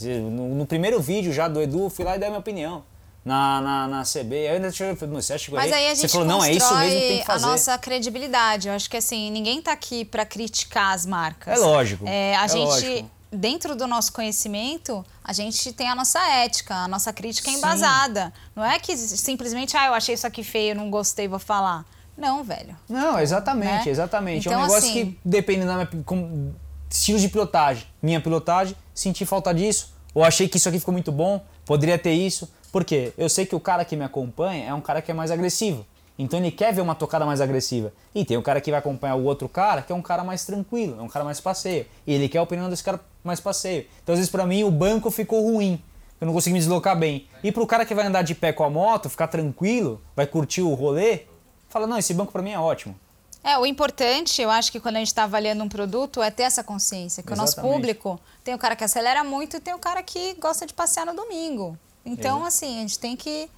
No, 0.00 0.54
no 0.56 0.66
primeiro 0.66 1.00
vídeo 1.00 1.32
já 1.32 1.48
do 1.48 1.60
Edu, 1.62 1.84
eu 1.84 1.90
fui 1.90 2.04
lá 2.04 2.16
e 2.16 2.18
dei 2.18 2.26
a 2.28 2.30
minha 2.30 2.40
opinião. 2.40 2.82
Na, 3.24 3.60
na, 3.60 3.88
na 3.88 4.02
CB, 4.04 4.36
aí 4.36 4.46
eu 4.46 4.52
ainda 4.52 4.70
meu, 5.08 5.20
você 5.20 5.32
acha 5.32 5.46
que 5.46 5.50
eu 5.50 5.56
Mas 5.56 5.72
aí 5.72 5.86
a 5.90 5.94
você 5.96 6.02
gente 6.02 6.12
falou, 6.12 6.26
não, 6.28 6.44
é 6.44 6.52
isso 6.52 6.72
mesmo 6.76 7.00
que 7.00 7.06
tem 7.08 7.18
que 7.20 7.26
fazer. 7.26 7.44
a 7.44 7.48
nossa 7.48 7.76
credibilidade. 7.78 8.68
Eu 8.68 8.74
acho 8.74 8.88
que 8.88 8.96
assim, 8.96 9.32
ninguém 9.32 9.60
tá 9.60 9.72
aqui 9.72 10.04
pra 10.04 10.24
criticar 10.24 10.94
as 10.94 11.04
marcas. 11.04 11.58
É 11.58 11.58
lógico, 11.58 12.06
É, 12.06 12.36
a 12.36 12.44
é 12.44 12.48
gente, 12.48 12.64
lógico. 12.66 13.10
Dentro 13.36 13.76
do 13.76 13.86
nosso 13.86 14.12
conhecimento, 14.12 15.04
a 15.22 15.32
gente 15.32 15.72
tem 15.72 15.88
a 15.88 15.94
nossa 15.94 16.18
ética, 16.32 16.74
a 16.74 16.88
nossa 16.88 17.12
crítica 17.12 17.48
é 17.48 17.52
Sim. 17.52 17.58
embasada. 17.58 18.32
Não 18.54 18.64
é 18.64 18.78
que 18.78 18.96
simplesmente, 18.96 19.76
ah, 19.76 19.86
eu 19.86 19.94
achei 19.94 20.14
isso 20.14 20.26
aqui 20.26 20.42
feio, 20.42 20.74
não 20.74 20.90
gostei, 20.90 21.28
vou 21.28 21.38
falar. 21.38 21.84
Não, 22.16 22.42
velho. 22.42 22.74
Não, 22.88 23.18
exatamente, 23.20 23.84
né? 23.86 23.90
exatamente. 23.90 24.48
é 24.48 24.50
Então, 24.50 24.60
um 24.60 24.66
negócio 24.66 24.88
assim- 24.88 25.12
que 25.12 25.18
depende 25.24 25.66
da 25.66 25.74
minha 25.74 25.88
com, 26.04 26.52
estilo 26.90 27.18
de 27.18 27.28
pilotagem. 27.28 27.86
Minha 28.02 28.20
pilotagem, 28.20 28.74
senti 28.94 29.26
falta 29.26 29.52
disso, 29.52 29.92
ou 30.14 30.24
achei 30.24 30.48
que 30.48 30.56
isso 30.56 30.68
aqui 30.68 30.78
ficou 30.78 30.92
muito 30.92 31.12
bom, 31.12 31.44
poderia 31.66 31.98
ter 31.98 32.12
isso. 32.14 32.50
Por 32.72 32.84
quê? 32.84 33.12
Eu 33.18 33.28
sei 33.28 33.44
que 33.44 33.54
o 33.54 33.60
cara 33.60 33.84
que 33.84 33.94
me 33.96 34.04
acompanha 34.04 34.64
é 34.66 34.74
um 34.74 34.80
cara 34.80 35.02
que 35.02 35.10
é 35.10 35.14
mais 35.14 35.30
agressivo. 35.30 35.84
Então 36.18 36.38
ele 36.38 36.50
quer 36.50 36.72
ver 36.72 36.80
uma 36.80 36.94
tocada 36.94 37.26
mais 37.26 37.42
agressiva. 37.42 37.92
E 38.14 38.24
tem 38.24 38.38
o 38.38 38.42
cara 38.42 38.58
que 38.62 38.70
vai 38.70 38.78
acompanhar 38.80 39.16
o 39.16 39.24
outro 39.24 39.46
cara, 39.50 39.82
que 39.82 39.92
é 39.92 39.94
um 39.94 40.00
cara 40.00 40.24
mais 40.24 40.46
tranquilo, 40.46 40.98
é 40.98 41.02
um 41.02 41.08
cara 41.08 41.22
mais 41.24 41.40
passeio. 41.40 41.84
E 42.06 42.14
ele 42.14 42.26
quer 42.30 42.38
a 42.38 42.42
opinião 42.42 42.70
desse 42.70 42.82
cara 42.82 42.98
mais 43.26 43.40
passeio. 43.40 43.86
Então 44.02 44.12
às 44.12 44.18
vezes 44.18 44.30
pra 44.30 44.46
mim 44.46 44.64
o 44.64 44.70
banco 44.70 45.10
ficou 45.10 45.42
ruim. 45.42 45.82
Eu 46.20 46.26
não 46.26 46.32
consegui 46.32 46.54
me 46.54 46.58
deslocar 46.58 46.98
bem. 46.98 47.28
E 47.42 47.52
pro 47.52 47.66
cara 47.66 47.84
que 47.84 47.94
vai 47.94 48.06
andar 48.06 48.22
de 48.22 48.34
pé 48.34 48.52
com 48.52 48.64
a 48.64 48.70
moto, 48.70 49.10
ficar 49.10 49.28
tranquilo, 49.28 50.00
vai 50.14 50.26
curtir 50.26 50.62
o 50.62 50.72
rolê, 50.72 51.22
fala, 51.68 51.86
não, 51.86 51.98
esse 51.98 52.14
banco 52.14 52.32
pra 52.32 52.40
mim 52.40 52.52
é 52.52 52.58
ótimo. 52.58 52.98
É, 53.44 53.56
o 53.58 53.66
importante, 53.66 54.42
eu 54.42 54.50
acho 54.50 54.72
que 54.72 54.80
quando 54.80 54.96
a 54.96 54.98
gente 54.98 55.08
está 55.08 55.22
avaliando 55.22 55.62
um 55.62 55.68
produto, 55.68 56.20
é 56.20 56.32
ter 56.32 56.42
essa 56.42 56.64
consciência. 56.64 57.22
Que 57.22 57.32
o 57.32 57.36
nosso 57.36 57.52
Exatamente. 57.52 57.74
público 57.74 58.20
tem 58.42 58.54
o 58.54 58.58
cara 58.58 58.74
que 58.74 58.82
acelera 58.82 59.22
muito 59.22 59.58
e 59.58 59.60
tem 59.60 59.72
o 59.72 59.78
cara 59.78 60.02
que 60.02 60.34
gosta 60.34 60.66
de 60.66 60.74
passear 60.74 61.06
no 61.06 61.14
domingo. 61.14 61.78
Então, 62.04 62.38
Exato. 62.38 62.48
assim, 62.48 62.78
a 62.78 62.80
gente 62.80 62.98
tem 62.98 63.14
que 63.14 63.48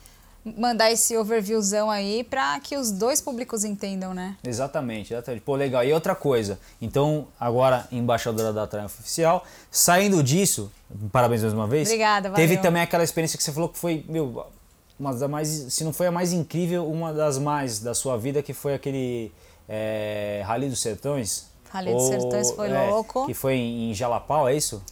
mandar 0.44 0.90
esse 0.90 1.16
overviewzão 1.16 1.90
aí 1.90 2.24
para 2.24 2.58
que 2.60 2.76
os 2.76 2.90
dois 2.90 3.20
públicos 3.20 3.64
entendam, 3.64 4.14
né? 4.14 4.36
Exatamente, 4.44 5.12
exatamente. 5.12 5.42
Pô, 5.42 5.54
legal. 5.54 5.84
E 5.84 5.92
outra 5.92 6.14
coisa, 6.14 6.58
então, 6.80 7.26
agora 7.38 7.86
embaixadora 7.90 8.52
da 8.52 8.66
Triumph 8.66 9.00
Oficial, 9.00 9.44
saindo 9.70 10.22
disso, 10.22 10.70
parabéns 11.12 11.42
mais 11.42 11.54
uma 11.54 11.66
vez. 11.66 11.88
Obrigada, 11.88 12.30
Teve 12.30 12.56
valeu. 12.56 12.62
também 12.62 12.82
aquela 12.82 13.04
experiência 13.04 13.36
que 13.36 13.42
você 13.42 13.52
falou 13.52 13.68
que 13.68 13.78
foi, 13.78 14.04
meu, 14.08 14.46
uma 14.98 15.14
das 15.14 15.30
mais, 15.30 15.48
se 15.48 15.84
não 15.84 15.92
foi 15.92 16.06
a 16.06 16.12
mais 16.12 16.32
incrível, 16.32 16.88
uma 16.90 17.12
das 17.12 17.38
mais 17.38 17.78
da 17.78 17.94
sua 17.94 18.16
vida, 18.16 18.42
que 18.42 18.52
foi 18.52 18.74
aquele 18.74 19.32
é, 19.68 20.42
Rally 20.46 20.68
dos 20.68 20.80
Sertões. 20.80 21.46
Rally 21.70 21.92
dos 21.92 22.06
Sertões 22.06 22.50
foi 22.52 22.70
é, 22.70 22.90
louco. 22.90 23.26
Que 23.26 23.34
foi 23.34 23.56
em 23.56 23.94
Jalapau, 23.94 24.48
é 24.48 24.56
isso? 24.56 24.82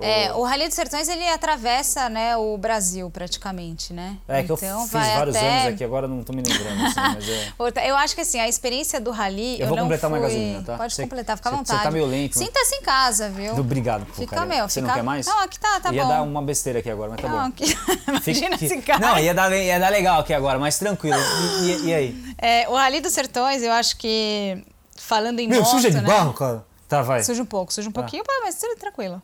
É, 0.00 0.32
o 0.32 0.42
Rally 0.42 0.66
dos 0.66 0.74
Sertões, 0.74 1.08
ele 1.08 1.28
atravessa 1.28 2.08
né, 2.08 2.36
o 2.36 2.56
Brasil, 2.58 3.08
praticamente, 3.10 3.92
né? 3.92 4.16
É 4.28 4.42
que 4.42 4.50
eu 4.50 4.56
Então, 4.56 4.82
fiz 4.82 4.90
vai 4.92 5.16
vários 5.16 5.36
até- 5.36 5.48
anos 5.48 5.66
aqui, 5.74 5.84
agora 5.84 6.08
não 6.08 6.22
tô 6.22 6.32
me 6.32 6.42
lembrando. 6.42 6.84
Assim, 6.84 7.00
mas 7.60 7.76
é... 7.78 7.90
Eu 7.90 7.96
acho 7.96 8.14
que 8.14 8.20
assim, 8.22 8.40
a 8.40 8.48
experiência 8.48 9.00
do 9.00 9.10
rally. 9.10 9.60
Eu 9.60 9.68
vou 9.68 9.76
não 9.76 9.84
completar 9.84 10.10
uma 10.10 10.18
fui... 10.18 10.26
gasolina, 10.26 10.62
tá? 10.62 10.76
Pode 10.76 10.94
Você- 10.94 11.02
completar, 11.02 11.36
fica 11.36 11.48
à 11.48 11.52
você- 11.52 11.56
vontade. 11.58 11.78
você 11.78 11.84
tá 11.84 11.90
meio 11.90 12.06
lento, 12.06 12.38
né? 12.38 12.44
Sinta-se 12.46 12.74
em 12.76 12.82
casa, 12.82 13.28
viu? 13.30 13.54
Obrigado, 13.58 14.06
pô, 14.06 14.12
Fica, 14.14 14.44
meu, 14.46 14.68
Você 14.68 14.80
fica... 14.80 14.86
não 14.88 14.94
quer 14.94 15.02
mais? 15.02 15.26
Não, 15.26 15.40
aqui 15.40 15.58
tá, 15.58 15.80
tá 15.80 15.92
ia 15.92 16.02
bom. 16.02 16.08
dar 16.08 16.22
uma 16.22 16.42
besteira 16.42 16.78
aqui 16.78 16.90
agora, 16.90 17.10
mas 17.10 17.20
tá 17.20 17.28
Não, 17.28 17.38
bom. 17.38 17.44
aqui... 17.46 17.66
Fica- 17.66 17.92
Imagina 18.08 18.58
fica- 18.58 18.74
esse 18.74 18.82
cara. 18.82 18.98
Não, 18.98 19.18
ia 19.18 19.34
dar, 19.34 19.52
ia 19.54 19.78
dar 19.78 19.90
legal 19.90 20.20
aqui 20.20 20.32
agora, 20.34 20.58
mas 20.58 20.78
tranquilo. 20.78 21.18
E, 21.62 21.70
e- 21.70 21.84
e 21.86 21.94
aí? 21.94 22.34
É, 22.38 22.68
o 22.68 22.74
Rally 22.74 23.00
dos 23.00 23.12
Sertões, 23.12 23.62
eu 23.62 23.72
acho 23.72 23.96
que, 23.96 24.64
falando 24.96 25.38
em 25.40 25.48
moto, 25.48 25.74
né? 25.92 26.32
cara. 26.36 26.64
Tá, 26.88 27.00
vai. 27.02 27.22
Suja 27.24 27.42
um 27.42 27.46
pouco, 27.46 27.72
suja 27.72 27.88
um 27.88 27.92
pouquinho, 27.92 28.22
pá, 28.22 28.32
mas 28.44 28.56
tudo 28.56 28.76
tranquilo. 28.78 29.20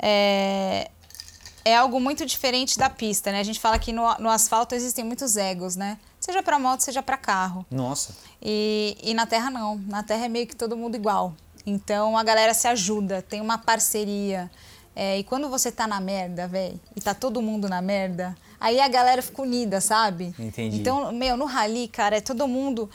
É, 0.00 0.90
é 1.64 1.76
algo 1.76 2.00
muito 2.00 2.24
diferente 2.24 2.78
da 2.78 2.88
pista, 2.88 3.30
né? 3.30 3.40
A 3.40 3.42
gente 3.42 3.60
fala 3.60 3.78
que 3.78 3.92
no, 3.92 4.02
no 4.18 4.28
asfalto 4.28 4.74
existem 4.74 5.04
muitos 5.04 5.36
egos, 5.36 5.76
né? 5.76 5.98
Seja 6.18 6.42
para 6.42 6.58
moto, 6.58 6.80
seja 6.80 7.02
para 7.02 7.16
carro. 7.16 7.64
Nossa. 7.70 8.14
E, 8.42 8.96
e 9.02 9.14
na 9.14 9.26
terra 9.26 9.50
não. 9.50 9.76
Na 9.86 10.02
terra 10.02 10.26
é 10.26 10.28
meio 10.28 10.46
que 10.46 10.56
todo 10.56 10.76
mundo 10.76 10.94
igual. 10.94 11.34
Então 11.64 12.16
a 12.16 12.22
galera 12.22 12.54
se 12.54 12.66
ajuda, 12.66 13.22
tem 13.22 13.40
uma 13.40 13.58
parceria. 13.58 14.50
É, 14.94 15.18
e 15.18 15.24
quando 15.24 15.48
você 15.48 15.70
tá 15.70 15.86
na 15.86 16.00
merda, 16.00 16.48
velho, 16.48 16.78
e 16.96 17.00
tá 17.00 17.14
todo 17.14 17.40
mundo 17.40 17.68
na 17.68 17.80
merda, 17.80 18.36
aí 18.58 18.80
a 18.80 18.88
galera 18.88 19.22
fica 19.22 19.40
unida, 19.40 19.80
sabe? 19.80 20.34
Entendi. 20.38 20.78
Então, 20.78 21.12
meu, 21.12 21.36
no 21.36 21.44
rally, 21.44 21.88
cara, 21.88 22.16
é 22.16 22.20
todo 22.20 22.46
mundo 22.48 22.90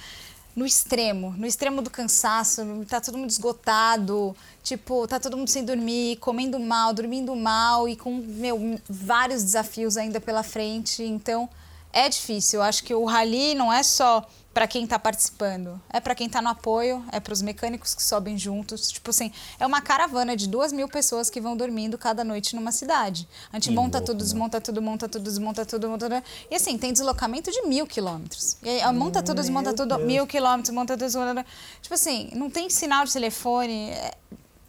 no 0.55 0.65
extremo, 0.65 1.35
no 1.37 1.45
extremo 1.45 1.81
do 1.81 1.89
cansaço, 1.89 2.61
tá 2.87 3.01
todo 3.01 3.17
mundo 3.17 3.29
esgotado, 3.29 4.35
tipo, 4.63 5.05
tá 5.05 5.19
todo 5.19 5.35
mundo 5.35 5.49
sem 5.49 5.65
dormir, 5.65 6.15
comendo 6.17 6.57
mal, 6.59 6.93
dormindo 6.93 7.35
mal 7.35 7.89
e 7.89 7.95
com, 7.95 8.15
meu, 8.15 8.79
vários 8.87 9.43
desafios 9.43 9.97
ainda 9.97 10.21
pela 10.21 10.43
frente. 10.43 11.03
Então, 11.03 11.49
é 11.95 12.09
difícil. 12.09 12.59
Eu 12.59 12.63
acho 12.63 12.83
que 12.83 12.93
o 12.93 13.05
rally 13.05 13.55
não 13.55 13.71
é 13.71 13.81
só 13.81 14.27
para 14.53 14.67
quem 14.67 14.85
está 14.85 14.97
participando, 14.97 15.81
é 15.91 15.99
para 15.99 16.15
quem 16.15 16.27
está 16.27 16.41
no 16.41 16.47
apoio, 16.47 17.03
é 17.11 17.19
para 17.19 17.33
os 17.33 17.41
mecânicos 17.41 17.93
que 17.93 18.01
sobem 18.01 18.37
juntos. 18.37 18.89
Tipo 18.89 19.09
assim, 19.09 19.31
é 19.59 19.65
uma 19.65 19.81
caravana 19.81 20.35
de 20.35 20.47
duas 20.47 20.71
mil 20.71 20.87
pessoas 20.87 21.29
que 21.29 21.41
vão 21.41 21.57
dormindo 21.57 21.97
cada 21.97 22.23
noite 22.23 22.55
numa 22.55 22.71
cidade. 22.71 23.27
A 23.51 23.57
gente 23.57 23.71
monta 23.71 23.97
louco, 23.97 24.13
tudo, 24.13 24.17
né? 24.17 24.23
desmonta 24.23 24.61
tudo, 24.61 24.81
monta 24.81 25.09
tudo, 25.09 25.23
desmonta 25.23 25.65
tudo, 25.65 25.89
monta 25.89 26.09
tudo. 26.09 26.23
E 26.49 26.55
assim, 26.55 26.77
tem 26.77 26.93
deslocamento 26.93 27.51
de 27.51 27.63
mil 27.63 27.85
quilômetros. 27.85 28.57
E 28.63 28.69
aí, 28.69 28.93
monta 28.93 29.21
tudo, 29.21 29.41
desmonta 29.41 29.73
tudo, 29.73 29.99
mil 29.99 30.25
quilômetros, 30.25 30.73
monta 30.73 30.93
tudo, 30.93 31.05
desmonta 31.05 31.43
tudo. 31.43 31.45
Tipo 31.81 31.95
assim, 31.95 32.29
não 32.33 32.49
tem 32.49 32.69
sinal 32.69 33.03
de 33.03 33.11
telefone. 33.11 33.89
É, 33.89 34.13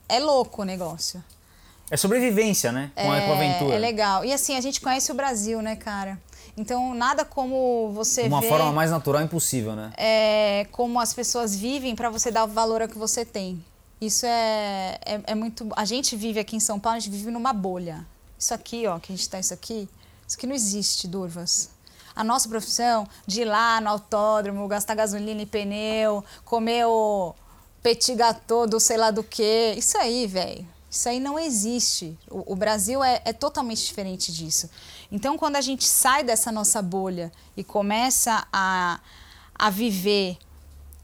é 0.09 0.19
louco 0.19 0.63
o 0.63 0.65
negócio. 0.65 1.23
É 1.89 1.97
sobrevivência, 1.97 2.73
né? 2.73 2.91
Com, 2.97 3.13
a, 3.13 3.21
com 3.21 3.33
a 3.33 3.37
aventura. 3.37 3.75
É 3.75 3.79
legal. 3.79 4.25
E 4.25 4.33
assim, 4.33 4.57
a 4.57 4.61
gente 4.61 4.81
conhece 4.81 5.13
o 5.13 5.15
Brasil, 5.15 5.63
né, 5.63 5.77
cara? 5.77 6.19
Então, 6.57 6.95
nada 6.95 7.25
como 7.25 7.91
você 7.93 8.23
uma 8.23 8.41
forma 8.41 8.73
mais 8.73 8.91
natural 8.91 9.23
impossível, 9.23 9.77
né? 9.77 9.93
é, 9.97 10.67
como 10.73 10.99
as 10.99 11.13
pessoas 11.13 11.55
vivem 11.55 11.95
para 11.95 12.09
você 12.09 12.31
dar 12.31 12.45
o 12.45 12.49
valor 12.49 12.81
ao 12.81 12.89
que 12.89 12.97
você 12.97 13.25
tem. 13.25 13.63
Isso 14.01 14.25
é, 14.25 14.99
é, 15.05 15.21
é 15.27 15.35
muito. 15.35 15.69
A 15.77 15.85
gente 15.85 16.17
vive 16.17 16.41
aqui 16.41 16.57
em 16.57 16.61
São 16.61 16.81
Paulo, 16.81 16.97
a 16.97 17.01
gente 17.01 17.13
vive 17.13 17.31
numa 17.31 17.53
bolha. 17.53 18.07
Isso 18.39 18.53
aqui, 18.55 18.87
ó, 18.87 18.99
que 18.99 19.13
a 19.13 19.17
gente 19.17 19.29
tá 19.29 19.39
isso 19.39 19.55
aqui, 19.55 19.89
isso 20.27 20.37
aqui 20.37 20.47
não 20.47 20.55
existe, 20.55 21.09
Durvas. 21.09 21.71
A 22.15 22.25
nossa 22.25 22.49
profissão 22.49 23.07
de 23.27 23.43
ir 23.43 23.45
lá 23.45 23.81
no 23.81 23.89
autódromo, 23.89 24.67
gastar 24.69 24.95
gasolina 24.95 25.43
e 25.43 25.47
pneu, 25.47 26.25
comer 26.45 26.87
o 26.87 27.35
petit 27.83 28.15
gâteau 28.15 28.67
do 28.67 28.81
sei 28.81 28.97
lá 28.97 29.11
do 29.11 29.23
que, 29.23 29.75
isso 29.77 29.97
aí, 29.99 30.27
velho. 30.27 30.67
Isso 30.91 31.09
aí 31.09 31.21
não 31.21 31.39
existe. 31.39 32.19
O, 32.31 32.53
o 32.53 32.57
Brasil 32.57 33.05
é, 33.05 33.21
é 33.25 33.33
totalmente 33.33 33.85
diferente 33.85 34.33
disso. 34.33 34.71
Então, 35.11 35.37
quando 35.39 35.57
a 35.57 35.61
gente 35.61 35.85
sai 35.85 36.23
dessa 36.25 36.51
nossa 36.51 36.83
bolha 36.83 37.33
e 37.57 37.63
começa 37.63 38.47
a, 38.53 39.01
a 39.55 39.71
viver 39.71 40.39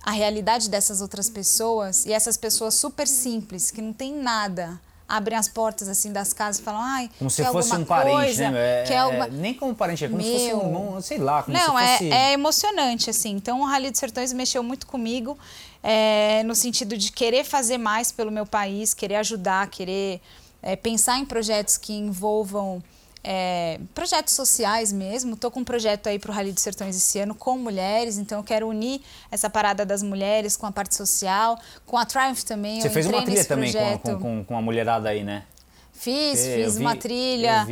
a 0.02 0.10
realidade 0.10 0.68
dessas 0.68 1.00
outras 1.00 1.30
pessoas 1.30 2.04
e 2.06 2.12
essas 2.12 2.36
pessoas 2.36 2.74
super 2.74 3.06
simples 3.06 3.70
que 3.70 3.80
não 3.80 3.92
tem 3.92 4.14
nada 4.14 4.80
abrem 5.08 5.36
as 5.36 5.46
portas 5.46 5.88
assim 5.88 6.10
das 6.10 6.32
casas 6.32 6.60
e 6.60 6.64
falam 6.64 6.80
ai 6.80 7.10
Como 7.18 7.30
se 7.30 7.44
fosse 7.44 7.74
um 7.76 7.84
parente, 7.84 8.16
coisa? 8.16 8.50
né? 8.50 8.84
É, 8.84 8.98
alguma... 8.98 9.26
é, 9.26 9.30
nem 9.30 9.52
como 9.52 9.74
parente, 9.74 10.04
é 10.04 10.08
como 10.08 10.22
se 10.22 10.32
fosse 10.32 10.46
Meu. 10.46 10.56
um 10.58 10.66
irmão, 10.66 11.00
sei 11.02 11.18
lá, 11.18 11.42
como 11.42 11.56
Não, 11.56 11.76
se 11.76 11.84
é, 11.84 11.92
fosse... 11.92 12.12
é 12.12 12.32
emocionante, 12.32 13.10
assim. 13.10 13.30
Então, 13.32 13.60
o 13.60 13.64
Rally 13.64 13.90
dos 13.90 14.00
Sertões 14.00 14.32
mexeu 14.32 14.62
muito 14.62 14.86
comigo, 14.86 15.38
é, 15.82 16.42
no 16.44 16.54
sentido 16.54 16.96
de 16.96 17.12
querer 17.12 17.44
fazer 17.44 17.76
mais 17.76 18.10
pelo 18.10 18.30
meu 18.30 18.46
país, 18.46 18.94
querer 18.94 19.16
ajudar, 19.16 19.68
querer 19.68 20.20
é, 20.62 20.76
pensar 20.76 21.18
em 21.18 21.26
projetos 21.26 21.76
que 21.76 21.92
envolvam 21.92 22.82
é, 23.24 23.78
projetos 23.94 24.34
sociais 24.34 24.92
mesmo. 24.92 25.34
Estou 25.34 25.50
com 25.50 25.60
um 25.60 25.64
projeto 25.64 26.08
aí 26.08 26.18
para 26.18 26.30
o 26.30 26.34
Rally 26.34 26.52
dos 26.52 26.62
Sertões 26.62 26.96
esse 26.96 27.18
ano 27.18 27.34
com 27.34 27.56
mulheres, 27.56 28.18
então 28.18 28.38
eu 28.38 28.44
quero 28.44 28.68
unir 28.68 29.00
essa 29.30 29.48
parada 29.48 29.86
das 29.86 30.02
mulheres 30.02 30.56
com 30.56 30.66
a 30.66 30.72
parte 30.72 30.94
social, 30.94 31.58
com 31.86 31.96
a 31.96 32.04
Triumph 32.04 32.42
também. 32.42 32.80
Você 32.80 32.88
eu 32.88 32.92
fez 32.92 33.06
uma 33.06 33.22
trilha 33.22 33.44
também 33.44 33.72
com, 33.72 33.98
com, 33.98 34.18
com, 34.18 34.44
com 34.44 34.56
a 34.56 34.62
mulherada 34.62 35.08
aí, 35.08 35.22
né? 35.22 35.44
Fiz, 35.92 36.40
É, 36.40 36.56
fiz 36.56 36.76
vi, 36.76 36.80
uma 36.80 36.96
trilha. 36.96 37.66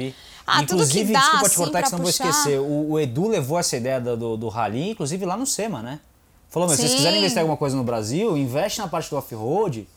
Ah, 0.47 0.63
inclusive, 0.63 1.07
tudo 1.07 1.07
que 1.07 1.13
dá, 1.13 1.21
desculpa 1.21 1.41
te 1.41 1.47
assim, 1.47 1.57
cortar, 1.57 1.73
pra 1.73 1.83
que 1.83 1.89
senão 1.89 1.99
eu 1.99 2.03
vou 2.03 2.11
esquecer. 2.11 2.61
O, 2.61 2.91
o 2.93 3.01
Edu 3.01 3.29
levou 3.29 3.59
essa 3.59 3.77
ideia 3.77 4.01
do, 4.01 4.37
do, 4.37 4.49
rally, 4.49 4.91
inclusive 4.91 5.25
lá 5.25 5.37
no 5.37 5.47
SEMA, 5.47 5.83
né? 5.83 6.01
Falou, 6.49 6.69
meu, 6.69 6.77
se 6.77 6.83
vocês 6.83 6.95
quiserem 6.95 7.19
investir 7.19 7.39
alguma 7.39 7.57
coisa 7.57 7.77
no 7.77 7.85
Brasil, 7.85 8.37
investe 8.37 8.81
na 8.81 8.89
parte 8.89 9.09
do 9.11 9.17
off-road, 9.17 9.89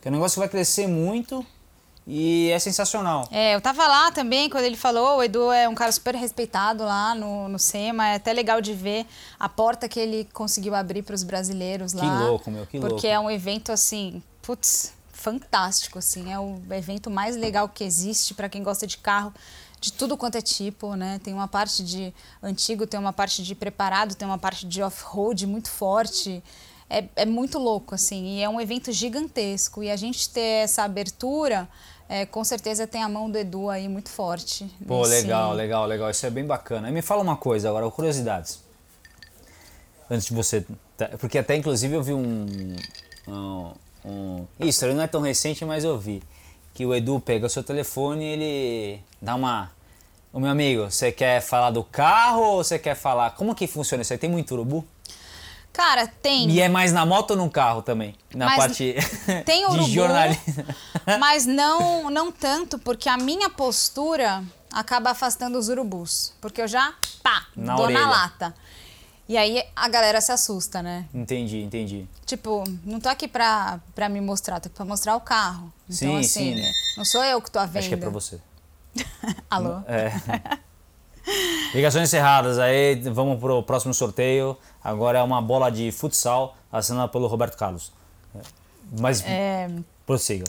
que 0.00 0.08
é 0.08 0.10
um 0.10 0.14
negócio 0.14 0.34
que 0.34 0.40
vai 0.40 0.48
crescer 0.48 0.86
muito 0.86 1.44
e 2.06 2.50
é 2.50 2.58
sensacional. 2.58 3.28
É, 3.30 3.54
eu 3.54 3.60
tava 3.60 3.86
lá 3.86 4.10
também 4.10 4.50
quando 4.50 4.64
ele 4.64 4.76
falou, 4.76 5.18
o 5.18 5.22
Edu 5.22 5.52
é 5.52 5.68
um 5.68 5.74
cara 5.74 5.92
super 5.92 6.14
respeitado 6.14 6.82
lá 6.82 7.14
no, 7.14 7.48
no 7.48 7.58
SEMA, 7.58 8.08
é 8.08 8.14
até 8.16 8.32
legal 8.32 8.60
de 8.60 8.74
ver 8.74 9.06
a 9.38 9.48
porta 9.48 9.88
que 9.88 10.00
ele 10.00 10.28
conseguiu 10.32 10.74
abrir 10.74 11.02
para 11.02 11.14
os 11.14 11.22
brasileiros 11.22 11.92
lá. 11.92 12.20
louco, 12.26 12.50
meu, 12.50 12.66
que 12.66 12.80
Porque 12.80 13.06
louco. 13.06 13.06
é 13.06 13.20
um 13.20 13.30
evento 13.30 13.70
assim, 13.70 14.22
putz, 14.42 14.92
fantástico 15.12 15.98
assim, 15.98 16.32
é 16.32 16.38
o 16.38 16.60
evento 16.70 17.08
mais 17.08 17.36
legal 17.36 17.68
que 17.68 17.84
existe 17.84 18.34
para 18.34 18.48
quem 18.48 18.62
gosta 18.62 18.86
de 18.86 18.98
carro. 18.98 19.32
De 19.80 19.92
tudo 19.92 20.16
quanto 20.16 20.36
é 20.36 20.40
tipo, 20.40 20.94
né? 20.94 21.20
Tem 21.24 21.34
uma 21.34 21.48
parte 21.48 21.82
de 21.82 22.14
antigo, 22.40 22.86
tem 22.86 23.00
uma 23.00 23.12
parte 23.12 23.42
de 23.42 23.52
preparado, 23.52 24.14
tem 24.14 24.26
uma 24.26 24.38
parte 24.38 24.64
de 24.64 24.80
off-road 24.80 25.44
muito 25.44 25.68
forte. 25.68 26.40
É, 26.88 27.04
é 27.16 27.26
muito 27.26 27.58
louco, 27.58 27.92
assim, 27.92 28.36
e 28.36 28.42
é 28.42 28.48
um 28.48 28.60
evento 28.60 28.92
gigantesco. 28.92 29.82
E 29.82 29.90
a 29.90 29.96
gente 29.96 30.28
ter 30.28 30.62
essa 30.62 30.84
abertura, 30.84 31.68
é, 32.12 32.26
com 32.26 32.44
certeza 32.44 32.86
tem 32.86 33.02
a 33.02 33.08
mão 33.08 33.30
do 33.30 33.38
Edu 33.38 33.68
aí 33.70 33.88
muito 33.88 34.08
forte. 34.10 34.68
Pô, 34.86 35.00
nesse- 35.02 35.22
legal, 35.22 35.52
legal, 35.54 35.86
legal. 35.86 36.10
Isso 36.10 36.26
é 36.26 36.30
bem 36.30 36.44
bacana. 36.44 36.88
E 36.88 36.92
me 36.92 37.02
fala 37.02 37.22
uma 37.22 37.36
coisa 37.36 37.68
agora, 37.68 37.90
curiosidades. 37.90 38.60
Antes 40.10 40.26
de 40.26 40.34
você. 40.34 40.64
tá- 40.96 41.10
Porque 41.18 41.38
até 41.38 41.56
inclusive 41.56 41.94
eu 41.94 42.02
vi 42.02 42.12
um. 42.12 42.46
um, 43.28 43.72
um 44.04 44.46
isso, 44.60 44.84
ele 44.84 44.94
não 44.94 45.02
é 45.02 45.06
tão 45.06 45.20
recente, 45.20 45.64
mas 45.64 45.84
eu 45.84 45.98
vi. 45.98 46.22
Que 46.74 46.84
o 46.86 46.94
Edu 46.94 47.20
pega 47.20 47.46
o 47.46 47.50
seu 47.50 47.62
telefone 47.62 48.24
e 48.24 48.28
ele 48.28 49.00
dá 49.20 49.34
uma. 49.34 49.70
Ô 50.32 50.40
meu 50.40 50.50
amigo, 50.50 50.90
você 50.90 51.12
quer 51.12 51.40
falar 51.42 51.70
do 51.70 51.84
carro 51.84 52.42
ou 52.42 52.64
você 52.64 52.78
quer 52.78 52.94
falar. 52.94 53.32
Como 53.32 53.54
que 53.54 53.66
funciona 53.66 54.02
isso 54.02 54.12
aí? 54.12 54.18
Tem 54.18 54.30
muito 54.30 54.52
urubu? 54.52 54.84
Cara, 55.72 56.06
tem. 56.06 56.50
E 56.50 56.60
é 56.60 56.68
mais 56.68 56.92
na 56.92 57.06
moto 57.06 57.30
ou 57.32 57.36
no 57.36 57.50
carro 57.50 57.80
também? 57.82 58.14
Na 58.34 58.46
Mas 58.46 58.56
parte 58.58 58.94
tem 59.46 59.64
de 59.66 59.72
urubu, 59.72 59.88
jornalismo. 59.88 60.64
mas 61.18 61.46
não, 61.46 62.10
não 62.10 62.30
tanto, 62.30 62.78
porque 62.78 63.08
a 63.08 63.16
minha 63.16 63.48
postura 63.48 64.42
acaba 64.70 65.10
afastando 65.10 65.58
os 65.58 65.68
urubus. 65.68 66.34
Porque 66.40 66.60
eu 66.60 66.68
já, 66.68 66.92
pá, 67.22 67.46
Na 67.56 67.74
dou 67.74 67.84
orelha. 67.86 68.00
na 68.00 68.10
lata. 68.10 68.54
E 69.28 69.36
aí 69.36 69.64
a 69.74 69.88
galera 69.88 70.20
se 70.20 70.30
assusta, 70.30 70.82
né? 70.82 71.06
Entendi, 71.14 71.62
entendi. 71.62 72.06
Tipo, 72.26 72.64
não 72.84 73.00
tô 73.00 73.08
aqui 73.08 73.26
pra, 73.26 73.80
pra 73.94 74.08
me 74.08 74.20
mostrar, 74.20 74.60
tô 74.60 74.66
aqui 74.66 74.76
pra 74.76 74.84
mostrar 74.84 75.16
o 75.16 75.20
carro. 75.20 75.72
Então, 75.88 75.96
Sim, 75.96 76.18
assim, 76.18 76.26
sim, 76.28 76.54
né? 76.56 76.70
não 76.98 77.04
sou 77.04 77.24
eu 77.24 77.40
que 77.40 77.50
tô 77.50 77.58
à 77.58 77.64
venda. 77.64 77.78
Acho 77.78 77.88
que 77.88 77.94
é 77.94 77.98
pra 77.98 78.10
você. 78.10 78.38
Alô? 79.48 79.80
É. 79.86 80.12
Ligações 81.74 82.08
encerradas 82.08 82.58
aí, 82.58 82.96
vamos 83.10 83.38
pro 83.40 83.62
próximo 83.62 83.94
sorteio. 83.94 84.56
Agora 84.82 85.18
é 85.18 85.22
uma 85.22 85.40
bola 85.40 85.70
de 85.70 85.90
futsal 85.92 86.56
assinada 86.70 87.08
pelo 87.08 87.26
Roberto 87.26 87.56
Carlos. 87.56 87.92
Mas 88.98 89.22
É, 89.24 89.70
prossiga. 90.06 90.44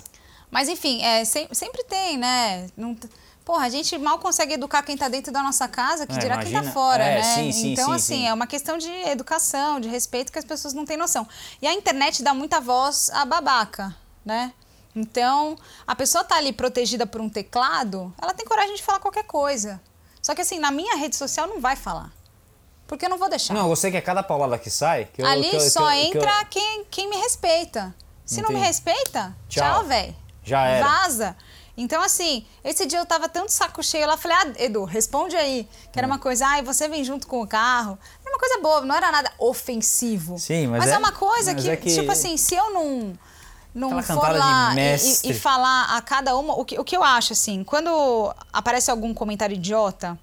Mas 0.51 0.67
enfim, 0.69 1.01
é, 1.01 1.23
sem- 1.25 1.47
sempre 1.51 1.83
tem, 1.85 2.17
né? 2.17 2.67
Não 2.75 2.95
porra, 3.45 3.65
a 3.65 3.69
gente 3.69 3.97
mal 3.97 4.19
consegue 4.19 4.53
educar 4.53 4.83
quem 4.83 4.95
tá 4.97 5.07
dentro 5.09 5.31
da 5.31 5.41
nossa 5.43 5.67
casa, 5.67 6.05
que 6.07 6.13
É, 6.13 6.17
dirá 6.17 6.37
quem 6.37 6.49
imagina. 6.51 6.63
tá 6.63 6.71
fora, 6.71 7.03
É, 7.03 7.15
né? 7.15 7.23
sim, 7.23 7.51
sim, 7.51 7.73
então, 7.73 7.87
sim, 7.89 7.95
assim, 7.95 8.15
sim. 8.19 8.27
é 8.27 8.33
uma 8.33 8.47
questão 8.47 8.77
de 8.77 8.89
educação, 9.09 9.79
de 9.79 9.89
respeito 9.89 10.31
que 10.31 10.39
as 10.39 10.45
pessoas 10.45 10.73
não 10.73 10.85
têm 10.85 10.95
noção. 10.97 11.27
E 11.61 11.67
a 11.67 11.73
internet 11.73 12.23
dá 12.23 12.33
muita 12.33 12.59
voz 12.61 13.09
à 13.11 13.25
babaca, 13.25 13.93
né? 14.25 14.53
Então, 14.95 15.57
a 15.87 15.95
pessoa 15.95 16.23
tá 16.23 16.35
ali 16.35 16.53
protegida 16.53 17.05
por 17.07 17.19
um 17.19 17.27
teclado, 17.27 18.13
ela 18.21 18.33
tem 18.33 18.45
coragem 18.45 18.75
de 18.75 18.83
falar 18.83 18.99
qualquer 18.99 19.23
coisa. 19.25 19.81
Só 20.23 20.33
que 20.33 20.41
assim, 20.41 20.57
na 20.57 20.71
minha 20.71 20.95
rede 20.95 21.15
social 21.15 21.45
não 21.47 21.59
vai 21.61 21.75
falar. 21.75 22.11
Porque 22.87 23.05
eu 23.05 23.09
não 23.09 23.17
vou 23.17 23.29
deixar. 23.29 23.53
Não, 23.53 23.67
você 23.69 23.91
que 23.91 23.97
é 23.97 24.01
cada 24.01 24.23
paulada 24.23 24.57
que 24.57 24.69
sai. 24.69 25.05
Que 25.13 25.21
eu- 25.21 25.25
Ali 25.27 25.49
que 25.49 25.55
eu- 25.57 25.59
só 25.69 25.87
que 25.91 25.97
eu- 26.07 26.11
que 26.11 26.17
entra 26.17 26.45
quem, 26.45 26.85
quem 26.89 27.09
me 27.09 27.17
respeita. 27.17 27.93
Se 28.25 28.41
não 28.41 28.49
me 28.49 28.55
Entendi. 28.55 28.67
respeita, 28.67 29.35
Tchau. 29.49 29.63
tchau, 29.63 29.83
velho. 29.83 30.15
Já 30.43 30.65
era. 30.65 30.85
Vaza. 30.87 31.35
Então, 31.75 32.01
assim, 32.03 32.45
esse 32.63 32.85
dia 32.85 32.99
eu 32.99 33.05
tava 33.05 33.27
de 33.27 33.51
saco 33.51 33.81
cheio 33.83 34.05
lá, 34.07 34.15
falei, 34.15 34.37
ah, 34.37 34.63
Edu, 34.63 34.83
responde 34.85 35.35
aí. 35.35 35.63
Que 35.63 35.87
Hum. 35.87 35.91
era 35.97 36.07
uma 36.07 36.19
coisa, 36.19 36.45
ah, 36.47 36.61
você 36.61 36.87
vem 36.87 37.03
junto 37.03 37.25
com 37.27 37.41
o 37.41 37.47
carro. 37.47 37.97
Era 38.23 38.29
uma 38.33 38.39
coisa 38.39 38.59
boa, 38.61 38.81
não 38.81 38.95
era 38.95 39.11
nada 39.11 39.31
ofensivo. 39.39 40.37
Sim, 40.37 40.67
mas 40.67 40.87
é, 40.87 40.93
é- 40.93 40.97
uma 40.97 41.11
coisa 41.11 41.53
mas 41.53 41.63
que, 41.63 41.69
é 41.69 41.75
que- 41.75 41.93
tipo 41.93 42.11
assim, 42.11 42.37
se 42.37 42.53
eu 42.55 42.71
não, 42.71 43.13
não 43.73 43.97
Aquela 43.97 44.19
for 44.21 44.31
lá 44.39 44.75
e- 45.23 45.31
e, 45.31 45.33
falar 45.33 45.97
a 45.97 46.01
cada 46.01 46.35
uma, 46.37 46.53
o 46.53 46.63
que, 46.65 46.79
o 46.79 46.83
que 46.83 46.95
eu 46.95 47.03
acho, 47.03 47.33
assim, 47.33 47.63
quando 47.63 48.33
aparece 48.51 48.91
algum 48.91 49.13
comentário 49.13 49.55
idiota, 49.55 50.17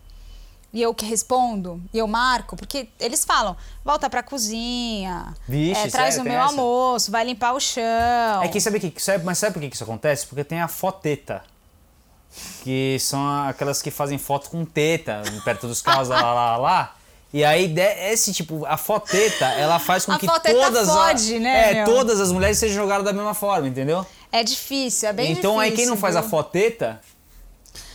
e 0.73 0.81
eu 0.81 0.95
que 0.95 1.05
respondo, 1.05 1.83
e 1.93 1.99
eu 1.99 2.07
marco, 2.07 2.57
porque 2.57 2.89
eles 3.01 3.25
falam, 3.25 3.57
volta 3.85 4.09
pra 4.09 4.23
cozinha, 4.23 5.35
Vixe, 5.49 5.81
é, 5.81 5.89
traz 5.91 6.15
sério, 6.15 6.21
o 6.31 6.33
meu 6.33 6.41
almoço, 6.41 7.11
vai 7.11 7.25
limpar 7.25 7.53
o 7.55 7.61
chão. 7.61 8.43
É 8.43 8.47
que 8.49 8.61
sabe 8.61 8.79
que 8.79 9.03
sabe, 9.03 9.25
mas 9.25 9.39
sabe 9.39 9.53
por 9.55 9.61
que 9.61 9.69
que 9.69 9.75
isso 9.75 9.83
acontece? 9.85 10.27
Porque 10.27 10.45
tem 10.45 10.61
a 10.61 10.69
foteta. 10.69 11.43
que 12.63 12.97
são 13.01 13.49
aquelas 13.49 13.83
que 13.83 13.91
fazem 13.91 14.17
foto 14.17 14.51
com 14.51 14.65
teta 14.65 15.21
perto 15.45 15.67
dos 15.67 15.83
carros 15.83 16.09
lá, 16.09 16.23
lá, 16.23 16.33
lá, 16.33 16.57
lá. 16.57 16.97
E 17.33 17.45
aí, 17.45 17.73
esse 18.11 18.33
tipo, 18.33 18.65
a 18.67 18.77
foteta, 18.77 19.45
ela 19.53 19.79
faz 19.79 20.05
com 20.05 20.13
A 20.13 20.19
que 20.19 20.27
todas, 20.27 20.89
a- 20.89 20.93
fode, 20.95 21.39
né, 21.39 21.71
é, 21.71 21.75
meu? 21.75 21.85
todas 21.85 22.21
as 22.21 22.33
mulheres 22.33 22.59
sejam 22.59 22.83
jogadas 22.83 23.05
da 23.05 23.13
mesma 23.13 23.35
forma, 23.35 23.69
entendeu? 23.69 24.05
É 24.33 24.43
difícil, 24.43 25.09
é 25.09 25.13
bem 25.13 25.27
difícil. 25.29 25.51
então 25.51 25.61
aí 25.61 25.71
quem 25.73 25.87
não 25.87 25.97
faz 25.97 26.17
a 26.17 26.21
viu? 26.23 26.31
foteta 26.31 27.01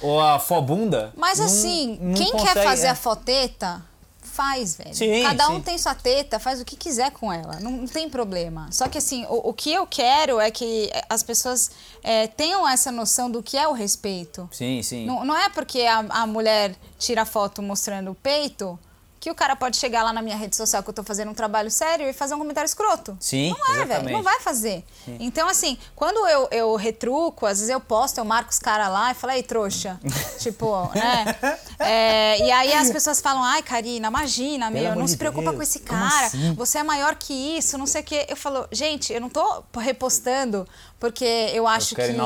ou 0.02 0.20
a 0.22 0.40
fobunda. 0.40 1.12
Mas 1.18 1.40
não- 1.40 1.46
assim, 1.46 1.98
não 2.02 2.14
quem 2.14 2.32
consegue- 2.32 2.54
quer 2.54 2.64
fazer 2.64 2.88
é. 2.88 2.90
a 2.92 2.96
foteta, 2.96 3.82
faz, 4.22 4.76
velho. 4.76 4.94
Sim, 4.96 5.24
Cada 5.24 5.50
um 5.50 5.56
sim. 5.56 5.62
tem 5.62 5.78
sua 5.78 5.96
teta, 5.96 6.40
faz 6.40 6.60
o 6.60 6.66
que 6.66 6.76
quiser 6.76 7.12
com 7.12 7.32
ela. 7.32 7.58
Não, 7.62 7.72
não 7.72 7.88
tem 7.88 8.10
problema. 8.10 8.68
Só 8.72 8.88
que 8.90 8.98
assim, 8.98 9.26
o, 9.30 9.50
o 9.50 9.54
que 9.54 9.72
eu 9.72 9.86
quero 9.88 10.40
é 10.42 10.52
que 10.52 10.92
as 11.10 11.24
pessoas 11.24 11.72
é, 12.04 12.28
tenham 12.28 12.68
essa 12.68 12.92
noção 12.92 13.30
do 13.32 13.42
que 13.42 13.58
é 13.58 13.68
o 13.68 13.72
respeito. 13.74 14.48
Sim, 14.52 14.82
sim. 14.84 15.06
Não, 15.06 15.24
não 15.26 15.38
é 15.38 15.50
porque 15.50 15.82
a, 15.84 16.00
a 16.10 16.28
mulher 16.28 16.76
tira 17.00 17.26
foto 17.26 17.62
mostrando 17.62 18.12
o 18.12 18.16
peito 18.16 18.78
que 19.26 19.32
o 19.32 19.34
cara 19.34 19.56
pode 19.56 19.78
chegar 19.78 20.04
lá 20.04 20.14
na 20.14 20.22
minha 20.22 20.38
rede 20.38 20.56
social 20.56 20.84
que 20.84 20.90
eu 20.92 20.94
tô 20.94 21.02
fazendo 21.04 21.32
um 21.32 21.34
trabalho 21.34 21.72
sério 21.72 22.08
e 22.08 22.14
fazer 22.14 22.36
um 22.36 22.38
comentário 22.38 22.68
escroto. 22.68 23.18
Sim, 23.20 23.56
Não 23.58 23.76
é, 23.82 23.84
velho. 23.84 24.12
Não 24.12 24.22
vai 24.22 24.40
fazer. 24.40 24.86
Então, 25.20 25.50
assim, 25.50 25.80
quando 25.96 26.28
eu, 26.28 26.48
eu 26.52 26.76
retruco, 26.76 27.48
às 27.48 27.58
vezes 27.58 27.74
eu 27.74 27.80
posto, 27.80 28.20
eu 28.20 28.24
marco 28.26 28.52
os 28.52 28.60
caras 28.60 28.88
lá 28.88 29.10
e 29.10 29.16
falo, 29.16 29.34
ei, 29.34 29.42
trouxa. 29.42 30.00
tipo, 30.38 30.92
né? 30.94 31.36
É, 31.80 32.38
e 32.38 32.52
aí 32.52 32.72
as 32.74 32.92
pessoas 32.92 33.20
falam, 33.20 33.44
ai, 33.44 33.64
Karina, 33.64 34.10
imagina, 34.10 34.70
meu, 34.70 34.86
amor 34.92 34.98
não 34.98 35.08
se 35.08 35.18
preocupa 35.18 35.46
Deus, 35.46 35.56
com 35.56 35.64
esse 35.64 35.80
cara. 35.80 36.28
assim? 36.28 36.54
Você 36.54 36.78
é 36.78 36.84
maior 36.84 37.16
que 37.16 37.34
isso, 37.34 37.80
não 37.80 37.88
sei 37.88 38.02
o 38.02 38.04
quê. 38.04 38.28
Eu 38.30 38.36
falo, 38.38 38.68
gente, 38.72 39.12
eu 39.12 39.20
não 39.20 39.30
tô 39.30 39.64
repostando 39.80 40.68
porque 41.00 41.26
eu 41.54 41.68
acho 41.68 41.96
quero 41.96 42.14
que. 42.14 42.20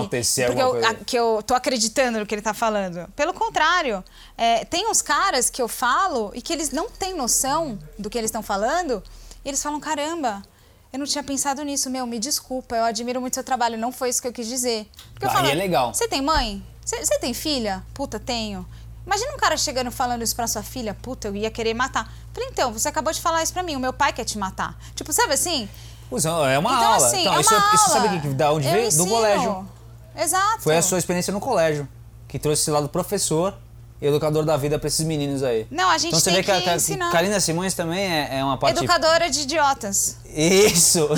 porque 0.47 0.61
eu, 0.61 0.69
coisa. 0.71 0.89
a- 0.89 0.93
que 0.95 1.17
eu 1.17 1.41
tô 1.45 1.53
acreditando 1.55 2.19
no 2.19 2.25
que 2.25 2.35
ele 2.35 2.41
tá 2.41 2.53
falando. 2.53 3.07
Pelo 3.15 3.33
contrário, 3.33 4.03
é, 4.37 4.65
tem 4.65 4.89
uns 4.89 5.01
caras 5.01 5.49
que 5.49 5.61
eu 5.61 5.67
falo 5.69 6.31
e 6.33 6.41
que 6.41 6.51
eles 6.51 6.71
não 6.71 6.88
têm 6.97 7.13
noção 7.15 7.77
do 7.97 8.09
que 8.09 8.17
eles 8.17 8.29
estão 8.29 8.41
falando, 8.43 9.03
e 9.43 9.47
eles 9.49 9.61
falam: 9.61 9.79
caramba, 9.79 10.41
eu 10.91 10.99
não 10.99 11.05
tinha 11.05 11.23
pensado 11.23 11.63
nisso, 11.63 11.89
meu, 11.89 12.05
me 12.07 12.19
desculpa, 12.19 12.75
eu 12.75 12.83
admiro 12.85 13.21
muito 13.21 13.33
seu 13.35 13.43
trabalho, 13.43 13.77
não 13.77 13.91
foi 13.91 14.09
isso 14.09 14.21
que 14.21 14.27
eu 14.27 14.33
quis 14.33 14.47
dizer. 14.47 14.87
Porque 15.13 15.25
eu 15.25 15.29
Aí 15.29 15.35
falo, 15.35 15.47
é 15.49 15.53
legal. 15.53 15.93
Você 15.93 16.07
tem 16.07 16.21
mãe? 16.21 16.63
Você 16.85 17.19
tem 17.19 17.33
filha? 17.33 17.83
Puta, 17.93 18.19
tenho. 18.19 18.65
Imagina 19.05 19.33
um 19.33 19.37
cara 19.37 19.55
chegando 19.57 19.91
falando 19.91 20.21
isso 20.23 20.35
pra 20.35 20.47
sua 20.47 20.61
filha, 20.63 20.93
puta, 20.93 21.27
eu 21.27 21.35
ia 21.35 21.49
querer 21.51 21.73
matar. 21.73 22.11
Falei, 22.33 22.49
então, 22.51 22.71
você 22.73 22.87
acabou 22.89 23.11
de 23.13 23.21
falar 23.21 23.41
isso 23.43 23.53
pra 23.53 23.63
mim, 23.63 23.75
o 23.75 23.79
meu 23.79 23.93
pai 23.93 24.11
quer 24.13 24.23
te 24.23 24.37
matar. 24.37 24.77
Tipo, 24.95 25.11
sabe 25.13 25.33
assim? 25.33 25.67
Usa- 26.11 26.29
É 26.51 26.57
uma 26.57 26.73
então, 26.75 26.93
aula. 26.93 27.07
assim, 27.07 27.21
então, 27.21 27.33
é 27.37 27.41
isso, 27.41 27.53
uma 27.55 27.73
isso 27.75 27.89
aula. 27.91 28.01
sabe 28.07 28.19
que, 28.21 28.27
da 28.29 28.51
onde 28.51 28.67
Eu 28.67 28.73
veio? 28.73 28.87
ensino. 28.87 29.05
Do 29.05 29.09
colégio. 29.11 29.67
Exato. 30.15 30.61
Foi 30.61 30.75
a 30.77 30.81
sua 30.81 30.97
experiência 30.97 31.31
no 31.31 31.39
colégio 31.39 31.87
que 32.27 32.37
trouxe 32.39 32.63
esse 32.63 32.71
lado 32.71 32.89
professor 32.89 33.55
educador 34.01 34.45
da 34.45 34.55
vida 34.57 34.79
pra 34.79 34.87
esses 34.87 35.05
meninos 35.05 35.43
aí. 35.43 35.67
Não, 35.69 35.89
a 35.89 35.97
gente 35.97 36.07
então 36.09 36.19
você 36.19 36.31
tem 36.31 36.41
vê 36.41 36.43
que, 36.43 36.51
que 36.57 36.61
que 36.69 36.75
ensinar. 36.75 37.11
Karina 37.11 37.39
Simões 37.39 37.73
também 37.73 37.99
é, 38.01 38.39
é 38.39 38.43
uma 38.43 38.57
parte. 38.57 38.77
Educadora 38.77 39.29
de 39.29 39.41
idiotas. 39.41 40.17
Isso! 40.33 41.09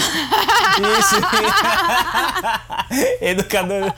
Isso! 0.99 1.15
Educador. 3.21 3.93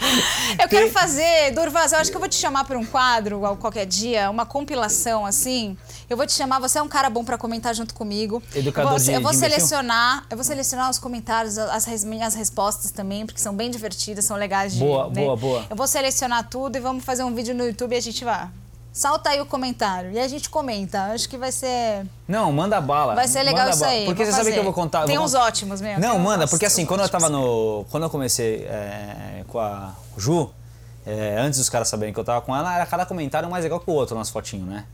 Eu 0.61 0.67
quero 0.67 0.89
fazer, 0.91 1.51
Durvaz, 1.53 1.91
eu 1.93 1.99
acho 1.99 2.11
que 2.11 2.17
eu 2.17 2.19
vou 2.19 2.29
te 2.29 2.35
chamar 2.35 2.65
para 2.65 2.77
um 2.77 2.85
quadro 2.85 3.39
qualquer 3.59 3.85
dia, 3.85 4.29
uma 4.29 4.45
compilação 4.45 5.25
assim. 5.25 5.77
Eu 6.09 6.17
vou 6.17 6.25
te 6.27 6.33
chamar, 6.33 6.59
você 6.59 6.79
é 6.79 6.81
um 6.81 6.87
cara 6.87 7.09
bom 7.09 7.23
para 7.23 7.37
comentar 7.37 7.73
junto 7.73 7.93
comigo. 7.93 8.41
Educador 8.55 8.91
eu 8.93 8.97
vou, 8.97 9.05
de- 9.05 9.11
eu 9.13 9.21
vou 9.21 9.31
de 9.31 9.37
imbecil? 9.37 9.57
selecionar, 9.57 10.25
eu 10.29 10.37
vou 10.37 10.43
selecionar 10.43 10.89
os 10.89 10.99
comentários, 10.99 11.57
as 11.57 11.85
res- 11.85 12.03
minhas 12.03 12.35
respostas 12.35 12.91
também, 12.91 13.25
porque 13.25 13.39
são 13.39 13.55
bem 13.55 13.71
divertidas, 13.71 14.25
são 14.25 14.35
legais 14.37 14.73
de 14.73 14.79
Boa, 14.79 15.07
né? 15.09 15.21
boa, 15.21 15.35
boa. 15.37 15.65
Eu 15.69 15.75
vou 15.75 15.87
selecionar 15.87 16.47
tudo 16.49 16.75
e 16.77 16.79
vamos 16.79 17.03
fazer 17.03 17.23
um 17.23 17.33
vídeo 17.33 17.55
no 17.55 17.65
YouTube 17.65 17.93
e 17.93 17.97
a 17.97 18.01
gente 18.01 18.23
vai. 18.25 18.47
Solta 18.93 19.31
aí 19.31 19.41
o 19.41 19.45
comentário 19.47 20.11
e 20.11 20.19
a 20.19 20.27
gente 20.27 20.51
comenta. 20.51 21.05
Acho 21.05 21.27
que 21.27 21.35
vai 21.35 21.51
ser 21.51 22.05
Não, 22.27 22.51
manda 22.51 22.79
bala. 22.79 23.15
vai 23.15 23.27
ser 23.27 23.41
legal 23.41 23.61
Manda 23.65 23.71
isso 23.75 23.83
aí. 23.83 24.05
Porque 24.05 24.23
você 24.23 24.29
sabe 24.31 24.43
fazer. 24.43 24.53
que 24.53 24.59
eu 24.59 24.63
vou 24.63 24.71
contar. 24.73 25.05
Tem 25.05 25.17
vou 25.17 25.25
uns 25.25 25.33
ótimos 25.33 25.81
mesmo. 25.81 25.99
Não, 25.99 26.19
manda, 26.19 26.47
porque 26.47 26.65
assim, 26.67 26.85
quando 26.85 27.01
eu 27.01 27.09
tava 27.09 27.27
no. 27.27 27.85
Quando 27.89 28.03
eu 28.03 28.09
comecei 28.11 28.65
é, 28.65 29.43
com 29.47 29.57
a 29.59 29.95
Ju, 30.15 30.51
é, 31.07 31.37
antes 31.39 31.57
dos 31.57 31.69
caras 31.69 31.87
saberem 31.87 32.13
que 32.13 32.19
eu 32.19 32.23
tava 32.23 32.41
com 32.41 32.55
ela, 32.55 32.75
era 32.75 32.85
cada 32.85 33.03
comentário 33.03 33.49
mais 33.49 33.63
legal 33.63 33.79
que 33.79 33.89
o 33.89 33.93
outro 33.95 34.15
nas 34.15 34.29
fotinhos, 34.29 34.67
né? 34.69 34.85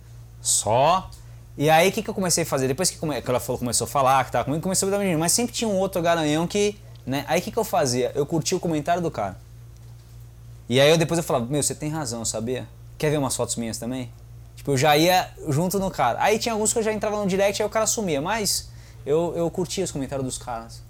Só. 0.41 1.09
E 1.57 1.69
aí, 1.69 1.89
o 1.89 1.91
que, 1.91 2.01
que 2.01 2.09
eu 2.09 2.13
comecei 2.13 2.43
a 2.45 2.47
fazer? 2.47 2.69
Depois 2.69 2.89
que, 2.89 2.97
come- 2.97 3.21
que 3.21 3.29
ela 3.29 3.39
falou, 3.41 3.59
começou 3.59 3.83
a 3.83 3.87
falar 3.89 4.23
que 4.23 4.31
tava 4.31 4.45
comigo, 4.45 4.63
começou 4.63 4.87
a 4.87 4.91
dar 4.91 4.97
menino. 4.99 5.19
Mas 5.19 5.33
sempre 5.33 5.53
tinha 5.53 5.67
um 5.69 5.75
outro 5.75 6.01
garanhão 6.01 6.47
que. 6.47 6.79
Né? 7.05 7.25
Aí, 7.27 7.41
o 7.41 7.43
que, 7.43 7.51
que 7.51 7.59
eu 7.59 7.65
fazia? 7.65 8.13
Eu 8.15 8.25
curtia 8.25 8.55
o 8.55 8.61
comentário 8.61 9.01
do 9.01 9.11
cara. 9.11 9.35
E 10.69 10.79
aí, 10.79 10.89
eu 10.89 10.97
depois 10.97 11.17
eu 11.17 11.23
falava, 11.23 11.45
meu, 11.47 11.61
você 11.61 11.75
tem 11.75 11.89
razão, 11.89 12.23
sabia? 12.23 12.65
Quer 12.99 13.09
ver 13.09 13.17
umas 13.17 13.35
fotos 13.35 13.55
minhas 13.55 13.79
também? 13.79 14.11
Tipo, 14.55 14.71
eu 14.73 14.77
já 14.77 14.95
ia 14.95 15.27
junto 15.47 15.79
no 15.79 15.89
cara. 15.89 16.21
Aí 16.21 16.37
tinha 16.37 16.53
alguns 16.53 16.71
que 16.73 16.77
eu 16.79 16.83
já 16.83 16.93
entrava 16.93 17.17
no 17.17 17.25
direct 17.25 17.59
e 17.59 17.63
aí 17.63 17.67
o 17.67 17.71
cara 17.71 17.87
sumia. 17.87 18.21
Mas 18.21 18.69
eu, 19.05 19.33
eu 19.35 19.49
curtia 19.49 19.83
os 19.83 19.91
comentários 19.91 20.25
dos 20.25 20.37
caras. 20.37 20.81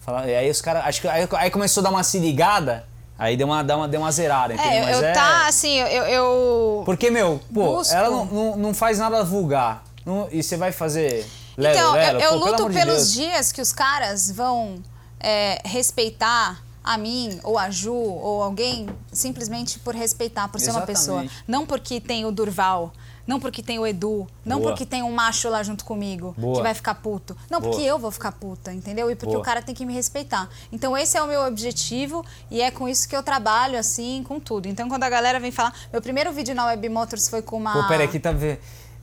Fala- 0.00 0.26
E 0.26 0.34
aí 0.36 0.50
os 0.50 0.60
caras. 0.60 0.84
Acho 0.84 1.00
que 1.00 1.08
aí, 1.08 1.26
aí 1.38 1.50
começou 1.50 1.80
a 1.80 1.84
dar 1.84 1.90
uma 1.90 2.02
se 2.04 2.18
ligada. 2.18 2.84
Aí 3.18 3.36
deu 3.36 3.46
uma, 3.46 3.62
deu 3.62 3.76
uma, 3.76 3.88
deu 3.88 4.00
uma 4.00 4.10
zerada, 4.10 4.52
entendeu? 4.54 4.72
É, 4.72 4.80
eu, 4.80 4.84
Mas 4.84 5.02
eu 5.02 5.12
tá 5.12 5.46
assim, 5.46 5.76
eu, 5.78 5.86
eu 6.04 6.82
Porque, 6.84 7.08
meu, 7.10 7.40
pô, 7.54 7.76
Busco. 7.76 7.94
ela 7.94 8.10
não, 8.10 8.24
não, 8.24 8.56
não 8.56 8.74
faz 8.74 8.98
nada 8.98 9.22
vulgar. 9.22 9.84
Não- 10.04 10.28
e 10.30 10.42
você 10.42 10.56
vai 10.56 10.72
fazer. 10.72 11.24
Lero, 11.56 11.78
Então, 11.78 11.92
lero, 11.92 12.18
eu, 12.18 12.20
eu 12.20 12.30
pô, 12.30 12.38
pelo 12.40 12.50
luto 12.50 12.62
amor 12.62 12.72
de 12.72 12.78
pelos 12.78 13.12
dias 13.12 13.52
que 13.52 13.60
os 13.60 13.72
caras 13.72 14.30
vão 14.30 14.82
é, 15.20 15.60
respeitar 15.64 16.62
a 16.82 16.98
mim, 16.98 17.38
ou 17.42 17.58
a 17.58 17.70
Ju, 17.70 17.94
ou 17.94 18.42
alguém, 18.42 18.88
simplesmente 19.12 19.78
por 19.78 19.94
respeitar, 19.94 20.48
por 20.48 20.60
ser 20.60 20.70
uma 20.70 20.82
pessoa. 20.82 21.24
Exatamente. 21.24 21.44
Não 21.46 21.66
porque 21.66 22.00
tem 22.00 22.24
o 22.24 22.32
Durval, 22.32 22.92
não 23.26 23.38
porque 23.38 23.62
tem 23.62 23.78
o 23.78 23.86
Edu, 23.86 24.26
não 24.44 24.58
Boa. 24.58 24.70
porque 24.70 24.84
tem 24.84 25.02
um 25.02 25.12
macho 25.12 25.48
lá 25.48 25.62
junto 25.62 25.84
comigo 25.84 26.34
Boa. 26.36 26.56
que 26.56 26.62
vai 26.62 26.74
ficar 26.74 26.94
puto. 26.96 27.36
Não, 27.48 27.60
Boa. 27.60 27.70
porque 27.72 27.86
eu 27.86 27.98
vou 27.98 28.10
ficar 28.10 28.32
puta, 28.32 28.72
entendeu? 28.72 29.10
E 29.10 29.14
porque 29.14 29.36
o 29.36 29.40
cara 29.40 29.62
tem 29.62 29.74
que 29.74 29.86
me 29.86 29.94
respeitar. 29.94 30.48
Então, 30.72 30.96
esse 30.96 31.16
é 31.16 31.22
o 31.22 31.26
meu 31.26 31.42
objetivo 31.42 32.24
e 32.50 32.60
é 32.60 32.70
com 32.70 32.88
isso 32.88 33.08
que 33.08 33.16
eu 33.16 33.22
trabalho, 33.22 33.78
assim, 33.78 34.24
com 34.26 34.40
tudo. 34.40 34.66
Então, 34.66 34.88
quando 34.88 35.04
a 35.04 35.08
galera 35.08 35.38
vem 35.38 35.52
falar. 35.52 35.72
Meu 35.92 36.02
primeiro 36.02 36.32
vídeo 36.32 36.54
na 36.54 36.66
Web 36.66 36.88
Motors 36.88 37.28
foi 37.28 37.42
com 37.42 37.56
uma. 37.56 37.72
Pô, 37.72 37.88
peraí, 37.88 38.06
aqui 38.06 38.18
tá 38.18 38.32
vendo. 38.32 38.58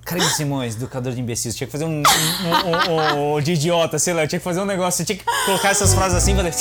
Karine 0.10 0.28
Simões, 0.32 0.76
educador 0.76 1.14
de 1.14 1.22
imbecis. 1.22 1.56
Tinha 1.56 1.68
que 1.68 1.72
fazer 1.72 1.86
um, 1.86 2.02
um, 2.02 2.92
um- 2.92 3.36
um- 3.36 3.42
de 3.42 3.54
idiota, 3.54 4.00
sei 4.00 4.12
lá. 4.14 4.26
Tinha 4.26 4.40
que 4.40 4.44
fazer 4.44 4.60
um 4.60 4.66
negócio. 4.66 5.06
Tinha 5.06 5.18
que 5.20 5.24
colocar 5.46 5.70
essas 5.70 5.94
frases 5.94 6.18
assim 6.18 6.34
e 6.34 6.36
fazer. 6.36 6.52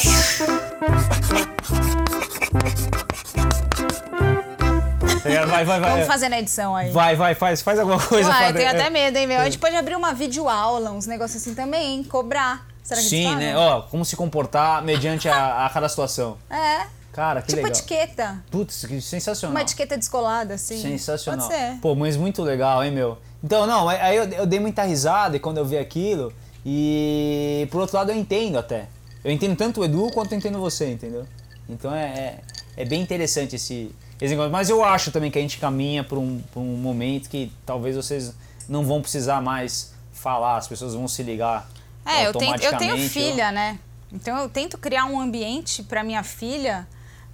Vai, 5.47 5.65
vai, 5.65 5.81
vai. 5.81 5.91
Vamos 5.93 6.07
fazer 6.07 6.29
na 6.29 6.39
edição 6.39 6.75
aí. 6.77 6.91
Vai, 6.91 7.17
vai, 7.17 7.35
faz, 7.35 7.61
faz 7.63 7.79
alguma 7.79 7.99
coisa. 8.01 8.29
Uai, 8.29 8.51
eu 8.51 8.55
tenho 8.55 8.69
até 8.71 8.87
É. 8.87 8.91
medo, 8.91 9.17
hein, 9.17 9.27
meu? 9.27 9.41
A 9.41 9.45
gente 9.45 9.59
pode 9.59 9.75
abrir 9.77 9.97
uma 9.97 10.13
videoaula, 10.13 10.91
uns 10.91 11.07
negócios 11.07 11.41
assim 11.43 11.55
também, 11.55 11.97
hein? 11.97 12.05
Cobrar. 12.05 12.67
Será 12.83 13.01
que 13.01 13.07
a 13.07 13.11
gente 13.11 13.29
Sim, 13.29 13.37
né? 13.37 13.57
Ó, 13.57 13.83
como 13.83 14.05
se 14.05 14.17
comportar 14.17 14.83
mediante 14.83 15.29
a, 15.29 15.67
a 15.67 15.71
cada 15.71 15.89
situação. 15.89 16.39
É. 16.51 16.87
Cara, 17.19 17.43
que 17.43 17.49
tipo 17.49 17.57
legal. 17.57 17.73
etiqueta. 17.73 18.45
Putz, 18.49 18.85
que 18.87 19.01
sensacional. 19.01 19.53
Uma 19.53 19.63
etiqueta 19.63 19.99
descolada, 19.99 20.55
assim. 20.55 20.81
Sensacional. 20.81 21.49
Pode 21.49 21.61
ser. 21.61 21.81
Pô, 21.81 21.97
mas 21.97 22.17
muito 22.17 22.45
legal, 22.45 22.85
hein, 22.85 22.93
meu? 22.93 23.19
Então, 23.43 23.67
não, 23.67 23.89
aí 23.89 24.17
eu, 24.17 24.25
eu 24.29 24.47
dei 24.47 24.61
muita 24.61 24.85
risada 24.85 25.37
e 25.37 25.41
quando 25.41 25.59
eu 25.59 25.65
vi 25.65 25.77
aquilo. 25.77 26.33
E 26.65 27.67
por 27.73 27.81
outro 27.81 27.97
lado 27.97 28.13
eu 28.13 28.17
entendo 28.17 28.57
até. 28.57 28.87
Eu 29.25 29.33
entendo 29.33 29.57
tanto 29.57 29.81
o 29.81 29.85
Edu 29.85 30.09
quanto 30.13 30.31
eu 30.31 30.39
entendo 30.39 30.61
você, 30.61 30.93
entendeu? 30.93 31.27
Então 31.69 31.93
é, 31.93 32.05
é, 32.07 32.39
é 32.77 32.85
bem 32.85 33.03
interessante 33.03 33.57
esse, 33.57 33.91
esse 34.21 34.31
negócio. 34.31 34.53
Mas 34.53 34.71
eu 34.71 34.85
acho 34.85 35.11
também 35.11 35.29
que 35.29 35.41
a 35.41 35.43
gente 35.43 35.59
caminha 35.59 36.05
para 36.05 36.21
um, 36.21 36.41
pra 36.53 36.61
um 36.61 36.77
momento 36.77 37.29
que 37.29 37.51
talvez 37.67 37.97
vocês 37.97 38.33
não 38.69 38.85
vão 38.85 39.03
precisar 39.03 39.43
mais 39.43 39.93
falar, 40.13 40.57
as 40.57 40.69
pessoas 40.69 40.95
vão 40.95 41.09
se 41.09 41.25
ligar. 41.25 41.69
É, 42.07 42.29
eu, 42.29 42.33
tento, 42.33 42.63
eu 42.63 42.79
tenho 42.79 42.97
filha, 43.09 43.51
né? 43.51 43.77
Então 44.13 44.39
eu 44.39 44.49
tento 44.49 44.79
criar 44.79 45.07
um 45.07 45.19
ambiente 45.19 45.83
pra 45.83 46.05
minha 46.05 46.23
filha 46.23 46.87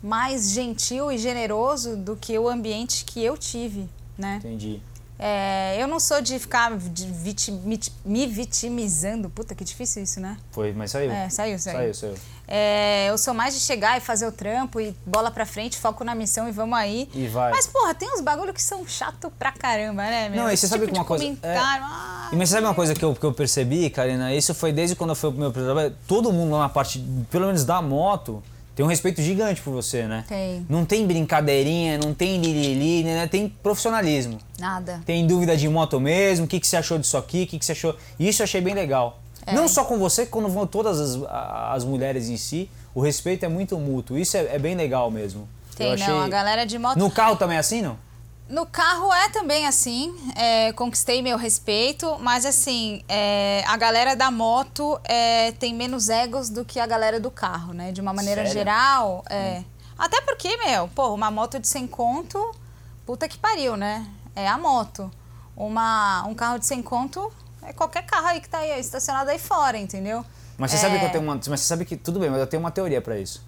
mais 0.05 0.51
gentil 0.51 1.11
e 1.11 1.17
generoso 1.17 1.97
do 1.97 2.15
que 2.15 2.39
o 2.39 2.47
ambiente 2.49 3.05
que 3.07 3.25
eu 3.25 3.39
tive, 3.39 3.89
né? 4.19 4.37
Entendi. 4.37 4.81
É, 5.19 5.77
eu 5.81 5.87
não 5.87 5.99
sou 6.01 6.21
de 6.21 6.39
ficar 6.39 6.77
de 6.77 7.07
me- 8.05 8.27
vitimizando. 8.27 9.31
Puta, 9.31 9.55
que 9.55 9.65
difícil 9.65 10.03
isso, 10.03 10.21
né? 10.21 10.37
Foi, 10.51 10.73
mas 10.73 10.91
saiu. 10.91 11.11
É, 11.11 11.29
saiu, 11.31 11.59
saiu. 11.59 11.77
Saiu, 11.79 11.95
saiu. 11.95 12.15
É, 12.47 13.07
eu 13.09 13.17
sou 13.17 13.33
mais 13.33 13.55
de 13.55 13.61
chegar 13.61 13.97
e 13.97 14.01
fazer 14.01 14.27
o 14.27 14.33
trampo 14.33 14.79
e 14.81 14.95
bola 15.07 15.31
pra 15.31 15.47
frente, 15.47 15.79
foco 15.79 16.05
na 16.05 16.15
missão 16.15 16.47
e 16.49 16.53
vamos 16.53 16.77
aí. 16.77 17.09
E 17.15 17.27
vai. 17.29 17.51
Mas, 17.53 17.67
porra, 17.67 17.95
tem 17.95 18.13
uns 18.13 18.21
bagulho 18.21 18.53
que 18.53 18.61
são 18.63 18.87
chato 18.87 19.33
pra 19.39 19.53
caramba, 19.53 20.03
né, 20.03 20.29
meu? 20.29 20.43
Não, 20.43 20.51
e 20.53 20.57
você 20.57 20.67
sabe 20.69 20.83
tipo 20.87 20.93
que 20.93 20.99
uma 20.99 21.05
de 21.05 21.09
coisa- 21.09 21.25
Comentário, 21.25 21.85
ah, 21.87 22.29
E 22.33 22.37
mas 22.37 22.49
sabe 22.51 22.67
uma 22.67 22.75
coisa 22.75 22.93
que 22.95 23.03
eu, 23.05 23.15
que 23.15 23.25
eu 23.25 23.33
percebi, 23.33 23.89
Karina? 23.89 24.35
Isso 24.35 24.53
foi 24.53 24.73
desde 24.73 24.95
quando 24.97 25.11
eu 25.11 25.17
fui 25.17 25.31
pro 25.31 25.41
meu 25.41 25.53
trabalho. 25.53 25.97
Todo 26.07 26.31
mundo 26.33 26.51
lá 26.53 26.59
na 26.61 26.69
parte, 26.69 26.99
pelo 27.31 27.47
menos 27.47 27.65
da 27.65 27.81
moto, 27.81 28.43
tem 28.75 28.85
um 28.85 28.89
respeito 28.89 29.23
gigante 29.23 29.61
por 29.63 29.73
você, 29.73 30.07
né? 30.07 30.25
Tem. 30.27 30.67
Não 30.69 30.85
tem 30.85 31.07
brincadeirinha, 31.07 31.97
não 31.99 32.13
tem 32.13 32.41
lilili, 32.41 33.05
né? 33.05 33.27
Tem 33.29 33.49
profissionalismo. 33.49 34.39
Nada. 34.59 35.01
Tem 35.07 35.27
dúvida 35.27 35.57
de 35.57 35.69
moto 35.69 36.01
mesmo, 36.01 36.47
o 36.47 36.49
que, 36.49 36.59
que 36.59 36.67
você 36.67 36.77
achou 36.77 36.99
disso 36.99 37.17
aqui, 37.17 37.45
o 37.45 37.47
que, 37.47 37.59
que 37.59 37.65
você 37.65 37.73
achou. 37.73 37.97
Isso 38.19 38.43
eu 38.43 38.45
achei 38.45 38.61
bem 38.61 38.75
legal. 38.75 39.21
É. 39.47 39.55
Não 39.55 39.69
só 39.69 39.85
com 39.85 39.99
você, 39.99 40.27
quando 40.27 40.49
vão 40.49 40.67
todas 40.67 40.99
as, 40.99 41.23
as 41.29 41.85
mulheres 41.85 42.29
em 42.29 42.37
si, 42.37 42.69
o 42.95 43.01
respeito 43.01 43.45
é 43.45 43.49
muito 43.49 43.79
mútuo. 43.79 44.19
Isso 44.19 44.37
é, 44.37 44.55
é 44.55 44.59
bem 44.59 44.75
legal 44.75 45.11
mesmo. 45.11 45.49
Tem, 45.77 45.89
Eu 45.89 45.95
achei... 45.95 46.07
não. 46.09 46.21
A 46.21 46.29
galera 46.29 46.65
de 46.65 46.79
moto. 46.79 46.99
No 46.99 47.11
carro 47.11 47.37
também 47.37 47.57
é 47.57 47.61
assim, 47.61 47.83
não? 47.83 47.99
No 48.49 48.67
carro 48.67 49.11
é 49.13 49.31
também 49.31 49.67
assim, 49.67 50.15
é, 50.37 50.71
conquistei 50.73 51.23
meu 51.23 51.39
respeito, 51.39 52.19
mas 52.21 52.45
assim, 52.45 53.03
é, 53.09 53.65
a 53.67 53.77
galera 53.77 54.15
da 54.15 54.31
moto 54.31 55.01
é, 55.05 55.53
tem 55.53 55.75
menos 55.75 56.11
egos 56.11 56.51
do 56.51 56.63
que 56.65 56.79
a 56.79 56.87
galera 56.87 57.19
do 57.19 57.31
carro, 57.31 57.73
né? 57.73 57.91
De 57.91 58.03
uma 58.03 58.13
maneira 58.13 58.43
Sério? 58.43 58.53
geral, 58.59 59.25
é. 59.31 59.65
Até 59.99 60.21
porque, 60.21 60.57
meu, 60.59 60.89
pô, 60.89 61.15
uma 61.15 61.31
moto 61.31 61.59
de 61.59 61.67
100 61.67 61.87
conto, 61.87 62.55
puta 63.07 63.27
que 63.29 63.39
pariu, 63.39 63.77
né? 63.77 64.07
É 64.37 64.47
a 64.47 64.59
moto. 64.59 65.11
Uma, 65.57 66.25
um 66.27 66.35
carro 66.35 66.59
de 66.59 66.67
100 66.67 66.83
conto 66.83 67.33
é 67.63 67.73
qualquer 67.73 68.05
carro 68.05 68.27
aí 68.27 68.41
que 68.41 68.49
tá 68.49 68.59
aí, 68.59 68.79
estacionado 68.79 69.31
aí 69.31 69.39
fora, 69.39 69.79
entendeu? 69.79 70.25
Mas 70.59 70.71
você 70.73 70.77
É, 70.77 70.81
sabe 70.81 70.99
que 70.99 71.05
eu 71.07 71.11
tenho 71.11 71.25
uma. 71.25 71.35
Mas 71.37 71.61
você 71.61 71.67
sabe 71.67 71.85
que. 71.85 71.97
Tudo 71.97 72.21
bem, 72.21 72.29
mas 72.29 72.41
eu 72.41 72.47
tenho 72.47 72.63
uma 72.63 72.71
teoria 72.71 73.01
pra 73.01 73.19
isso. 73.19 73.43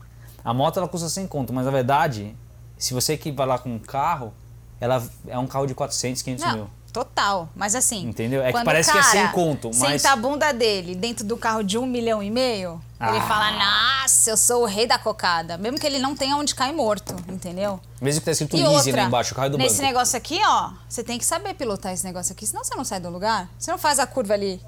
A 0.45 0.55
moto 0.55 0.79
ela 0.79 0.89
custa 0.89 1.09
100 1.09 1.27
conto, 1.27 1.53
mas 1.53 1.67
na 1.67 1.71
verdade, 1.73 2.35
se 2.79 2.95
você 2.95 3.13
equivalar 3.15 3.59
com 3.59 3.75
um 3.75 3.79
carro, 3.79 4.33
ela 4.81 5.03
é 5.29 5.39
um 5.39 5.47
carro 5.47 5.67
de 5.67 5.75
400, 5.75 6.23
500 6.23 6.45
Não, 6.45 6.53
mil. 6.55 6.71
total. 6.93 7.49
Mas 7.55 7.75
assim. 7.75 8.03
Entendeu? 8.07 8.43
É 8.43 8.53
que 8.53 8.65
parece 8.65 8.91
que 8.93 8.99
é 8.99 9.03
sem 9.03 9.27
conto, 9.29 9.71
mas- 9.79 10.03
Senta 10.03 10.13
a 10.13 10.17
bunda 10.17 10.53
dele 10.53 10.95
dentro 10.95 11.25
do 11.25 11.37
carro 11.37 11.63
de 11.63 11.77
um 11.79 11.87
milhão 11.87 12.23
e 12.23 12.31
meio, 12.31 12.81
ele 13.01 13.19
Ah. 13.19 13.23
fala: 13.29 13.51
Nossa, 13.53 14.31
eu 14.31 14.37
sou 14.37 14.63
o 14.63 14.67
rei 14.67 14.87
da 14.87 14.99
cocada. 14.99 15.59
Mesmo 15.59 15.79
que 15.79 15.87
ele 15.87 15.99
não 15.99 16.15
tenha 16.17 16.37
onde 16.37 16.55
cair 16.55 16.73
morto, 16.73 17.15
entendeu? 17.29 17.81
Mesmo 18.01 18.21
que 18.21 18.25
tá 18.27 18.33
escrito 18.33 18.57
E 18.57 18.65
outra, 18.65 18.97
lá 19.03 19.03
embaixo, 19.09 19.33
o 19.33 19.37
carro 19.37 19.47
é 19.47 19.51
do 19.51 19.59
nesse 19.59 19.77
banco. 19.77 19.87
negócio 19.87 20.17
aqui, 20.17 20.41
ó, 20.45 20.71
você 20.89 21.03
tem 21.05 21.19
que 21.19 21.25
saber 21.25 21.55
pilotar 21.55 21.93
esse 21.93 22.05
negócio 22.05 22.33
aqui, 22.33 22.47
senão 22.47 22.63
você 22.65 22.75
não 22.75 22.85
sai 22.85 23.01
do 23.01 23.09
lugar. 23.11 23.49
Você 23.59 23.71
não 23.71 23.79
faz 23.79 23.99
a 23.99 24.07
curva 24.07 24.35
ali. 24.35 24.61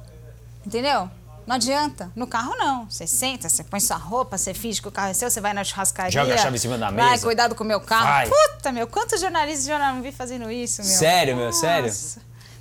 Entendeu? 0.67 1.09
Não 1.49 1.55
adianta. 1.55 2.13
No 2.15 2.27
carro, 2.27 2.55
não. 2.57 2.85
Você 2.91 3.07
senta, 3.07 3.49
você 3.49 3.65
põe 3.65 3.81
sua 3.81 3.97
roupa, 3.97 4.37
você 4.37 4.53
finge 4.53 4.83
que 4.83 4.87
o 4.89 4.93
carro 4.93 5.09
é 5.09 5.15
seu, 5.15 5.31
você 5.31 5.41
vai 5.41 5.55
na 5.55 5.65
churrascaria. 5.65 6.11
Joga 6.13 6.35
a 6.35 6.37
chave 6.37 6.57
em 6.57 6.59
cima 6.61 6.77
da 6.77 6.91
Vai, 6.91 7.13
mesa. 7.13 7.25
cuidado 7.25 7.55
com 7.55 7.65
o 7.65 7.67
meu 7.67 7.81
carro. 7.81 8.05
Vai. 8.05 8.29
Puta, 8.29 8.71
meu, 8.71 8.87
quantos 8.87 9.19
jornalistas 9.19 9.65
já 9.65 9.79
não 9.79 10.03
vi 10.03 10.13
fazendo 10.13 10.51
isso, 10.51 10.83
meu? 10.83 10.91
Sério, 10.91 11.35
meu, 11.35 11.47
Nossa. 11.47 11.61
sério? 11.61 11.95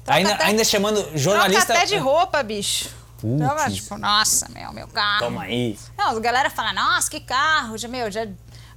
Ainda, 0.07 0.33
até- 0.35 0.45
ainda 0.45 0.63
chamando 0.63 1.05
jornalista. 1.17 1.65
Troca 1.65 1.79
até 1.81 1.85
de 1.85 1.97
roupa, 1.97 2.41
bicho. 2.41 2.89
Putz. 3.19 3.41
Então, 3.41 3.69
tipo, 3.73 3.97
nossa, 3.97 4.47
meu, 4.49 4.71
meu 4.71 4.87
carro. 4.87 5.19
Toma 5.25 5.41
aí. 5.43 5.77
Não, 5.97 6.15
a 6.15 6.19
galera 6.21 6.49
fala, 6.49 6.71
nossa, 6.71 7.09
que 7.11 7.19
carro. 7.19 7.77
Já, 7.77 7.89
meu, 7.89 8.09
já 8.09 8.25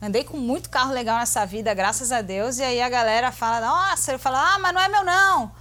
andei 0.02 0.24
com 0.24 0.36
muito 0.38 0.68
carro 0.70 0.92
legal 0.92 1.18
nessa 1.20 1.46
vida, 1.46 1.72
graças 1.72 2.10
a 2.10 2.20
Deus. 2.20 2.58
E 2.58 2.64
aí 2.64 2.82
a 2.82 2.88
galera 2.88 3.30
fala, 3.30 3.60
nossa, 3.64 4.10
eu 4.10 4.18
falo, 4.18 4.34
ah, 4.38 4.58
mas 4.60 4.74
não 4.74 4.80
é 4.80 4.88
meu 4.88 5.04
não. 5.04 5.52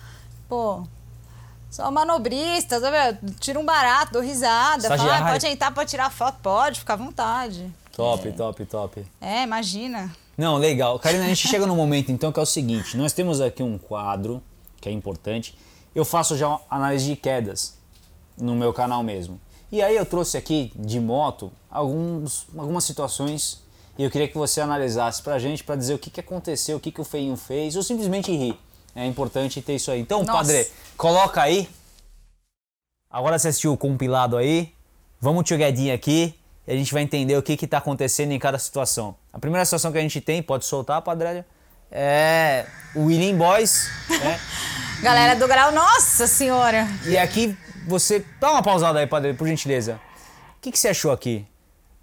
Pô, 0.47 0.87
sou 1.69 1.91
manobrista, 1.91 2.79
tá 2.79 2.89
vendo? 2.89 3.33
tira 3.39 3.59
um 3.59 3.65
barato, 3.65 4.13
dou 4.13 4.21
risada. 4.21 4.87
Fala, 4.87 5.17
ah, 5.17 5.31
pode 5.31 5.47
entrar, 5.47 5.71
pode 5.73 5.89
tirar 5.89 6.09
foto, 6.09 6.39
pode, 6.41 6.79
fica 6.79 6.93
à 6.93 6.95
vontade. 6.95 7.71
Top, 7.91 8.31
top, 8.31 8.65
top. 8.65 9.05
É, 9.19 9.43
imagina. 9.43 10.11
Não, 10.37 10.57
legal. 10.57 10.97
Karina, 10.99 11.25
a 11.25 11.27
gente 11.27 11.47
chega 11.47 11.67
num 11.67 11.75
momento 11.75 12.11
então 12.11 12.31
que 12.31 12.39
é 12.39 12.43
o 12.43 12.45
seguinte: 12.45 12.95
nós 12.95 13.11
temos 13.11 13.41
aqui 13.41 13.61
um 13.61 13.77
quadro 13.77 14.41
que 14.79 14.87
é 14.87 14.91
importante. 14.91 15.57
Eu 15.93 16.05
faço 16.05 16.37
já 16.37 16.47
uma 16.47 16.61
análise 16.69 17.05
de 17.05 17.15
quedas 17.15 17.77
no 18.37 18.55
meu 18.55 18.71
canal 18.71 19.03
mesmo. 19.03 19.39
E 19.71 19.81
aí 19.81 19.95
eu 19.95 20.05
trouxe 20.05 20.37
aqui 20.37 20.71
de 20.75 20.99
moto 20.99 21.51
alguns, 21.69 22.47
algumas 22.57 22.83
situações 22.83 23.61
e 23.97 24.03
eu 24.03 24.09
queria 24.09 24.27
que 24.27 24.37
você 24.37 24.61
analisasse 24.61 25.21
pra 25.21 25.37
gente 25.37 25.63
pra 25.63 25.75
dizer 25.75 25.93
o 25.93 25.99
que, 25.99 26.09
que 26.09 26.21
aconteceu, 26.21 26.77
o 26.77 26.79
que, 26.79 26.89
que 26.91 27.01
o 27.01 27.03
feinho 27.03 27.35
fez 27.35 27.75
ou 27.75 27.83
simplesmente 27.83 28.31
rir. 28.31 28.57
É 28.99 29.05
importante 29.05 29.61
ter 29.61 29.75
isso 29.75 29.89
aí. 29.89 30.01
Então, 30.01 30.23
Nossa. 30.23 30.33
padre, 30.33 30.67
coloca 30.97 31.41
aí. 31.41 31.69
Agora 33.09 33.39
você 33.39 33.47
assistiu 33.47 33.71
o 33.71 33.77
compilado 33.77 34.35
aí. 34.35 34.73
Vamos 35.21 35.47
jogadinha 35.47 35.95
aqui 35.95 36.35
e 36.67 36.73
a 36.73 36.75
gente 36.75 36.93
vai 36.93 37.01
entender 37.01 37.37
o 37.37 37.41
que 37.41 37.55
que 37.55 37.65
tá 37.65 37.77
acontecendo 37.77 38.33
em 38.33 38.39
cada 38.39 38.59
situação. 38.59 39.15
A 39.31 39.39
primeira 39.39 39.63
situação 39.63 39.91
que 39.91 39.97
a 39.97 40.01
gente 40.01 40.19
tem, 40.19 40.43
pode 40.43 40.65
soltar, 40.65 41.01
Padre, 41.01 41.45
é 41.89 42.65
o 42.93 43.05
William 43.05 43.37
Boys, 43.37 43.89
né? 44.09 44.39
Galera 45.01 45.33
do 45.33 45.47
grau, 45.47 45.71
nossa 45.71 46.27
senhora. 46.27 46.85
E 47.05 47.17
aqui 47.17 47.57
você. 47.87 48.23
Dá 48.39 48.51
uma 48.51 48.61
pausada 48.61 48.99
aí, 48.99 49.07
Padre, 49.07 49.33
por 49.33 49.47
gentileza. 49.47 49.99
O 50.57 50.61
que, 50.61 50.73
que 50.73 50.77
você 50.77 50.89
achou 50.89 51.11
aqui? 51.11 51.47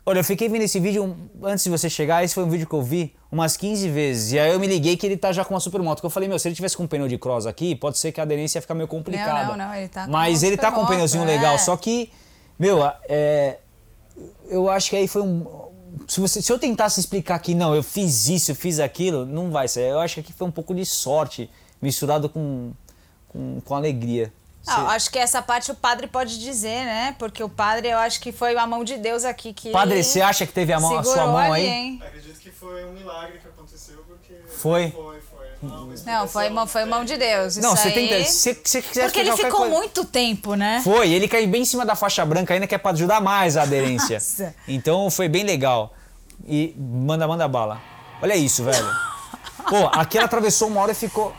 Olha, 0.08 0.20
eu 0.20 0.24
fiquei 0.24 0.48
vendo 0.48 0.62
esse 0.62 0.78
vídeo 0.78 1.16
antes 1.42 1.64
de 1.64 1.70
você 1.70 1.90
chegar, 1.90 2.22
esse 2.22 2.32
foi 2.32 2.44
um 2.44 2.48
vídeo 2.48 2.64
que 2.64 2.74
eu 2.74 2.80
vi 2.80 3.12
umas 3.30 3.56
15 3.56 3.88
vezes. 3.88 4.32
E 4.32 4.38
aí 4.38 4.52
eu 4.52 4.60
me 4.60 4.68
liguei 4.68 4.96
que 4.96 5.04
ele 5.04 5.16
tá 5.16 5.32
já 5.32 5.44
com 5.44 5.52
uma 5.52 5.58
supermoto. 5.58 6.00
Que 6.00 6.06
eu 6.06 6.10
falei, 6.10 6.28
meu, 6.28 6.38
se 6.38 6.46
ele 6.46 6.54
tivesse 6.54 6.76
com 6.76 6.84
um 6.84 6.86
pneu 6.86 7.08
de 7.08 7.18
cross 7.18 7.44
aqui, 7.44 7.74
pode 7.74 7.98
ser 7.98 8.12
que 8.12 8.20
a 8.20 8.22
aderência 8.22 8.58
ia 8.58 8.62
ficar 8.62 8.74
meio 8.74 8.86
complicada. 8.86 9.48
Não, 9.48 9.56
não, 9.56 9.66
não, 9.66 9.74
ele 9.74 9.88
tá 9.88 10.04
com 10.04 10.12
Mas 10.12 10.44
ele 10.44 10.56
tá 10.56 10.70
com 10.70 10.82
um 10.82 10.86
pneuzinho 10.86 11.24
é. 11.24 11.26
legal. 11.26 11.58
Só 11.58 11.76
que, 11.76 12.12
meu, 12.56 12.88
é, 13.08 13.58
eu 14.48 14.70
acho 14.70 14.90
que 14.90 14.96
aí 14.96 15.08
foi 15.08 15.22
um. 15.22 15.44
Se, 16.06 16.20
você, 16.20 16.40
se 16.40 16.52
eu 16.52 16.58
tentasse 16.58 17.00
explicar 17.00 17.40
que 17.40 17.52
não, 17.52 17.74
eu 17.74 17.82
fiz 17.82 18.28
isso, 18.28 18.52
eu 18.52 18.54
fiz 18.54 18.78
aquilo, 18.78 19.26
não 19.26 19.50
vai 19.50 19.66
ser. 19.66 19.90
Eu 19.90 19.98
acho 19.98 20.14
que 20.14 20.20
aqui 20.20 20.32
foi 20.32 20.46
um 20.46 20.52
pouco 20.52 20.72
de 20.72 20.86
sorte 20.86 21.50
misturado 21.82 22.28
com, 22.28 22.70
com, 23.28 23.60
com 23.60 23.74
alegria. 23.74 24.32
Ah, 24.66 24.92
acho 24.94 25.10
que 25.10 25.18
essa 25.18 25.40
parte 25.40 25.70
o 25.70 25.74
padre 25.74 26.06
pode 26.06 26.38
dizer, 26.40 26.84
né? 26.84 27.14
Porque 27.18 27.42
o 27.42 27.48
padre, 27.48 27.88
eu 27.88 27.98
acho 27.98 28.20
que 28.20 28.32
foi 28.32 28.56
a 28.56 28.66
mão 28.66 28.82
de 28.84 28.96
Deus 28.96 29.24
aqui 29.24 29.52
que. 29.52 29.70
Padre, 29.70 30.02
você 30.02 30.20
acha 30.20 30.46
que 30.46 30.52
teve 30.52 30.72
a, 30.72 30.80
mão, 30.80 30.98
a 30.98 31.02
sua 31.04 31.12
segurou 31.14 31.32
mão 31.32 31.52
ali, 31.52 31.62
aí? 31.64 31.66
hein? 31.68 32.02
Acredito 32.04 32.38
que 32.40 32.50
foi 32.50 32.84
um 32.84 32.92
milagre 32.92 33.38
que 33.38 33.46
aconteceu, 33.48 33.96
porque. 34.06 34.34
Foi? 34.58 34.90
Foi, 34.90 35.20
foi. 35.20 35.46
Não, 35.62 35.86
Não, 36.04 36.28
foi, 36.28 36.48
mão- 36.50 36.66
foi 36.66 36.84
mão 36.84 37.04
de 37.04 37.16
Deus. 37.16 37.56
Não, 37.56 37.72
isso 37.74 37.82
você 37.82 37.88
aí. 37.88 37.94
tenta. 38.08 38.24
Se 38.30 38.60
você 38.64 38.82
quiser 38.82 39.04
Porque 39.04 39.20
ele 39.20 39.32
ficou 39.36 39.50
coisa- 39.60 39.74
muito 39.74 40.04
tempo, 40.04 40.54
né? 40.54 40.80
Foi, 40.84 41.10
ele 41.10 41.26
caiu 41.28 41.48
bem 41.48 41.62
em 41.62 41.64
cima 41.64 41.84
da 41.86 41.94
faixa 41.94 42.24
branca 42.26 42.52
ainda, 42.52 42.66
que 42.66 42.74
é 42.74 42.78
pra 42.78 42.90
ajudar 42.90 43.20
mais 43.20 43.56
a 43.56 43.62
aderência. 43.62 44.16
Nossa. 44.16 44.54
Então 44.68 45.10
foi 45.10 45.28
bem 45.28 45.44
legal. 45.44 45.94
E 46.46 46.74
manda, 46.78 47.26
manda 47.26 47.48
bala. 47.48 47.80
Olha 48.22 48.36
isso, 48.36 48.62
velho. 48.64 48.86
Pô, 49.68 49.86
aqui 49.98 50.18
ela 50.18 50.26
atravessou 50.26 50.68
uma 50.68 50.80
hora 50.82 50.92
e 50.92 50.94
ficou. 50.94 51.34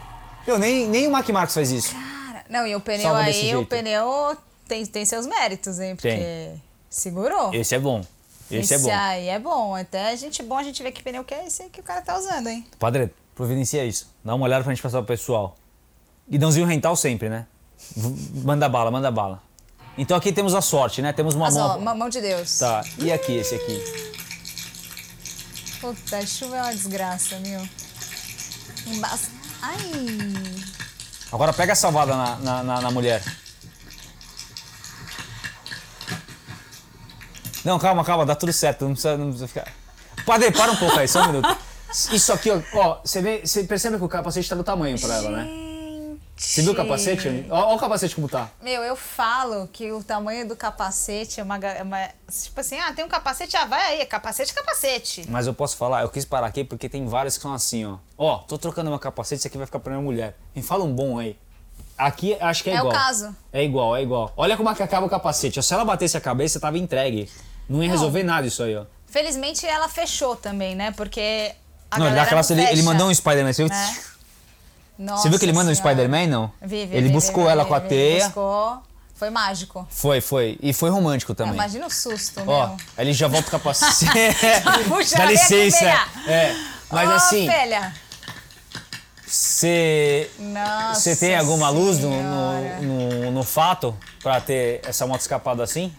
Meu, 0.45 0.57
nem, 0.57 0.87
nem 0.87 1.07
o 1.07 1.11
Mac 1.11 1.27
Marcos 1.29 1.53
faz 1.53 1.71
isso. 1.71 1.93
Cara, 1.93 2.16
Não, 2.49 2.65
e 2.65 2.75
o 2.75 2.79
pneu 2.79 3.15
aí, 3.15 3.55
o 3.55 3.65
pneu 3.65 4.37
tem, 4.67 4.85
tem 4.85 5.05
seus 5.05 5.25
méritos, 5.25 5.79
hein? 5.79 5.95
Porque 5.95 6.09
Tem. 6.09 6.63
segurou. 6.89 7.53
Esse 7.53 7.75
é 7.75 7.79
bom. 7.79 8.03
Esse, 8.49 8.75
é 8.75 8.79
bom. 8.79 8.89
aí 8.91 9.27
é 9.27 9.39
bom. 9.39 9.75
Até 9.75 10.09
a 10.09 10.15
gente 10.15 10.41
bom 10.41 10.57
a 10.57 10.63
gente 10.63 10.81
ver 10.81 10.91
que 10.91 11.03
pneu 11.03 11.23
que 11.23 11.33
é 11.33 11.45
esse 11.45 11.63
aí 11.63 11.69
que 11.69 11.81
o 11.81 11.83
cara 11.83 12.01
tá 12.01 12.17
usando, 12.17 12.47
hein? 12.47 12.65
Padre, 12.79 13.13
providencia 13.35 13.83
isso. 13.85 14.09
Dá 14.23 14.35
uma 14.35 14.45
olhada 14.45 14.63
pra 14.63 14.73
gente 14.73 14.81
passar 14.81 14.99
pro 14.99 15.07
pessoal. 15.07 15.57
Guidãozinho 16.29 16.65
rental 16.65 16.95
sempre, 16.95 17.29
né? 17.29 17.45
Manda 18.43 18.67
bala, 18.69 18.89
manda 18.89 19.11
bala. 19.11 19.41
Então 19.97 20.15
aqui 20.15 20.31
temos 20.31 20.53
a 20.53 20.61
sorte, 20.61 21.01
né? 21.01 21.11
Temos 21.11 21.35
uma 21.35 21.45
Mas 21.45 21.57
ó, 21.57 21.67
mão. 21.69 21.77
uma 21.79 21.95
mão 21.95 22.09
de 22.09 22.21
Deus. 22.21 22.59
Tá, 22.59 22.83
e 22.99 23.11
aqui, 23.11 23.33
esse 23.33 23.55
aqui? 23.55 23.81
Puta, 25.81 26.25
chuva 26.25 26.57
é 26.57 26.61
uma 26.61 26.73
desgraça, 26.73 27.37
meu. 27.39 27.61
Embaça. 28.87 29.29
Ai. 29.61 29.77
Agora 31.31 31.51
pega 31.53 31.73
a 31.73 31.75
salvada 31.75 32.15
na, 32.15 32.35
na, 32.37 32.63
na- 32.63 32.81
na 32.81 32.91
mulher. 32.91 33.21
Não, 37.65 37.77
calma, 37.77 38.03
calma, 38.05 38.25
dá 38.25 38.35
tudo 38.35 38.53
certo. 38.53 38.85
Não 38.85 38.91
precisa, 38.93 39.17
não 39.17 39.25
precisa 39.27 39.47
ficar. 39.47 39.67
Padre, 40.25 40.51
para 40.51 40.71
um 40.71 40.75
pouco 40.75 40.97
aí, 40.97 41.07
só 41.07 41.23
um 41.23 41.27
minuto. 41.27 41.57
Isso 42.11 42.31
aqui, 42.33 42.49
ó, 42.51 42.61
ó, 42.75 42.99
você, 43.03 43.21
vê, 43.21 43.41
você 43.45 43.63
percebe 43.63 43.97
que 43.97 44.03
o 44.03 44.09
capacete 44.09 44.47
tá 44.49 44.55
do 44.55 44.63
tamanho 44.63 44.99
pra 44.99 45.15
ela, 45.15 45.29
né? 45.29 45.47
Você 46.37 46.61
viu 46.61 46.71
o 46.73 46.75
capacete? 46.75 47.45
Ó 47.49 47.73
o 47.75 47.79
capacete 47.79 48.13
como 48.13 48.29
tá. 48.29 48.49
Meu, 48.61 48.83
eu 48.83 48.95
falo 48.95 49.67
que 49.67 49.91
o 49.91 50.03
tamanho 50.03 50.47
do 50.47 50.55
capacete 50.55 51.39
é 51.39 51.43
uma, 51.43 51.57
é 51.57 51.81
uma- 51.81 52.09
Tipo 52.31 52.59
assim, 52.61 52.77
ah, 52.79 52.93
tem 52.93 53.03
um 53.03 53.07
capacete, 53.07 53.57
ah, 53.57 53.65
vai 53.65 53.93
aí, 53.93 54.01
é 54.01 54.05
capacete, 54.05 54.53
capacete. 54.53 55.25
Mas 55.29 55.47
eu 55.47 55.53
posso 55.53 55.75
falar, 55.75 56.03
eu 56.03 56.09
quis 56.09 56.25
parar 56.25 56.45
aqui 56.47 56.63
porque 56.63 56.87
tem 56.87 57.05
vários 57.07 57.37
que 57.37 57.41
são 57.43 57.53
assim, 57.53 57.85
ó. 57.85 57.97
Ó, 58.17 58.37
tô 58.39 58.57
trocando 58.57 58.89
meu 58.89 58.99
capacete, 58.99 59.39
esse 59.39 59.47
aqui 59.47 59.57
vai 59.57 59.65
ficar 59.65 59.79
pra 59.79 59.91
minha 59.91 60.03
mulher. 60.03 60.35
Me 60.55 60.61
fala 60.61 60.83
um 60.83 60.93
bom 60.93 61.17
aí. 61.17 61.35
Aqui 61.97 62.37
acho 62.39 62.63
que 62.63 62.69
é, 62.69 62.73
É 62.73 62.75
o 62.77 62.79
igual. 62.81 62.93
caso. 62.93 63.35
É 63.51 63.63
igual, 63.63 63.95
é 63.95 64.03
igual. 64.03 64.31
Olha 64.37 64.55
como 64.55 64.69
é 64.69 64.75
que 64.75 64.83
acaba 64.83 65.07
o 65.07 65.09
capacete. 65.09 65.57
ó. 65.57 65.61
Se 65.63 65.73
ela 65.73 65.83
batesse 65.83 66.15
a 66.15 66.21
cabeça, 66.21 66.59
tava 66.59 66.77
entregue. 66.77 67.27
Não 67.67 67.81
ia 67.81 67.87
Não. 67.89 67.95
resolver 67.95 68.21
nada 68.23 68.45
isso 68.45 68.61
aí, 68.61 68.75
ó. 68.75 68.85
Felizmente 69.07 69.65
ela 69.65 69.89
fechou 69.89 70.35
também, 70.35 70.75
né? 70.75 70.91
Porque. 70.91 71.51
A 71.89 71.97
não, 71.97 72.05
ele, 72.07 72.15
dá 72.15 72.23
aquela, 72.23 72.41
não 72.43 72.51
ele, 72.51 72.71
ele 72.71 72.83
mandou 72.83 73.07
um 73.07 73.13
Spider-Man. 73.15 73.53
Você 73.53 73.63
viu? 73.67 73.73
Nossa 74.97 75.23
Você 75.23 75.29
viu 75.29 75.37
que 75.39 75.45
ele 75.45 75.53
manda 75.53 75.69
um 75.71 75.75
Senhora. 75.75 75.93
Spider-Man, 75.93 76.27
não? 76.27 76.51
Vi, 76.61 76.85
vi, 76.85 76.95
ele 76.95 77.07
vi, 77.07 77.13
buscou 77.13 77.45
vi, 77.45 77.49
ela 77.51 77.63
vi, 77.63 77.69
com 77.69 77.75
a 77.75 77.79
teia. 77.81 78.25
Buscou. 78.25 78.81
Foi 79.15 79.29
mágico. 79.31 79.87
Foi, 79.89 80.21
foi. 80.21 80.59
E 80.61 80.71
foi 80.73 80.89
romântico 80.91 81.33
também. 81.33 81.53
Imagina 81.55 81.87
o 81.87 81.89
susto, 81.89 82.41
Ó, 82.45 82.67
meu. 82.67 82.77
ele 82.99 83.13
já 83.13 83.27
volta 83.27 83.47
o 83.47 83.51
capacete. 83.51 84.05
Puxa, 84.87 85.17
Dá 85.17 85.23
aqui, 85.23 85.33
licença. 85.33 85.85
É. 86.27 86.55
Mas 86.91 87.09
Ô, 87.09 87.13
assim, 87.13 87.49
filha. 87.49 87.93
você. 89.25 90.29
Tem 91.19 91.35
alguma 91.35 91.69
luz 91.69 91.97
no, 91.99 92.11
no, 92.11 92.81
no, 92.81 93.31
no 93.31 93.43
fato 93.43 93.97
pra 94.21 94.39
ter 94.39 94.81
essa 94.85 95.07
moto 95.07 95.21
escapada 95.21 95.63
assim? 95.63 95.91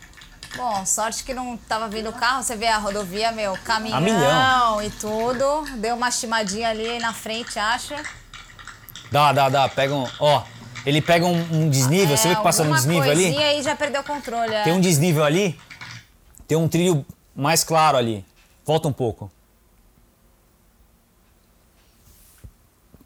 Bom, 0.56 0.86
sorte 0.86 1.24
que 1.24 1.34
não 1.34 1.56
tava 1.56 1.88
vindo 1.88 2.08
o 2.08 2.12
carro, 2.12 2.42
você 2.42 2.56
vê 2.56 2.68
a 2.68 2.78
rodovia, 2.78 3.30
meu, 3.32 3.56
caminhão 3.64 4.00
milhão. 4.00 4.82
e 4.82 4.90
tudo. 4.90 5.64
Deu 5.76 5.94
uma 5.96 6.08
estimadinha 6.08 6.70
ali 6.70 6.98
na 7.00 7.12
frente, 7.12 7.58
acha? 7.58 7.96
Dá, 9.10 9.32
dá, 9.32 9.48
dá. 9.48 9.68
Pega 9.68 9.94
um. 9.94 10.06
Ó, 10.20 10.42
ele 10.84 11.00
pega 11.00 11.26
um, 11.26 11.40
um 11.64 11.70
desnível. 11.70 12.16
você 12.16 12.28
vê 12.28 12.36
que 12.36 12.42
passa 12.42 12.62
um 12.62 12.72
É, 12.72 12.76
desnível 12.76 13.10
ali? 13.10 13.36
aí 13.36 13.62
já 13.62 13.74
perdeu 13.76 14.00
o 14.00 14.04
controle. 14.04 14.54
é. 14.54 14.62
Tem 14.64 14.72
um 14.72 14.80
desnível 14.80 15.24
ali. 15.24 15.58
Tem 16.46 16.56
um 16.56 16.68
trilho 16.68 17.04
mais 17.34 17.62
claro 17.64 17.96
ali. 17.96 18.24
Volta 18.64 18.88
um 18.88 18.92
pouco. 18.92 19.30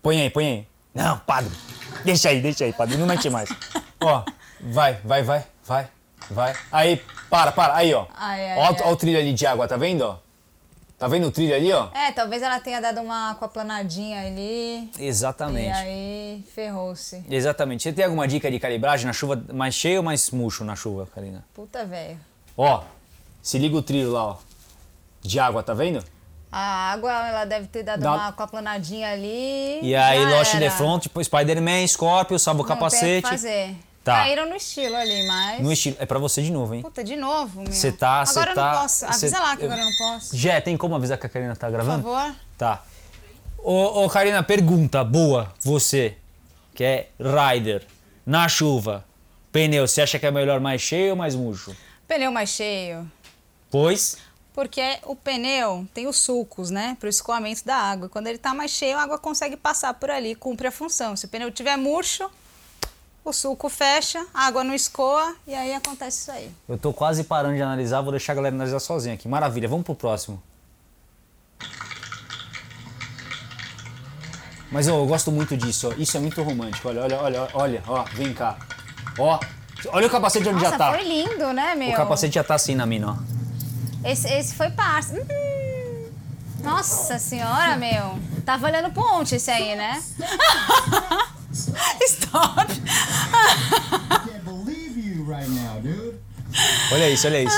Põe 0.02 0.20
aí, 0.20 0.30
põe 0.30 0.46
aí. 0.46 0.66
Não, 0.94 1.18
padre. 1.18 1.52
Deixa 2.04 2.28
aí, 2.28 2.40
deixa 2.40 2.64
aí, 2.64 2.72
padre. 2.72 2.96
Não 2.96 3.06
mete 3.06 3.30
mais. 3.30 3.48
Ó, 4.02 4.24
vai, 4.60 4.94
vai, 5.04 5.22
vai, 5.22 5.44
vai, 5.64 5.88
vai. 6.30 6.54
Aí, 6.72 7.00
para, 7.30 7.52
para. 7.52 7.76
Aí, 7.76 7.94
ó. 7.94 8.06
Ai, 8.16 8.50
ai, 8.50 8.58
ó, 8.58 8.64
ai. 8.64 8.76
ó 8.84 8.90
o 8.92 8.96
trilho 8.96 9.18
ali 9.18 9.32
de 9.32 9.46
água, 9.46 9.68
tá 9.68 9.76
vendo, 9.76 10.02
ó? 10.02 10.18
Tá 11.02 11.08
vendo 11.08 11.26
o 11.26 11.30
trilho 11.32 11.52
ali, 11.52 11.72
ó? 11.72 11.88
É, 11.92 12.12
talvez 12.12 12.40
ela 12.44 12.60
tenha 12.60 12.80
dado 12.80 13.00
uma 13.00 13.32
aquaplanadinha 13.32 14.20
ali. 14.24 14.88
E 14.96 15.04
Exatamente. 15.04 15.72
aí 15.76 16.44
ferrou-se. 16.54 17.24
Exatamente. 17.28 17.82
Você 17.82 17.92
tem 17.92 18.04
alguma 18.04 18.28
dica 18.28 18.48
de 18.48 18.60
calibragem 18.60 19.06
na 19.06 19.12
chuva 19.12 19.42
mais 19.52 19.74
cheio 19.74 19.96
ou 19.96 20.04
mais 20.04 20.30
murcho 20.30 20.62
na 20.62 20.76
chuva, 20.76 21.08
Karina? 21.12 21.44
Puta, 21.52 21.84
velho. 21.84 22.20
Ó, 22.56 22.84
se 23.42 23.58
liga 23.58 23.74
o 23.76 23.82
trilho 23.82 24.12
lá, 24.12 24.26
ó. 24.26 24.36
De 25.22 25.40
água, 25.40 25.60
tá 25.60 25.74
vendo? 25.74 26.04
A 26.52 26.92
água, 26.92 27.10
ela 27.10 27.44
deve 27.46 27.66
ter 27.66 27.82
dado 27.82 27.98
Dá- 28.02 28.12
uma 28.14 28.28
aquaplanadinha 28.28 29.10
ali. 29.10 29.80
E 29.82 29.96
aí, 29.96 30.24
Lost 30.24 30.54
in 30.54 30.60
the. 30.60 30.70
Front, 30.70 31.02
tipo 31.02 31.24
Spider-Man, 31.24 31.84
Scorpio, 31.88 32.38
salva 32.38 32.60
o 32.60 32.62
Não 32.62 32.68
tem 32.68 32.76
que 32.76 32.80
capacete. 32.80 33.28
fazer. 33.28 33.74
Tá. 34.04 34.16
Caíram 34.16 34.48
no 34.48 34.56
estilo 34.56 34.96
ali, 34.96 35.26
mas... 35.28 35.60
No 35.62 35.72
estilo. 35.72 35.96
É 36.00 36.04
pra 36.06 36.18
você 36.18 36.42
de 36.42 36.50
novo, 36.50 36.74
hein? 36.74 36.82
Puta, 36.82 37.04
de 37.04 37.14
novo, 37.14 37.62
meu. 37.62 37.72
Você 37.72 37.92
tá, 37.92 38.24
você 38.26 38.38
Agora 38.38 38.54
tá. 38.54 38.60
eu 38.60 38.72
não 38.74 38.80
posso. 38.82 39.04
Avisa 39.06 39.28
cê- 39.28 39.38
lá 39.38 39.56
que 39.56 39.64
agora 39.64 39.80
eu 39.80 39.84
não 39.86 39.96
posso. 39.96 40.36
Jé, 40.36 40.60
tem 40.60 40.76
como 40.76 40.96
avisar 40.96 41.16
que 41.18 41.26
a 41.26 41.28
Karina 41.28 41.54
tá 41.54 41.68
Por 41.68 41.72
gravando? 41.74 42.02
favor. 42.02 42.34
Tá. 42.58 42.82
Ô, 43.58 44.04
ô, 44.04 44.08
Karina, 44.10 44.42
pergunta 44.42 45.04
boa. 45.04 45.54
Você, 45.60 46.16
que 46.74 46.82
é 46.82 47.10
rider, 47.20 47.86
na 48.26 48.48
chuva, 48.48 49.04
pneu, 49.52 49.86
você 49.86 50.02
acha 50.02 50.18
que 50.18 50.26
é 50.26 50.30
melhor 50.32 50.58
mais 50.58 50.80
cheio 50.82 51.10
ou 51.10 51.16
mais 51.16 51.36
murcho? 51.36 51.72
Pneu 52.08 52.32
mais 52.32 52.48
cheio. 52.50 53.08
Pois. 53.70 54.16
Porque 54.52 54.98
o 55.04 55.14
pneu 55.14 55.86
tem 55.94 56.08
os 56.08 56.18
sulcos, 56.18 56.70
né? 56.70 56.96
Para 56.98 57.06
o 57.06 57.08
escoamento 57.08 57.64
da 57.64 57.76
água. 57.76 58.08
Quando 58.08 58.26
ele 58.26 58.36
tá 58.36 58.52
mais 58.52 58.70
cheio, 58.72 58.98
a 58.98 59.02
água 59.02 59.16
consegue 59.18 59.56
passar 59.56 59.94
por 59.94 60.10
ali, 60.10 60.34
cumpre 60.34 60.66
a 60.66 60.72
função. 60.72 61.16
Se 61.16 61.24
o 61.24 61.28
pneu 61.28 61.50
tiver 61.52 61.76
murcho, 61.76 62.28
o 63.24 63.32
sulco 63.32 63.68
fecha, 63.68 64.24
a 64.34 64.46
água 64.46 64.64
não 64.64 64.74
escoa 64.74 65.34
e 65.46 65.54
aí 65.54 65.72
acontece 65.74 66.22
isso 66.22 66.32
aí. 66.32 66.50
Eu 66.68 66.76
tô 66.76 66.92
quase 66.92 67.24
parando 67.24 67.54
de 67.54 67.62
analisar, 67.62 68.00
vou 68.00 68.10
deixar 68.10 68.32
a 68.32 68.36
galera 68.36 68.54
analisar 68.54 68.80
sozinha 68.80 69.14
aqui. 69.14 69.28
Maravilha, 69.28 69.68
vamos 69.68 69.84
pro 69.84 69.94
próximo. 69.94 70.42
Mas 74.70 74.88
ô, 74.88 74.92
eu 74.92 75.06
gosto 75.06 75.30
muito 75.30 75.56
disso, 75.56 75.90
ó. 75.90 75.92
Isso 76.00 76.16
é 76.16 76.20
muito 76.20 76.42
romântico. 76.42 76.88
Olha, 76.88 77.02
olha, 77.02 77.20
olha, 77.20 77.48
olha, 77.52 77.82
ó, 77.86 78.04
vem 78.14 78.32
cá. 78.32 78.56
Ó, 79.18 79.38
olha 79.88 80.06
o 80.06 80.10
capacete 80.10 80.48
onde 80.48 80.62
Nossa, 80.62 80.70
já 80.70 80.78
tá. 80.78 80.92
foi 80.92 81.04
lindo, 81.04 81.52
né, 81.52 81.74
meu? 81.74 81.90
O 81.90 81.94
capacete 81.94 82.34
já 82.34 82.42
tá 82.42 82.54
assim 82.54 82.74
na 82.74 82.86
mina, 82.86 83.12
ó. 83.12 84.08
Esse, 84.08 84.26
esse 84.28 84.54
foi 84.54 84.70
parça. 84.70 85.14
Hum, 85.14 86.10
nossa 86.62 87.18
senhora, 87.18 87.76
meu. 87.76 88.18
Tava 88.44 88.66
olhando 88.66 88.90
ponte 88.92 89.36
esse 89.36 89.50
aí, 89.50 89.76
né? 89.76 90.02
Stop! 92.06 92.66
can't 92.66 94.44
believe 94.44 94.96
you 94.96 95.24
right 95.24 95.48
now, 95.48 95.80
dude. 95.80 96.18
Olha 96.92 97.08
isso, 97.10 97.26
olha 97.26 97.42
isso. 97.42 97.56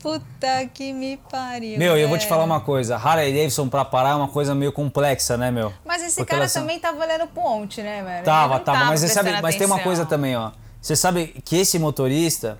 Puta 0.00 0.66
que 0.72 0.92
me 0.92 1.16
pariu. 1.30 1.78
Meu, 1.78 1.96
eu 1.96 2.08
vou 2.08 2.18
te 2.18 2.26
falar 2.26 2.44
uma 2.44 2.60
coisa. 2.60 2.96
Harley 2.96 3.32
Davidson 3.32 3.68
pra 3.68 3.84
parar 3.84 4.10
é 4.10 4.14
uma 4.14 4.28
coisa 4.28 4.54
meio 4.54 4.70
complexa, 4.70 5.36
né, 5.38 5.50
meu? 5.50 5.72
Mas 5.84 6.02
esse 6.02 6.16
Porque 6.16 6.30
cara 6.30 6.42
elas 6.42 6.52
são- 6.52 6.62
também 6.62 6.78
tava 6.78 7.02
olhando 7.02 7.26
ponte, 7.28 7.80
né, 7.82 8.02
velho? 8.02 8.24
Tava, 8.24 8.56
não 8.58 8.64
tava, 8.64 8.84
mas 8.84 9.00
você 9.00 9.08
sabe, 9.08 9.40
mas 9.40 9.56
tem 9.56 9.66
uma 9.66 9.78
coisa 9.80 10.04
também, 10.04 10.36
ó. 10.36 10.50
Você 10.80 10.94
sabe 10.94 11.28
que 11.42 11.56
esse 11.56 11.78
motorista 11.78 12.58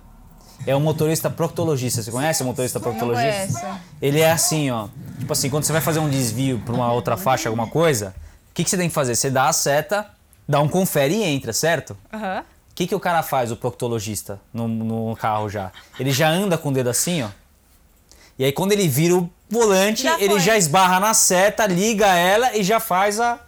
é 0.65 0.75
um 0.75 0.79
motorista 0.79 1.29
proctologista. 1.29 2.01
Você 2.01 2.11
conhece 2.11 2.43
o 2.43 2.45
motorista 2.45 2.79
proctologista? 2.79 3.59
conheço. 3.59 3.79
Ele 4.01 4.19
é 4.21 4.31
assim, 4.31 4.69
ó. 4.71 4.87
Tipo 5.19 5.33
assim, 5.33 5.49
quando 5.49 5.63
você 5.63 5.71
vai 5.71 5.81
fazer 5.81 5.99
um 5.99 6.09
desvio 6.09 6.59
pra 6.65 6.73
uma 6.73 6.91
outra 6.91 7.17
faixa, 7.17 7.49
alguma 7.49 7.67
coisa, 7.67 8.13
o 8.51 8.53
que, 8.53 8.63
que 8.63 8.69
você 8.69 8.77
tem 8.77 8.89
que 8.89 8.93
fazer? 8.95 9.15
Você 9.15 9.29
dá 9.29 9.47
a 9.47 9.53
seta, 9.53 10.07
dá 10.47 10.59
um 10.61 10.67
confere 10.67 11.15
e 11.15 11.23
entra, 11.23 11.53
certo? 11.53 11.97
Aham. 12.13 12.43
O 12.71 12.75
que, 12.75 12.87
que 12.87 12.95
o 12.95 12.99
cara 12.99 13.23
faz, 13.23 13.51
o 13.51 13.55
proctologista, 13.55 14.39
no, 14.53 14.67
no 14.67 15.15
carro 15.15 15.49
já? 15.49 15.71
Ele 15.97 16.11
já 16.11 16.27
anda 16.29 16.57
com 16.57 16.69
o 16.69 16.73
dedo 16.73 16.89
assim, 16.89 17.23
ó. 17.23 17.29
E 18.37 18.43
aí 18.43 18.51
quando 18.51 18.73
ele 18.73 18.85
vira 18.85 19.15
o 19.15 19.29
volante, 19.49 20.03
Já 20.03 20.19
ele 20.19 20.31
foi. 20.33 20.39
já 20.41 20.57
esbarra 20.57 20.99
na 20.99 21.13
seta, 21.13 21.65
liga 21.65 22.07
ela 22.07 22.53
e 22.57 22.63
já 22.63 22.81
faz 22.81 23.17
a. 23.19 23.39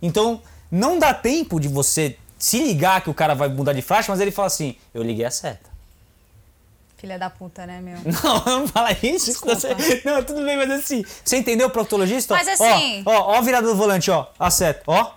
Então, 0.00 0.40
não 0.70 0.98
dá 0.98 1.12
tempo 1.12 1.60
de 1.60 1.68
você 1.68 2.16
se 2.38 2.58
ligar 2.62 3.02
que 3.02 3.10
o 3.10 3.14
cara 3.14 3.34
vai 3.34 3.48
mudar 3.48 3.74
de 3.74 3.82
faixa, 3.82 4.10
mas 4.10 4.18
ele 4.20 4.30
fala 4.30 4.46
assim: 4.46 4.76
eu 4.94 5.02
liguei 5.02 5.26
a 5.26 5.30
seta. 5.30 5.67
Filha 6.98 7.16
da 7.18 7.30
puta, 7.30 7.64
né, 7.64 7.80
meu? 7.80 7.96
Não, 8.04 8.44
não 8.60 8.68
fala 8.68 8.90
isso. 9.02 9.32
Você, 9.44 9.68
não, 10.04 10.22
tudo 10.24 10.44
bem, 10.44 10.56
mas 10.56 10.68
assim. 10.70 11.04
Você 11.24 11.36
entendeu 11.36 11.68
o 11.68 11.70
proctologista? 11.70 12.34
Mas 12.34 12.48
assim- 12.48 13.02
Ó, 13.06 13.10
ó, 13.12 13.32
ó 13.32 13.34
a 13.36 13.40
virada 13.40 13.66
do 13.68 13.76
volante, 13.76 14.10
ó. 14.10 14.26
A 14.38 14.50
seta, 14.50 14.82
ó. 14.86 15.12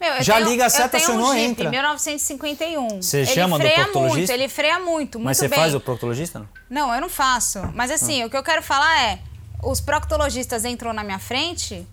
Meu, 0.00 0.14
eu 0.14 0.22
Já 0.22 0.36
tenho- 0.36 0.48
liga 0.48 0.66
a 0.66 0.70
seta, 0.70 0.96
acionou, 0.96 1.30
um 1.30 1.34
Jeep, 1.34 1.44
entra. 1.50 1.70
1951. 1.70 3.00
Você 3.02 3.18
ele 3.18 3.26
chama 3.26 3.58
do 3.58 3.64
proctologista? 3.64 4.16
muito, 4.16 4.30
ele 4.32 4.48
freia 4.48 4.78
muito, 4.78 5.18
muito 5.18 5.20
Mas 5.20 5.36
você 5.38 5.48
bem. 5.48 5.58
faz 5.58 5.74
o 5.74 5.80
proctologista? 5.80 6.38
Não? 6.40 6.48
Não, 6.88 6.94
eu 6.94 7.00
não 7.00 7.08
faço. 7.08 7.60
Mas 7.74 7.90
assim, 7.90 8.22
Ah. 8.22 8.26
o 8.26 8.30
que 8.30 8.36
eu 8.36 8.42
quero 8.42 8.62
falar 8.62 9.02
é, 9.02 9.18
os 9.62 9.80
proctologistas 9.80 10.64
entram 10.64 10.92
na 10.92 11.04
minha 11.04 11.18
frente 11.18 11.86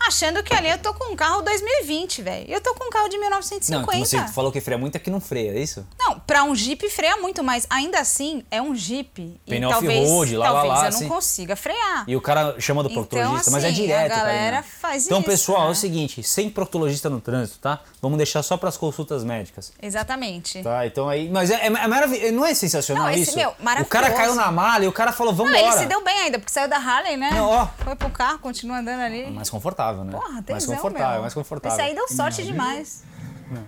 achando 0.00 0.42
que 0.42 0.54
ali 0.54 0.68
eu 0.68 0.78
tô 0.78 0.92
com 0.94 1.12
um 1.12 1.16
carro 1.16 1.42
2020, 1.42 2.22
velho. 2.22 2.46
Eu 2.48 2.60
tô 2.60 2.74
com 2.74 2.84
um 2.86 2.90
carro 2.90 3.08
de 3.08 3.16
Não, 3.16 3.22
1950. 3.24 3.98
que 4.02 4.06
você 4.06 4.32
falou 4.32 4.50
que 4.52 4.60
freia 4.60 4.78
muito 4.78 4.96
é 4.96 4.98
que 4.98 5.10
não 5.10 5.20
freia, 5.20 5.52
é 5.52 5.60
isso? 5.60 5.86
Não, 5.98 6.18
pra 6.20 6.44
um 6.44 6.54
Jeep 6.54 6.88
freia 6.90 7.16
muito, 7.16 7.42
mas 7.42 7.66
ainda 7.70 7.98
assim 8.00 8.44
é 8.50 8.60
um 8.62 8.74
Jeep. 8.74 9.40
Pneu 9.46 9.68
e 9.68 9.72
talvez, 9.72 10.00
off-road, 10.08 10.36
lá, 10.36 10.46
lá, 10.46 10.52
talvez 10.52 10.72
lá, 10.74 10.78
eu 10.78 10.82
não 10.82 10.88
assim. 10.98 11.08
consiga 11.08 11.56
frear. 11.56 12.04
E 12.06 12.16
o 12.16 12.20
cara 12.20 12.54
chama 12.60 12.82
do 12.82 12.90
Então, 12.90 13.04
proctologista, 13.04 13.50
mas 13.50 13.64
é 13.64 13.68
assim, 13.68 13.76
direto, 13.82 14.12
a 14.12 14.16
galera 14.16 14.56
Karina. 14.56 14.62
faz 14.62 15.06
Então, 15.06 15.18
isso, 15.18 15.26
pessoal, 15.28 15.62
é 15.62 15.64
né? 15.66 15.70
o 15.70 15.74
seguinte, 15.74 16.22
sem 16.22 16.48
proctologista 16.50 17.08
no 17.10 17.20
trânsito, 17.20 17.58
tá? 17.58 17.80
Vamos 18.00 18.16
deixar 18.16 18.42
só 18.42 18.56
pras 18.56 18.76
consultas 18.76 19.24
médicas. 19.24 19.72
Exatamente. 19.80 20.62
Tá, 20.62 20.86
então 20.86 21.08
aí. 21.08 21.28
Mas 21.28 21.50
é, 21.50 21.54
é, 21.54 21.66
é 21.66 21.70
maravilhoso. 21.86 22.32
Não 22.32 22.44
é 22.46 22.54
sensacional 22.54 23.04
Não, 23.04 23.10
esse, 23.12 23.22
isso? 23.22 23.36
meu, 23.36 23.50
o 23.50 23.54
cara 23.54 23.64
maravilhoso. 23.64 24.16
caiu 24.16 24.34
na 24.34 24.50
malha 24.52 24.84
e 24.84 24.88
o 24.88 24.92
cara 24.92 25.12
falou, 25.12 25.32
Não, 25.32 25.44
vambora. 25.44 25.58
ele 25.60 25.72
se 25.72 25.86
deu 25.86 26.02
bem 26.04 26.18
ainda, 26.20 26.38
porque 26.38 26.52
saiu 26.52 26.68
da 26.68 26.76
Harley, 26.76 27.16
né? 27.16 27.30
Não, 27.32 27.48
ó. 27.48 27.66
Foi 27.78 27.94
pro 27.96 28.10
carro, 28.10 28.38
continua 28.38 28.78
andando 28.78 29.00
ali. 29.00 29.30
Mais 29.30 29.50
confortável, 29.50 29.87
né? 30.04 30.12
Porra, 30.12 30.32
mais 30.32 30.44
tesão, 30.44 30.74
confortável, 30.74 31.12
meu. 31.12 31.20
mais 31.22 31.34
confortável. 31.34 31.78
Esse 31.78 31.88
aí 31.88 31.94
deu 31.94 32.08
sorte 32.08 32.42
demais. 32.44 33.04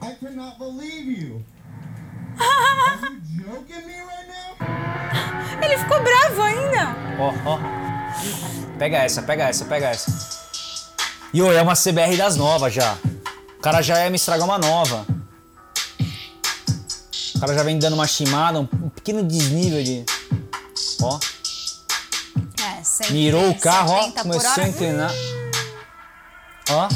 I 0.03 0.15
cannot 0.21 0.59
believe 0.59 1.11
you. 1.11 1.45
Are 2.41 3.13
you 3.29 3.45
joking 3.45 3.87
me 3.87 3.95
right 3.95 4.29
now? 4.29 5.63
Ele 5.63 5.79
ficou 5.79 6.03
bravo 6.03 6.43
ainda. 6.43 6.97
Ó, 7.19 7.33
ó. 7.51 7.59
Pega 8.79 8.99
essa, 8.99 9.23
pega 9.23 9.49
essa, 9.49 9.65
pega 9.65 9.89
essa. 9.89 10.11
E 11.33 11.43
ô, 11.43 11.53
é 11.53 11.63
uma 11.63 11.75
CBR 11.75 12.17
das 12.17 12.37
novas 12.37 12.73
já. 12.73 12.97
O 13.59 13.63
cara 13.63 13.83
já 13.83 14.03
ia 14.03 14.11
me 14.11 14.17
estragar 14.17 14.47
uma 14.47 14.59
nova. 14.59 15.07
O 17.37 17.41
cara 17.41 17.55
já 17.55 17.63
vem 17.63 17.79
dando 17.79 17.95
uma 17.95 18.07
chimada, 18.07 18.61
um 18.61 18.67
pequeno 18.89 19.23
desnível 19.23 19.83
de. 19.83 20.05
Ó. 21.03 21.19
É, 22.63 22.83
100, 22.83 23.13
Mirou 23.13 23.51
o 23.51 23.59
carro, 23.59 23.93
ó. 23.93 24.03
70 24.03 24.13
por 24.13 24.23
Começou 24.23 24.63
a 24.63 24.69
inclinar. 24.69 25.11
Ó. 26.73 26.89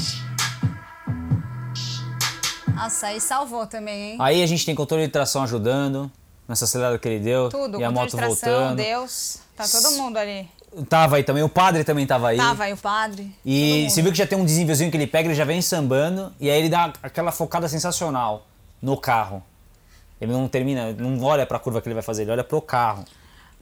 Nossa, 2.75 3.07
aí 3.09 3.21
salvou 3.21 3.67
também, 3.67 4.13
hein? 4.13 4.17
Aí 4.21 4.43
a 4.43 4.47
gente 4.47 4.67
tem 4.67 4.75
controle 4.75 5.07
de 5.07 5.13
tração 5.13 5.43
ajudando. 5.43 6.11
Nessa 6.47 6.67
acelerada 6.67 6.99
que 6.99 7.09
ele 7.09 7.25
deu. 7.25 7.49
Tudo, 7.49 7.81
e 7.81 7.85
a 7.85 7.91
moto 7.91 8.11
de 8.11 8.17
tração, 8.17 8.53
voltando. 8.53 8.77
Deus. 8.77 9.39
Tá 9.57 9.65
todo 9.67 9.93
mundo 9.93 10.19
ali. 10.19 10.47
Tava 10.89 11.17
aí 11.17 11.25
também, 11.25 11.43
o 11.43 11.49
padre 11.49 11.85
também 11.85 12.07
tava 12.07 12.29
aí. 12.29 12.37
Tava 12.37 12.65
aí 12.65 12.73
o 12.73 12.77
padre. 12.77 13.35
E 13.45 13.89
você 13.89 14.03
viu 14.03 14.11
que 14.11 14.19
já 14.19 14.27
tem 14.27 14.37
um 14.37 14.45
desnívelzinho 14.45 14.91
que 14.91 14.97
ele 14.97 15.07
pega, 15.07 15.29
ele 15.29 15.35
já 15.35 15.45
vem 15.45 15.63
sambando, 15.63 16.33
e 16.41 16.51
aí 16.51 16.59
ele 16.59 16.69
dá 16.69 16.93
aquela 17.03 17.31
focada 17.33 17.69
sensacional 17.69 18.45
no 18.83 18.97
carro. 18.97 19.43
Ele 20.21 20.33
não 20.33 20.49
termina, 20.49 20.93
não 20.93 21.23
olha 21.23 21.47
pra 21.47 21.59
curva 21.59 21.81
que 21.81 21.89
ele 21.89 21.95
vai 21.95 22.03
fazer, 22.03 22.23
ele 22.23 22.33
olha 22.33 22.45
pro 22.45 22.61
carro. 22.61 23.05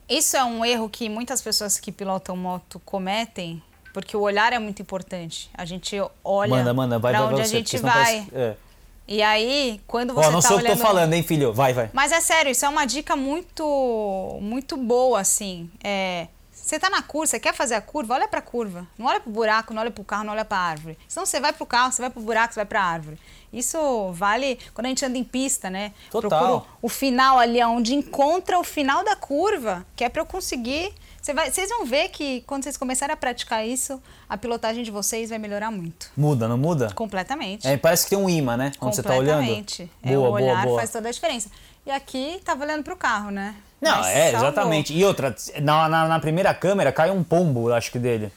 Isso 0.09 0.35
é 0.35 0.43
um 0.43 0.65
erro 0.65 0.89
que 0.89 1.07
muitas 1.07 1.41
pessoas 1.41 1.79
que 1.79 1.91
pilotam 1.91 2.35
moto 2.35 2.81
cometem, 2.83 3.61
porque 3.93 4.17
o 4.17 4.21
olhar 4.21 4.51
é 4.51 4.59
muito 4.59 4.81
importante. 4.81 5.49
A 5.53 5.63
gente 5.63 5.95
olha 6.23 6.49
manda, 6.49 6.73
manda, 6.73 6.99
vai, 6.99 7.13
pra 7.13 7.21
vai, 7.21 7.27
onde 7.29 7.35
vai 7.37 7.45
a 7.45 7.47
gente 7.47 7.77
vai. 7.77 7.91
parece- 7.93 8.27
é. 8.33 8.55
E 9.05 9.21
aí, 9.21 9.81
quando 9.85 10.13
você 10.13 10.27
Ó, 10.27 10.31
não 10.31 10.41
tá 10.41 10.47
sou 10.47 10.57
eu 10.57 10.61
que 10.61 10.65
olhando... 10.67 10.77
tô 10.79 10.83
falando, 10.85 11.13
hein, 11.13 11.21
filho? 11.23 11.51
Vai, 11.53 11.73
vai. 11.73 11.89
Mas 11.93 12.11
é 12.13 12.21
sério, 12.21 12.49
isso 12.51 12.65
é 12.65 12.69
uma 12.69 12.85
dica 12.85 13.15
muito, 13.17 14.37
muito 14.41 14.77
boa, 14.77 15.19
assim. 15.19 15.69
É, 15.83 16.27
você 16.53 16.79
tá 16.79 16.89
na 16.89 17.01
curva, 17.01 17.27
você 17.27 17.37
quer 17.39 17.53
fazer 17.53 17.75
a 17.75 17.81
curva, 17.81 18.13
olha 18.13 18.29
pra 18.29 18.41
curva. 18.41 18.87
Não 18.97 19.05
olha 19.07 19.19
pro 19.19 19.29
buraco, 19.29 19.73
não 19.73 19.81
olha 19.81 19.91
pro 19.91 20.05
carro, 20.05 20.23
não 20.23 20.31
olha 20.31 20.45
pra 20.45 20.57
árvore. 20.57 20.97
Senão 21.05 21.25
você 21.25 21.39
vai 21.41 21.51
pro 21.51 21.65
carro, 21.65 21.91
você 21.91 22.01
vai 22.01 22.09
pro 22.09 22.21
buraco, 22.21 22.53
você 22.53 22.59
vai 22.61 22.65
pra 22.65 22.81
árvore. 22.81 23.19
Isso 23.51 23.77
vale 24.13 24.57
quando 24.73 24.85
a 24.85 24.89
gente 24.89 25.05
anda 25.05 25.17
em 25.17 25.23
pista, 25.23 25.69
né? 25.69 25.91
Total. 26.09 26.29
Procuro 26.29 26.67
o 26.81 26.87
final 26.87 27.37
ali, 27.37 27.61
onde 27.63 27.93
encontra 27.93 28.57
o 28.57 28.63
final 28.63 29.03
da 29.03 29.17
curva, 29.17 29.85
que 29.97 30.03
é 30.05 30.09
pra 30.09 30.21
eu 30.21 30.25
conseguir... 30.25 30.93
Você 31.23 31.33
vai, 31.33 31.49
vocês 31.49 31.69
vão 31.69 31.85
ver 31.85 32.09
que 32.09 32.41
quando 32.41 32.63
vocês 32.65 32.75
começarem 32.75 33.13
a 33.13 33.15
praticar 33.15 33.65
isso, 33.65 34.03
a 34.27 34.35
pilotagem 34.35 34.83
de 34.83 34.91
vocês 34.91 35.29
vai 35.29 35.39
melhorar 35.39 35.71
muito. 35.71 36.11
Muda, 36.17 36.49
não 36.49 36.57
muda? 36.57 36.91
Completamente. 36.93 37.65
É, 37.65 37.77
parece 37.77 38.03
que 38.03 38.09
tem 38.09 38.19
um 38.19 38.29
imã, 38.29 38.57
né? 38.57 38.73
Onde 38.81 38.97
você 38.97 39.01
tá 39.01 39.15
olhando. 39.15 39.37
Completamente. 39.37 39.89
É, 40.03 40.09
Boa, 40.11 40.27
o 40.27 40.31
olhar 40.33 40.55
boa, 40.55 40.65
boa. 40.65 40.79
faz 40.79 40.91
toda 40.91 41.07
a 41.07 41.11
diferença. 41.13 41.49
E 41.85 41.91
aqui 41.91 42.41
tava 42.43 42.65
olhando 42.65 42.83
pro 42.83 42.97
carro, 42.97 43.31
né? 43.31 43.55
Não, 43.79 43.99
Mas 43.99 44.07
é, 44.07 44.31
salvou. 44.31 44.49
exatamente. 44.49 44.93
E 44.93 45.05
outra, 45.05 45.33
na, 45.61 45.87
na, 45.87 46.07
na 46.09 46.19
primeira 46.19 46.53
câmera 46.53 46.91
caiu 46.91 47.13
um 47.13 47.23
pombo, 47.23 47.71
acho 47.71 47.89
que 47.89 47.99
dele. 47.99 48.29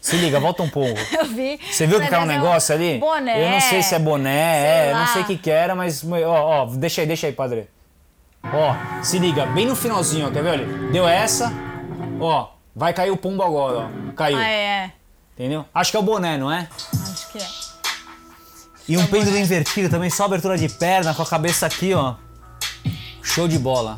Se 0.00 0.16
liga, 0.16 0.40
volta 0.40 0.62
um 0.62 0.70
pouco. 0.70 0.98
Eu 1.14 1.26
vi. 1.26 1.60
Você 1.70 1.86
viu 1.86 2.00
que 2.00 2.08
caiu 2.08 2.22
um 2.22 2.26
ser 2.26 2.32
negócio 2.32 2.74
ali? 2.74 2.98
Boné. 2.98 3.44
Eu 3.44 3.50
não 3.50 3.60
sei 3.60 3.82
se 3.82 3.94
é 3.94 3.98
boné, 3.98 4.86
é, 4.86 4.90
eu 4.92 4.96
não 4.96 5.06
sei 5.08 5.20
o 5.20 5.24
que 5.26 5.36
que 5.36 5.50
era, 5.50 5.74
mas, 5.74 6.02
ó, 6.02 6.62
ó, 6.62 6.66
deixa 6.66 7.02
aí, 7.02 7.06
deixa 7.06 7.26
aí, 7.26 7.32
padre. 7.34 7.68
Ó, 8.42 9.02
se 9.02 9.18
liga, 9.18 9.44
bem 9.46 9.66
no 9.66 9.76
finalzinho, 9.76 10.28
ó, 10.28 10.30
quer 10.30 10.42
ver, 10.42 10.48
olha? 10.48 10.66
Deu 10.90 11.06
essa, 11.06 11.52
ó, 12.26 12.48
vai 12.74 12.92
cair 12.92 13.10
o 13.10 13.16
pombo 13.16 13.42
agora, 13.42 13.88
ó, 13.88 14.12
caiu, 14.14 14.36
Ah, 14.38 14.48
é. 14.48 14.92
entendeu? 15.34 15.64
Acho 15.74 15.90
que 15.90 15.96
é 15.96 16.00
o 16.00 16.02
boné, 16.02 16.36
não 16.38 16.50
é? 16.50 16.68
Acho 17.12 17.28
que 17.30 17.38
é. 17.38 17.46
E 18.88 18.96
um 18.98 19.06
pêndulo 19.06 19.36
invertido 19.38 19.88
também, 19.88 20.10
só 20.10 20.24
abertura 20.24 20.58
de 20.58 20.68
perna, 20.68 21.14
com 21.14 21.22
a 21.22 21.26
cabeça 21.26 21.66
aqui, 21.66 21.94
ó. 21.94 22.14
Show 23.22 23.46
de 23.46 23.58
bola. 23.58 23.96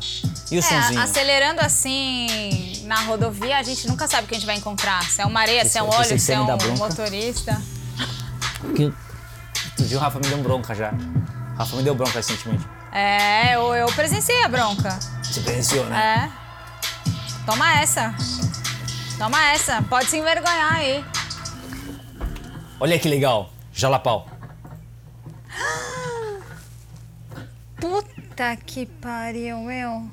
E 0.51 0.57
o 0.57 0.59
É, 0.59 0.61
sonzinho? 0.61 1.01
acelerando 1.01 1.59
assim 1.61 2.83
na 2.85 3.01
rodovia, 3.01 3.57
a 3.57 3.63
gente 3.63 3.87
nunca 3.87 4.07
sabe 4.07 4.25
o 4.25 4.27
que 4.27 4.35
a 4.35 4.37
gente 4.37 4.45
vai 4.45 4.55
encontrar. 4.55 5.01
Se 5.03 5.21
é 5.21 5.25
uma 5.25 5.39
areia, 5.39 5.65
se 5.65 5.77
é 5.79 5.81
um 5.83 5.89
óleo, 5.89 6.19
se 6.19 6.31
é 6.31 6.39
um 6.39 6.77
motorista. 6.77 7.59
Que... 8.75 8.93
Tu 9.75 9.83
viu, 9.83 9.97
o 9.97 10.01
Rafa 10.01 10.19
me 10.19 10.27
deu 10.27 10.37
bronca 10.37 10.75
já. 10.75 10.91
O 10.91 11.57
Rafa 11.57 11.75
me 11.75 11.83
deu 11.83 11.95
bronca 11.95 12.13
recentemente. 12.13 12.63
É, 12.91 13.55
eu, 13.55 13.73
eu 13.73 13.87
presenciei 13.87 14.43
a 14.43 14.47
bronca. 14.47 14.97
Você 15.23 15.41
presenciou, 15.41 15.85
né? 15.87 16.31
É. 16.31 16.44
Toma 17.45 17.79
essa. 17.81 18.13
Toma 19.17 19.45
essa. 19.51 19.81
Pode 19.83 20.07
se 20.09 20.17
envergonhar 20.17 20.73
aí. 20.73 21.05
Olha 22.79 22.99
que 22.99 23.07
legal, 23.07 23.49
jalapau. 23.73 24.27
Puta 27.79 28.55
que 28.65 28.85
pariu, 28.85 29.59
meu. 29.59 30.09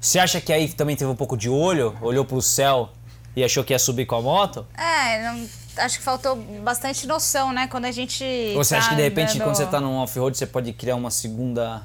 Você 0.00 0.18
acha 0.18 0.40
que 0.40 0.52
aí 0.52 0.68
também 0.72 0.96
teve 0.96 1.10
um 1.10 1.16
pouco 1.16 1.36
de 1.36 1.48
olho? 1.50 1.96
Olhou 2.00 2.24
pro 2.24 2.40
céu 2.40 2.90
e 3.36 3.44
achou 3.44 3.62
que 3.64 3.72
ia 3.72 3.78
subir 3.78 4.06
com 4.06 4.16
a 4.16 4.22
moto? 4.22 4.66
É, 4.76 5.22
não- 5.30 5.46
acho 5.84 5.98
que 5.98 6.04
faltou 6.04 6.36
bastante 6.62 7.06
noção, 7.06 7.52
né? 7.52 7.66
Quando 7.68 7.84
a 7.84 7.90
gente. 7.92 8.24
Ou 8.56 8.64
você 8.64 8.74
tá 8.74 8.80
acha 8.80 8.90
que 8.90 8.96
de 8.96 9.02
repente, 9.02 9.30
andando- 9.34 9.44
quando 9.44 9.56
você 9.56 9.66
tá 9.66 9.80
num 9.80 9.96
off-road, 9.98 10.36
você 10.36 10.46
pode 10.46 10.72
criar 10.72 10.96
uma 10.96 11.10
segunda 11.10 11.82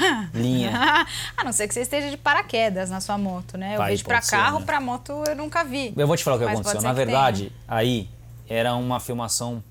linha? 0.34 1.06
a 1.36 1.44
não 1.44 1.52
ser 1.52 1.68
que 1.68 1.74
você 1.74 1.80
esteja 1.82 2.10
de 2.10 2.16
paraquedas 2.16 2.90
na 2.90 3.00
sua 3.00 3.18
moto, 3.18 3.56
né? 3.56 3.74
Eu 3.74 3.78
Vai, 3.78 3.90
vejo 3.90 4.04
ser, 4.04 4.30
carro, 4.30 4.60
né? 4.60 4.66
pra 4.66 4.80
moto 4.80 5.24
eu 5.26 5.36
nunca 5.36 5.64
vi. 5.64 5.92
Eu 5.96 6.06
vou 6.06 6.16
te 6.16 6.24
falar 6.24 6.36
o 6.36 6.38
que 6.40 6.44
aconteceu. 6.46 6.80
Na 6.82 6.90
que 6.90 6.96
verdade, 6.96 7.52
aí 7.66 8.08
era 8.48 8.74
uma 8.74 9.00
filmação 9.00 9.62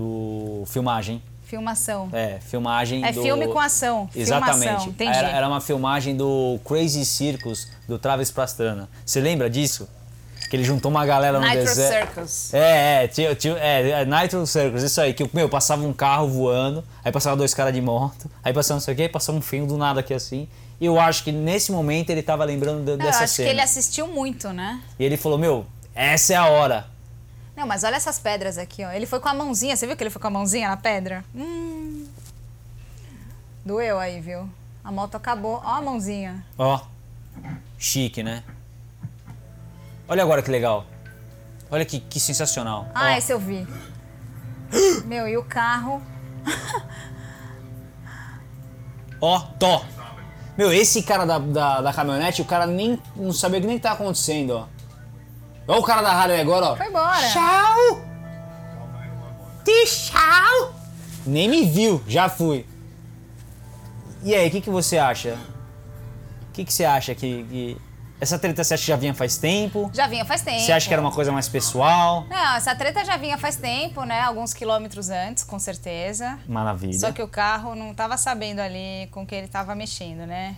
do 0.00 0.64
filmagem. 0.66 1.22
Filmação. 1.44 2.08
É, 2.12 2.38
filmagem 2.38 3.04
É 3.04 3.10
do... 3.10 3.22
filme 3.22 3.48
com 3.48 3.58
ação. 3.58 4.08
Exatamente. 4.14 4.60
Filmação, 4.60 4.88
entendi. 4.88 5.16
Era, 5.18 5.28
era 5.30 5.48
uma 5.48 5.60
filmagem 5.60 6.16
do 6.16 6.60
Crazy 6.64 7.04
Circus 7.04 7.68
do 7.88 7.98
Travis 7.98 8.30
Pastrana. 8.30 8.88
Você 9.04 9.20
lembra 9.20 9.50
disso? 9.50 9.88
Que 10.50 10.56
ele 10.56 10.64
juntou 10.64 10.90
uma 10.90 11.06
galera 11.06 11.38
no 11.38 11.46
Nitro 11.46 11.64
deserto. 11.64 12.26
Circus. 12.26 12.52
É, 12.52 13.04
é, 13.04 13.08
tinha, 13.08 13.34
tinha, 13.36 13.56
é, 13.56 13.90
é, 14.02 14.04
Nitro 14.04 14.44
Circus, 14.46 14.82
isso 14.82 15.00
aí, 15.00 15.14
que 15.14 15.30
meu, 15.32 15.48
passava 15.48 15.82
um 15.86 15.92
carro 15.92 16.26
voando, 16.28 16.84
aí 17.04 17.12
passava 17.12 17.36
dois 17.36 17.54
caras 17.54 17.72
de 17.72 17.80
moto, 17.80 18.28
aí 18.42 18.52
passava 18.52 18.74
não 18.74 18.80
sei 18.84 18.92
o 18.94 18.96
quê, 18.96 19.02
aí 19.04 19.08
passava 19.08 19.38
um 19.38 19.40
fio 19.40 19.64
do 19.64 19.78
nada 19.78 20.00
aqui 20.00 20.12
assim. 20.12 20.48
E 20.80 20.86
eu 20.86 20.98
acho 21.00 21.22
que 21.22 21.30
nesse 21.30 21.70
momento 21.70 22.10
ele 22.10 22.20
tava 22.22 22.42
lembrando 22.44 22.84
de- 22.84 22.90
eu 22.90 22.96
dessa 22.96 23.22
acho 23.24 23.34
cena. 23.34 23.48
que 23.48 23.54
ele 23.54 23.60
assistiu 23.60 24.08
muito, 24.08 24.52
né? 24.52 24.82
E 24.98 25.04
ele 25.04 25.16
falou, 25.16 25.38
meu, 25.38 25.64
essa 25.94 26.32
é 26.32 26.36
a 26.36 26.46
hora. 26.46 26.86
Não, 27.56 27.64
mas 27.66 27.84
olha 27.84 27.94
essas 27.94 28.18
pedras 28.18 28.58
aqui, 28.58 28.84
ó. 28.84 28.90
Ele 28.90 29.06
foi 29.06 29.20
com 29.20 29.28
a 29.28 29.34
mãozinha, 29.34 29.76
você 29.76 29.86
viu 29.86 29.96
que 29.96 30.02
ele 30.02 30.10
foi 30.10 30.20
com 30.20 30.26
a 30.28 30.30
mãozinha 30.30 30.68
na 30.68 30.76
pedra? 30.76 31.24
Hum. 31.32 32.06
Doeu 33.64 34.00
aí, 34.00 34.20
viu? 34.20 34.48
A 34.82 34.90
moto 34.90 35.14
acabou. 35.14 35.60
Ó 35.64 35.68
a 35.76 35.80
mãozinha. 35.82 36.44
Ó, 36.58 36.80
chique, 37.78 38.22
né? 38.22 38.42
Olha 40.10 40.24
agora 40.24 40.42
que 40.42 40.50
legal. 40.50 40.84
Olha 41.70 41.84
que, 41.84 42.00
que 42.00 42.18
sensacional. 42.18 42.88
Ah, 42.92 43.12
Ó. 43.12 43.16
esse 43.16 43.32
eu 43.32 43.38
vi. 43.38 43.64
Meu, 45.06 45.28
e 45.28 45.36
o 45.36 45.44
carro? 45.44 46.02
Ó, 49.20 49.38
tó. 49.56 49.84
Meu, 50.58 50.72
esse 50.72 51.04
cara 51.04 51.24
da, 51.24 51.38
da, 51.38 51.80
da 51.80 51.92
caminhonete, 51.92 52.42
o 52.42 52.44
cara 52.44 52.66
nem 52.66 53.00
não 53.14 53.32
sabia 53.32 53.58
o 53.58 53.62
que 53.62 53.68
nem 53.68 53.78
tá 53.78 53.92
acontecendo, 53.92 54.50
ó. 54.50 54.66
Olha 55.68 55.78
o 55.78 55.82
cara 55.84 56.02
da 56.02 56.10
Harley 56.10 56.40
agora, 56.40 56.66
ó. 56.72 56.76
Foi 56.76 56.86
embora. 56.88 57.28
Tchau! 57.28 58.02
Tchau! 59.64 60.74
Nem 61.24 61.48
me 61.48 61.64
viu, 61.66 62.02
já 62.08 62.28
fui. 62.28 62.66
E 64.24 64.34
aí, 64.34 64.48
o 64.48 64.50
que, 64.50 64.60
que 64.60 64.70
você 64.70 64.98
acha? 64.98 65.38
O 66.48 66.52
que, 66.52 66.64
que 66.64 66.72
você 66.72 66.84
acha 66.84 67.14
que, 67.14 67.44
que- 67.44 67.76
Essa 68.20 68.38
treta 68.38 68.62
você 68.62 68.74
acha 68.74 68.82
que 68.82 68.88
já 68.88 68.96
vinha 68.96 69.14
faz 69.14 69.38
tempo? 69.38 69.90
Já 69.94 70.06
vinha 70.06 70.26
faz 70.26 70.42
tempo. 70.42 70.60
Você 70.60 70.72
acha 70.72 70.86
que 70.86 70.92
era 70.92 71.00
uma 71.00 71.10
coisa 71.10 71.32
mais 71.32 71.48
pessoal? 71.48 72.26
Não, 72.28 72.54
essa 72.54 72.74
treta 72.74 73.02
já 73.02 73.16
vinha 73.16 73.38
faz 73.38 73.56
tempo, 73.56 74.04
né? 74.04 74.20
Alguns 74.20 74.52
quilômetros 74.52 75.08
antes, 75.08 75.42
com 75.42 75.58
certeza. 75.58 76.38
Maravilha. 76.46 76.98
Só 76.98 77.12
que 77.12 77.22
o 77.22 77.28
carro 77.28 77.74
não 77.74 77.94
tava 77.94 78.18
sabendo 78.18 78.60
ali 78.60 79.08
com 79.10 79.26
que 79.26 79.34
ele 79.34 79.48
tava 79.48 79.74
mexendo, 79.74 80.26
né? 80.26 80.54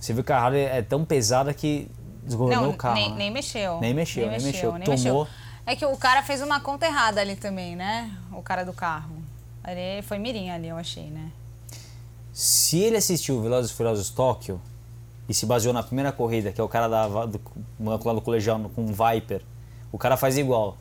Você 0.00 0.12
viu 0.12 0.24
que 0.24 0.32
a 0.32 0.38
Harley 0.38 0.64
é 0.64 0.82
tão 0.82 1.04
pesada 1.04 1.54
que 1.54 1.88
desgovernou 2.24 2.70
o 2.70 2.76
carro. 2.76 2.94
nem, 2.94 3.10
né? 3.10 3.16
nem 3.16 3.30
mexeu. 3.30 3.78
Nem 3.80 3.94
mexeu, 3.94 4.28
nem 4.28 4.40
mexeu. 4.40 4.72
nem 4.72 4.82
Tomou. 4.82 5.28
É 5.64 5.76
que 5.76 5.86
o 5.86 5.96
cara 5.96 6.20
fez 6.22 6.42
uma 6.42 6.58
conta 6.58 6.84
errada 6.84 7.20
ali 7.20 7.36
também, 7.36 7.76
né? 7.76 8.10
O 8.32 8.42
cara 8.42 8.64
do 8.64 8.72
carro. 8.72 9.16
Ele 9.66 10.02
foi 10.02 10.18
mirim 10.18 10.50
ali, 10.50 10.68
eu 10.68 10.76
achei, 10.76 11.04
né? 11.04 11.30
Se 12.32 12.80
ele 12.80 12.96
assistiu 12.96 13.40
Velozes 13.40 13.70
e 13.70 13.74
Furiosos 13.74 14.10
Tóquio 14.10 14.60
e 15.28 15.34
se 15.34 15.46
baseou 15.46 15.72
na 15.72 15.82
primeira 15.82 16.12
corrida, 16.12 16.52
que 16.52 16.60
é 16.60 16.64
o 16.64 16.68
cara 16.68 16.88
da, 16.88 17.06
do, 17.26 17.40
lá 17.80 18.12
do 18.12 18.20
colegial 18.20 18.60
com 18.74 18.82
o 18.82 18.88
Viper, 18.88 19.42
o 19.90 19.98
cara 19.98 20.16
faz 20.16 20.36
igual. 20.36 20.76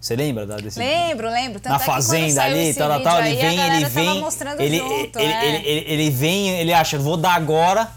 Você 0.00 0.16
lembra 0.16 0.44
da, 0.44 0.56
desse 0.56 0.80
Lembro, 0.80 1.30
lembro. 1.30 1.60
Tanto 1.60 1.72
na 1.72 1.82
é 1.82 1.86
fazenda 1.86 2.42
ali, 2.42 2.74
tal, 2.74 3.00
tal, 3.02 3.24
ele 3.24 3.36
vem, 3.36 3.60
ele 3.60 3.84
vem, 3.84 4.24
ele, 4.58 4.78
junto, 4.78 5.18
ele, 5.18 5.32
é. 5.32 5.46
ele, 5.46 5.68
ele, 5.68 5.92
ele 5.92 6.10
vem, 6.10 6.50
ele 6.58 6.72
acha, 6.72 6.98
vou 6.98 7.16
dar 7.16 7.34
agora, 7.34 7.88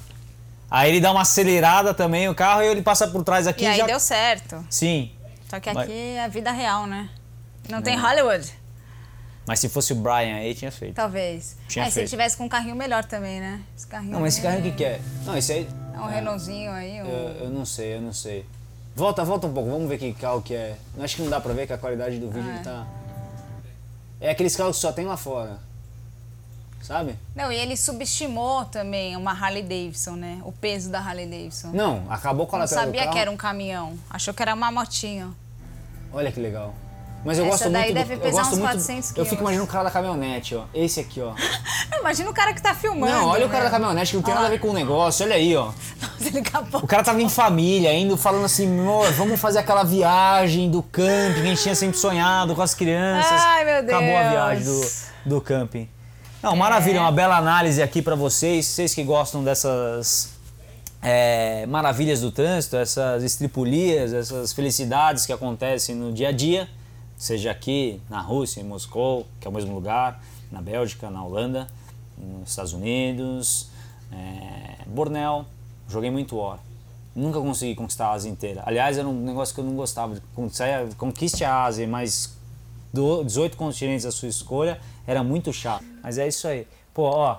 aí 0.69 0.91
ele 0.91 1.01
dá 1.01 1.11
uma 1.11 1.21
acelerada 1.21 1.95
também 1.95 2.29
o 2.29 2.35
carro 2.35 2.61
e 2.61 2.67
ele 2.67 2.83
passa 2.83 3.07
por 3.07 3.23
trás 3.23 3.47
aqui 3.47 3.63
E 3.63 3.67
aí 3.67 3.77
já... 3.77 3.87
deu 3.87 3.99
certo. 3.99 4.63
Sim, 4.69 5.11
Só 5.49 5.59
que 5.59 5.73
Mas- 5.73 5.85
aqui 5.85 5.97
é 5.97 6.23
a 6.23 6.27
vida 6.27 6.51
real, 6.51 6.85
né? 6.85 7.09
Não 7.67 7.81
tem 7.81 7.97
Hollywood, 7.97 8.53
mas 9.47 9.59
se 9.59 9.69
fosse 9.69 9.93
o 9.93 9.95
Brian 9.95 10.35
aí, 10.35 10.53
tinha 10.55 10.71
feito. 10.71 10.95
talvez. 10.95 11.55
Tinha 11.67 11.85
é, 11.85 11.89
se 11.89 11.99
ele 11.99 12.07
feito. 12.07 12.09
tivesse 12.09 12.37
com 12.37 12.45
um 12.45 12.49
carrinho 12.49 12.75
melhor 12.75 13.03
também, 13.05 13.39
né? 13.39 13.61
Esse 13.77 13.87
carrinho 13.87 14.11
Não, 14.13 14.21
mas 14.21 14.33
esse 14.33 14.41
carro 14.41 14.59
o 14.59 14.61
que 14.63 14.71
que 14.71 14.83
é? 14.83 14.99
Não, 15.23 15.37
esse 15.37 15.51
aí... 15.51 15.67
É 15.93 15.99
um 15.99 16.07
Renaultzinho 16.07 16.71
aí. 16.71 17.01
Um... 17.01 17.05
Eu, 17.05 17.29
eu 17.45 17.49
não 17.49 17.65
sei, 17.65 17.95
eu 17.95 18.01
não 18.01 18.11
sei. 18.13 18.45
Volta, 18.95 19.23
volta 19.23 19.47
um 19.47 19.53
pouco, 19.53 19.69
vamos 19.69 19.89
ver 19.89 19.97
que 19.97 20.13
carro 20.13 20.41
que 20.41 20.53
é. 20.53 20.77
Acho 20.99 21.17
que 21.17 21.21
não 21.21 21.29
dá 21.29 21.39
pra 21.41 21.53
ver 21.53 21.67
que 21.67 21.73
a 21.73 21.77
qualidade 21.77 22.17
do 22.17 22.29
vídeo 22.29 22.49
Ah, 22.49 22.59
é. 22.59 22.63
tá. 22.63 22.87
É 24.21 24.29
aqueles 24.31 24.55
carros 24.55 24.77
que 24.77 24.81
só 24.81 24.91
tem 24.91 25.05
lá 25.05 25.17
fora. 25.17 25.59
Sabe? 26.81 27.15
Não, 27.35 27.51
e 27.51 27.55
ele 27.55 27.75
subestimou 27.75 28.63
também 28.65 29.17
uma 29.17 29.31
Harley 29.31 29.63
Davidson, 29.63 30.11
né? 30.11 30.39
O 30.45 30.51
peso 30.51 30.89
da 30.89 30.99
Harley 30.99 31.25
Davidson. 31.25 31.69
Não, 31.69 32.05
acabou 32.09 32.45
com 32.45 32.55
a 32.55 32.59
Não 32.59 32.63
lateral 32.65 32.85
do 32.85 32.97
sabia 32.97 33.11
que 33.11 33.17
era 33.17 33.29
um 33.31 33.35
caminhão. 33.35 33.97
Achou 34.09 34.33
que 34.33 34.41
era 34.41 34.53
uma 34.53 34.71
motinha. 34.71 35.31
Olha 36.13 36.31
que 36.31 36.39
legal. 36.39 36.73
Mas 37.25 37.39
eu 37.39 37.45
Essa 37.45 37.51
gosto 37.51 37.69
daí 37.71 37.85
muito 37.85 37.95
deve 37.95 38.15
do, 38.17 38.21
pesar 38.21 38.29
eu 38.29 38.37
gosto 38.37 38.53
uns 38.53 38.59
muito, 38.59 38.71
400 38.71 39.09
Eu 39.09 39.13
fico 39.15 39.25
quilos. 39.25 39.39
imaginando 39.41 39.63
o 39.63 39.67
cara 39.67 39.83
da 39.85 39.89
caminhonete, 39.91 40.55
ó. 40.55 40.65
Esse 40.71 40.99
aqui, 40.99 41.19
ó. 41.19 41.33
Imagina 41.99 42.29
o 42.29 42.33
cara 42.33 42.53
que 42.53 42.61
tá 42.61 42.75
filmando. 42.75 43.11
Não, 43.11 43.27
olha 43.29 43.47
o 43.47 43.49
cara 43.49 43.63
né? 43.63 43.69
da 43.71 43.71
caminhonete 43.71 44.11
que 44.11 44.15
não 44.17 44.21
tem 44.21 44.31
Olha 44.31 44.41
nada 44.43 44.53
a 44.53 44.55
ver 44.55 44.61
com 44.61 44.69
o 44.69 44.73
negócio. 44.73 45.25
Olha 45.25 45.35
aí, 45.35 45.57
ó. 45.57 45.71
Nossa, 45.99 46.27
ele 46.27 46.39
acabou. 46.39 46.81
O 46.83 46.87
cara 46.87 47.03
tava 47.03 47.19
em 47.19 47.27
família, 47.27 47.91
indo 47.95 48.15
falando 48.15 48.45
assim, 48.45 48.67
amor, 48.79 49.11
vamos 49.13 49.39
fazer 49.39 49.57
aquela 49.57 49.83
viagem 49.83 50.69
do 50.69 50.83
camping 50.83 51.33
que 51.33 51.41
a 51.41 51.45
gente 51.45 51.63
tinha 51.63 51.73
sempre 51.73 51.97
sonhado 51.97 52.53
com 52.53 52.61
as 52.61 52.75
crianças. 52.75 53.41
Ai, 53.41 53.65
meu 53.65 53.77
Acabou 53.77 54.15
a 54.17 54.21
Deus. 54.21 54.31
viagem 54.31 54.63
do, 54.63 55.35
do 55.37 55.41
camping. 55.41 55.89
Não, 56.43 56.55
maravilha, 56.55 57.01
uma 57.01 57.11
bela 57.11 57.37
análise 57.37 57.81
aqui 57.81 58.03
pra 58.03 58.13
vocês. 58.13 58.67
Vocês 58.67 58.93
que 58.93 59.03
gostam 59.03 59.43
dessas 59.43 60.29
é, 61.01 61.65
maravilhas 61.65 62.21
do 62.21 62.31
trânsito, 62.31 62.77
essas 62.77 63.23
estripulias, 63.23 64.13
essas 64.13 64.53
felicidades 64.53 65.25
que 65.25 65.33
acontecem 65.33 65.95
no 65.95 66.13
dia 66.13 66.29
a 66.29 66.31
dia, 66.31 66.69
seja 67.17 67.51
aqui 67.51 68.01
na 68.09 68.19
Rússia, 68.21 68.61
em 68.61 68.63
Moscou, 68.63 69.25
que 69.39 69.47
é 69.47 69.49
o 69.49 69.53
mesmo 69.53 69.73
lugar, 69.73 70.21
na 70.51 70.61
Bélgica, 70.61 71.09
na 71.09 71.23
Holanda, 71.23 71.67
nos 72.17 72.49
Estados 72.49 72.73
Unidos, 72.73 73.69
é, 74.11 74.77
Borneo, 74.85 75.45
joguei 75.89 76.09
muito 76.11 76.37
War. 76.37 76.59
Nunca 77.15 77.39
consegui 77.39 77.75
conquistar 77.75 78.07
a 78.07 78.11
Ásia 78.11 78.29
inteira. 78.29 78.61
Aliás, 78.65 78.97
era 78.97 79.07
um 79.07 79.13
negócio 79.23 79.55
que 79.55 79.61
eu 79.61 79.65
não 79.65 79.75
gostava. 79.75 80.21
Conquiste- 80.35 80.95
Conquiste 80.97 81.43
a 81.45 81.63
Ásia, 81.63 81.87
mas 81.87 82.35
do 82.93 83.23
18 83.23 83.55
continentes 83.55 84.05
à 84.05 84.11
sua 84.11 84.27
escolha 84.27 84.79
era 85.07 85.23
muito 85.23 85.51
chato. 85.53 85.83
Mas 86.03 86.17
é 86.17 86.27
isso 86.27 86.45
aí. 86.47 86.67
Pô, 86.93 87.03
ó, 87.03 87.37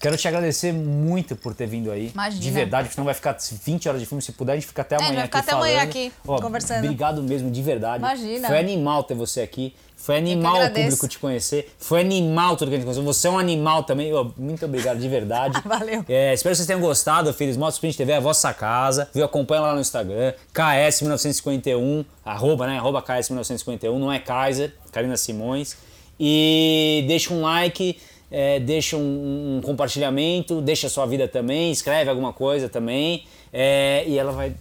Quero 0.00 0.16
te 0.16 0.28
agradecer 0.28 0.72
muito 0.72 1.34
por 1.34 1.54
ter 1.54 1.66
vindo 1.66 1.90
aí. 1.90 2.10
Imagina. 2.14 2.40
De 2.40 2.50
verdade, 2.52 2.84
porque 2.84 2.94
senão 2.94 3.04
vai 3.04 3.14
ficar 3.14 3.36
20 3.64 3.88
horas 3.88 4.00
de 4.00 4.06
filme. 4.06 4.22
Se 4.22 4.30
puder, 4.30 4.52
a 4.52 4.54
gente 4.54 4.68
fica 4.68 4.82
até 4.82 4.94
a 4.94 4.98
amanhã 4.98 5.08
gente 5.08 5.18
vai 5.18 5.26
ficar 5.26 5.38
aqui 5.38 5.48
até 5.48 5.56
amanhã 5.56 5.74
falando. 5.78 5.88
aqui, 5.88 6.12
Ó, 6.26 6.40
conversando. 6.40 6.84
Obrigado 6.84 7.22
mesmo, 7.22 7.50
de 7.50 7.62
verdade. 7.62 7.98
Imagina. 7.98 8.46
Foi 8.46 8.58
animal 8.58 9.02
ter 9.02 9.14
você 9.14 9.40
aqui. 9.40 9.74
Foi 9.96 10.16
animal 10.16 10.64
o 10.64 10.70
público 10.70 11.08
te 11.08 11.18
conhecer. 11.18 11.74
Foi 11.76 12.00
animal 12.00 12.56
tudo 12.56 12.68
que 12.68 12.76
a 12.76 12.78
gente 12.78 12.86
conheceu. 12.86 13.02
Você 13.02 13.26
é 13.26 13.30
um 13.30 13.38
animal 13.38 13.82
também. 13.82 14.12
Muito 14.36 14.64
obrigado, 14.64 15.00
de 15.00 15.08
verdade. 15.08 15.60
Valeu. 15.66 16.04
É, 16.08 16.32
espero 16.32 16.52
que 16.52 16.58
vocês 16.58 16.66
tenham 16.68 16.80
gostado. 16.80 17.34
Filhos 17.34 17.56
Motos 17.56 17.74
Sprint 17.74 17.96
TV 17.96 18.12
é 18.12 18.16
a 18.18 18.20
vossa 18.20 18.54
casa. 18.54 19.10
Viu? 19.12 19.24
Acompanha 19.24 19.62
lá 19.62 19.74
no 19.74 19.80
Instagram. 19.80 20.32
KS1951. 20.54 22.04
Arroba, 22.24 22.68
né? 22.68 22.78
Arroba 22.78 23.02
KS1951. 23.02 23.98
Não 23.98 24.12
é 24.12 24.20
Kaiser. 24.20 24.72
Karina 24.92 25.16
Simões. 25.16 25.76
E 26.18 27.04
deixa 27.08 27.34
um 27.34 27.42
like. 27.42 27.98
É, 28.30 28.60
deixa 28.60 28.96
um, 28.96 29.56
um 29.56 29.60
compartilhamento, 29.62 30.60
deixa 30.60 30.86
a 30.86 30.90
sua 30.90 31.06
vida 31.06 31.26
também, 31.26 31.70
escreve 31.72 32.10
alguma 32.10 32.32
coisa 32.32 32.68
também. 32.68 33.24
é, 33.52 34.04
e 34.06 34.18
ela 34.18 34.32
vai 34.32 34.54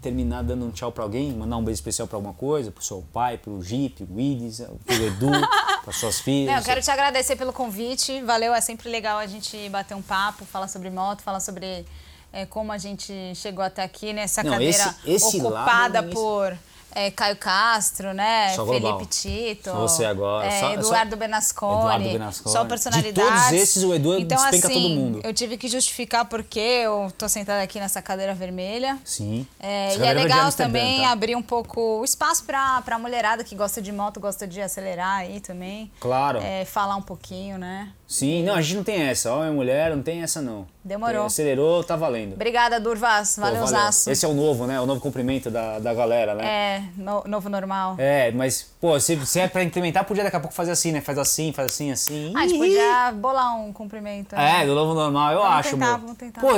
terminar 0.00 0.42
dando 0.42 0.64
um 0.64 0.70
tchau 0.70 0.90
pra 0.90 1.04
alguém, 1.04 1.30
mandar 1.32 1.56
um 1.58 1.62
beijo 1.64 1.76
especial 1.78 2.08
pra 2.08 2.16
alguma 2.16 2.32
coisa, 2.34 2.70
pro 2.70 2.82
seu 2.82 3.04
pai, 3.12 3.36
pro 3.38 3.62
Jeep, 3.62 4.04
pro 4.04 4.16
Willis, 4.16 4.62
pro 4.84 4.94
Edu, 4.94 5.30
pras 5.84 5.96
suas 5.96 6.20
filhas. 6.20 6.50
Não, 6.50 6.58
eu 6.58 6.64
quero 6.64 6.80
te 6.80 6.90
agradecer 6.90 7.36
pelo 7.36 7.52
convite. 7.52 8.22
Valeu, 8.22 8.54
é 8.54 8.60
sempre 8.62 8.88
legal 8.88 9.18
a 9.18 9.26
gente 9.26 9.68
bater 9.68 9.94
um 9.94 10.00
papo, 10.02 10.44
falar 10.46 10.68
sobre 10.68 10.88
moto, 10.88 11.22
falar 11.22 11.40
sobre 11.40 11.84
é, 12.32 12.46
como 12.46 12.72
a 12.72 12.78
gente 12.78 13.12
chegou 13.34 13.62
até 13.64 13.82
aqui 13.82 14.12
nessa 14.14 14.42
Não, 14.42 14.52
cadeira 14.52 14.72
esse- 14.72 14.94
esse 15.28 15.40
ocupada 15.42 16.00
lado, 16.00 16.10
por 16.14 16.56
é, 16.94 17.10
Caio 17.10 17.36
Castro, 17.36 18.12
né? 18.14 18.54
Só 18.54 18.64
global. 18.64 18.98
Felipe 18.98 19.10
Tito. 19.10 19.70
Só 19.70 19.80
você 19.80 20.04
agora. 20.04 20.46
é, 20.46 20.60
Só- 20.60 20.66
só- 20.68 20.72
Eduardo 20.74 21.16
Benasconi. 21.16 21.78
Eduardo 21.80 22.04
Benasconi. 22.04 22.52
Só 22.52 22.62
De 22.62 22.68
personalidades. 22.68 23.30
todos 23.42 23.52
esses, 23.52 23.82
o 23.82 23.94
Edu 23.94 24.18
então, 24.18 24.38
despenca 24.38 24.68
assim, 24.68 24.74
todo 24.82 24.88
mundo. 24.94 25.20
Eu 25.24 25.32
tive 25.34 25.56
que 25.56 25.68
justificar 25.68 26.24
porque 26.26 26.60
eu 26.60 27.12
tô 27.18 27.28
sentada 27.28 27.62
aqui 27.62 27.78
nessa 27.80 28.00
cadeira 28.00 28.34
vermelha. 28.34 28.98
Sim. 29.04 29.46
É, 29.60 29.96
e 29.96 30.02
é 30.02 30.14
de 30.14 30.20
legal 30.22 30.52
também 30.52 31.02
tá? 31.02 31.10
abrir 31.10 31.34
um 31.36 31.42
pouco 31.42 31.80
o 32.00 32.04
espaço 32.04 32.44
pra, 32.44 32.80
pra 32.82 32.98
mulherada 32.98 33.42
que 33.44 33.54
gosta 33.54 33.82
de 33.82 33.90
moto, 33.92 34.20
gosta 34.20 34.46
de 34.46 34.60
acelerar 34.60 35.18
aí 35.18 35.40
também. 35.40 35.90
Claro. 36.00 36.38
É, 36.42 36.64
falar 36.64 36.96
um 36.96 37.02
pouquinho, 37.02 37.58
né? 37.58 37.90
Sim, 38.14 38.44
não, 38.44 38.54
a 38.54 38.62
gente 38.62 38.76
não 38.76 38.84
tem 38.84 39.02
essa. 39.02 39.32
Homem 39.32 39.48
e 39.50 39.52
mulher, 39.52 39.90
não 39.96 40.00
tem 40.00 40.22
essa 40.22 40.40
não. 40.40 40.68
Demorou. 40.84 41.16
Tem- 41.22 41.26
Acelerou, 41.26 41.82
tá 41.82 41.96
valendo. 41.96 42.34
Obrigada, 42.34 42.78
Durvas. 42.78 43.34
Pô, 43.34 43.40
Valeu, 43.40 43.66
Zaço. 43.66 44.08
Esse 44.08 44.24
é 44.24 44.28
o 44.28 44.32
novo, 44.32 44.68
né? 44.68 44.80
O 44.80 44.86
novo 44.86 45.00
cumprimento 45.00 45.50
da, 45.50 45.80
da 45.80 45.92
galera, 45.92 46.32
né? 46.36 46.44
É, 46.46 46.82
no- 46.96 47.24
novo 47.26 47.48
normal. 47.48 47.96
É, 47.98 48.30
mas, 48.30 48.70
pô, 48.80 49.00
se, 49.00 49.16
se 49.26 49.40
é 49.40 49.48
pra 49.48 49.64
implementar, 49.64 50.04
podia 50.04 50.22
daqui 50.22 50.36
a 50.36 50.40
pouco 50.40 50.54
fazer 50.54 50.70
assim, 50.70 50.92
né? 50.92 51.00
Faz 51.00 51.18
assim, 51.18 51.52
faz 51.52 51.72
assim, 51.72 51.90
assim. 51.90 52.32
Ah, 52.36 52.42
a 52.42 52.46
gente 52.46 52.56
podia 52.58 53.10
bolar 53.12 53.58
um 53.58 53.72
cumprimento. 53.72 54.36
né? 54.36 54.62
É, 54.62 54.66
do 54.66 54.76
novo 54.76 54.94
normal, 54.94 55.32
eu 55.32 55.38
Vamos 55.40 55.56
acho, 55.56 55.70
tentar, 55.70 55.86
meu. 55.88 55.98
vamos 55.98 56.16
tentar. 56.16 56.40
Pô, 56.40 56.48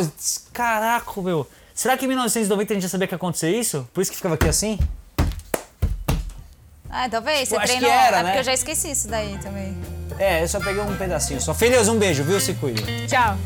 caraca, 0.53 1.23
meu. 1.23 1.47
Será 1.75 1.97
que 1.97 2.05
em 2.05 2.09
1990 2.09 2.73
a 2.73 2.75
gente 2.75 2.83
já 2.83 2.89
sabia 2.89 3.07
que 3.07 3.15
ia 3.15 3.17
acontecer 3.17 3.51
isso? 3.51 3.89
Por 3.95 4.01
isso 4.01 4.11
que 4.11 4.17
ficava 4.17 4.35
aqui 4.35 4.49
assim? 4.49 4.79
Ah, 6.99 7.09
talvez. 7.11 7.49
Você 7.49 7.57
Eu 7.57 7.61
acho 7.61 7.72
que 7.74 7.78
treinou. 7.78 7.99
era, 7.99 8.16
é 8.16 8.22
né? 8.22 8.28
porque 8.30 8.38
eu 8.40 8.44
já 8.44 8.55
esqueci 8.55 8.90
isso 8.90 9.07
daí 9.07 9.36
também. 9.42 9.76
É, 10.18 10.42
eu 10.42 10.49
só 10.49 10.59
peguei 10.59 10.80
um 10.80 10.97
pedacinho. 10.97 11.38
Só, 11.42 11.53
filhos, 11.53 11.88
um 11.88 11.99
beijo, 11.99 12.24
viu? 12.24 12.40
Se 12.40 12.55
cuida. 12.55 12.80
Tchau. 13.07 13.36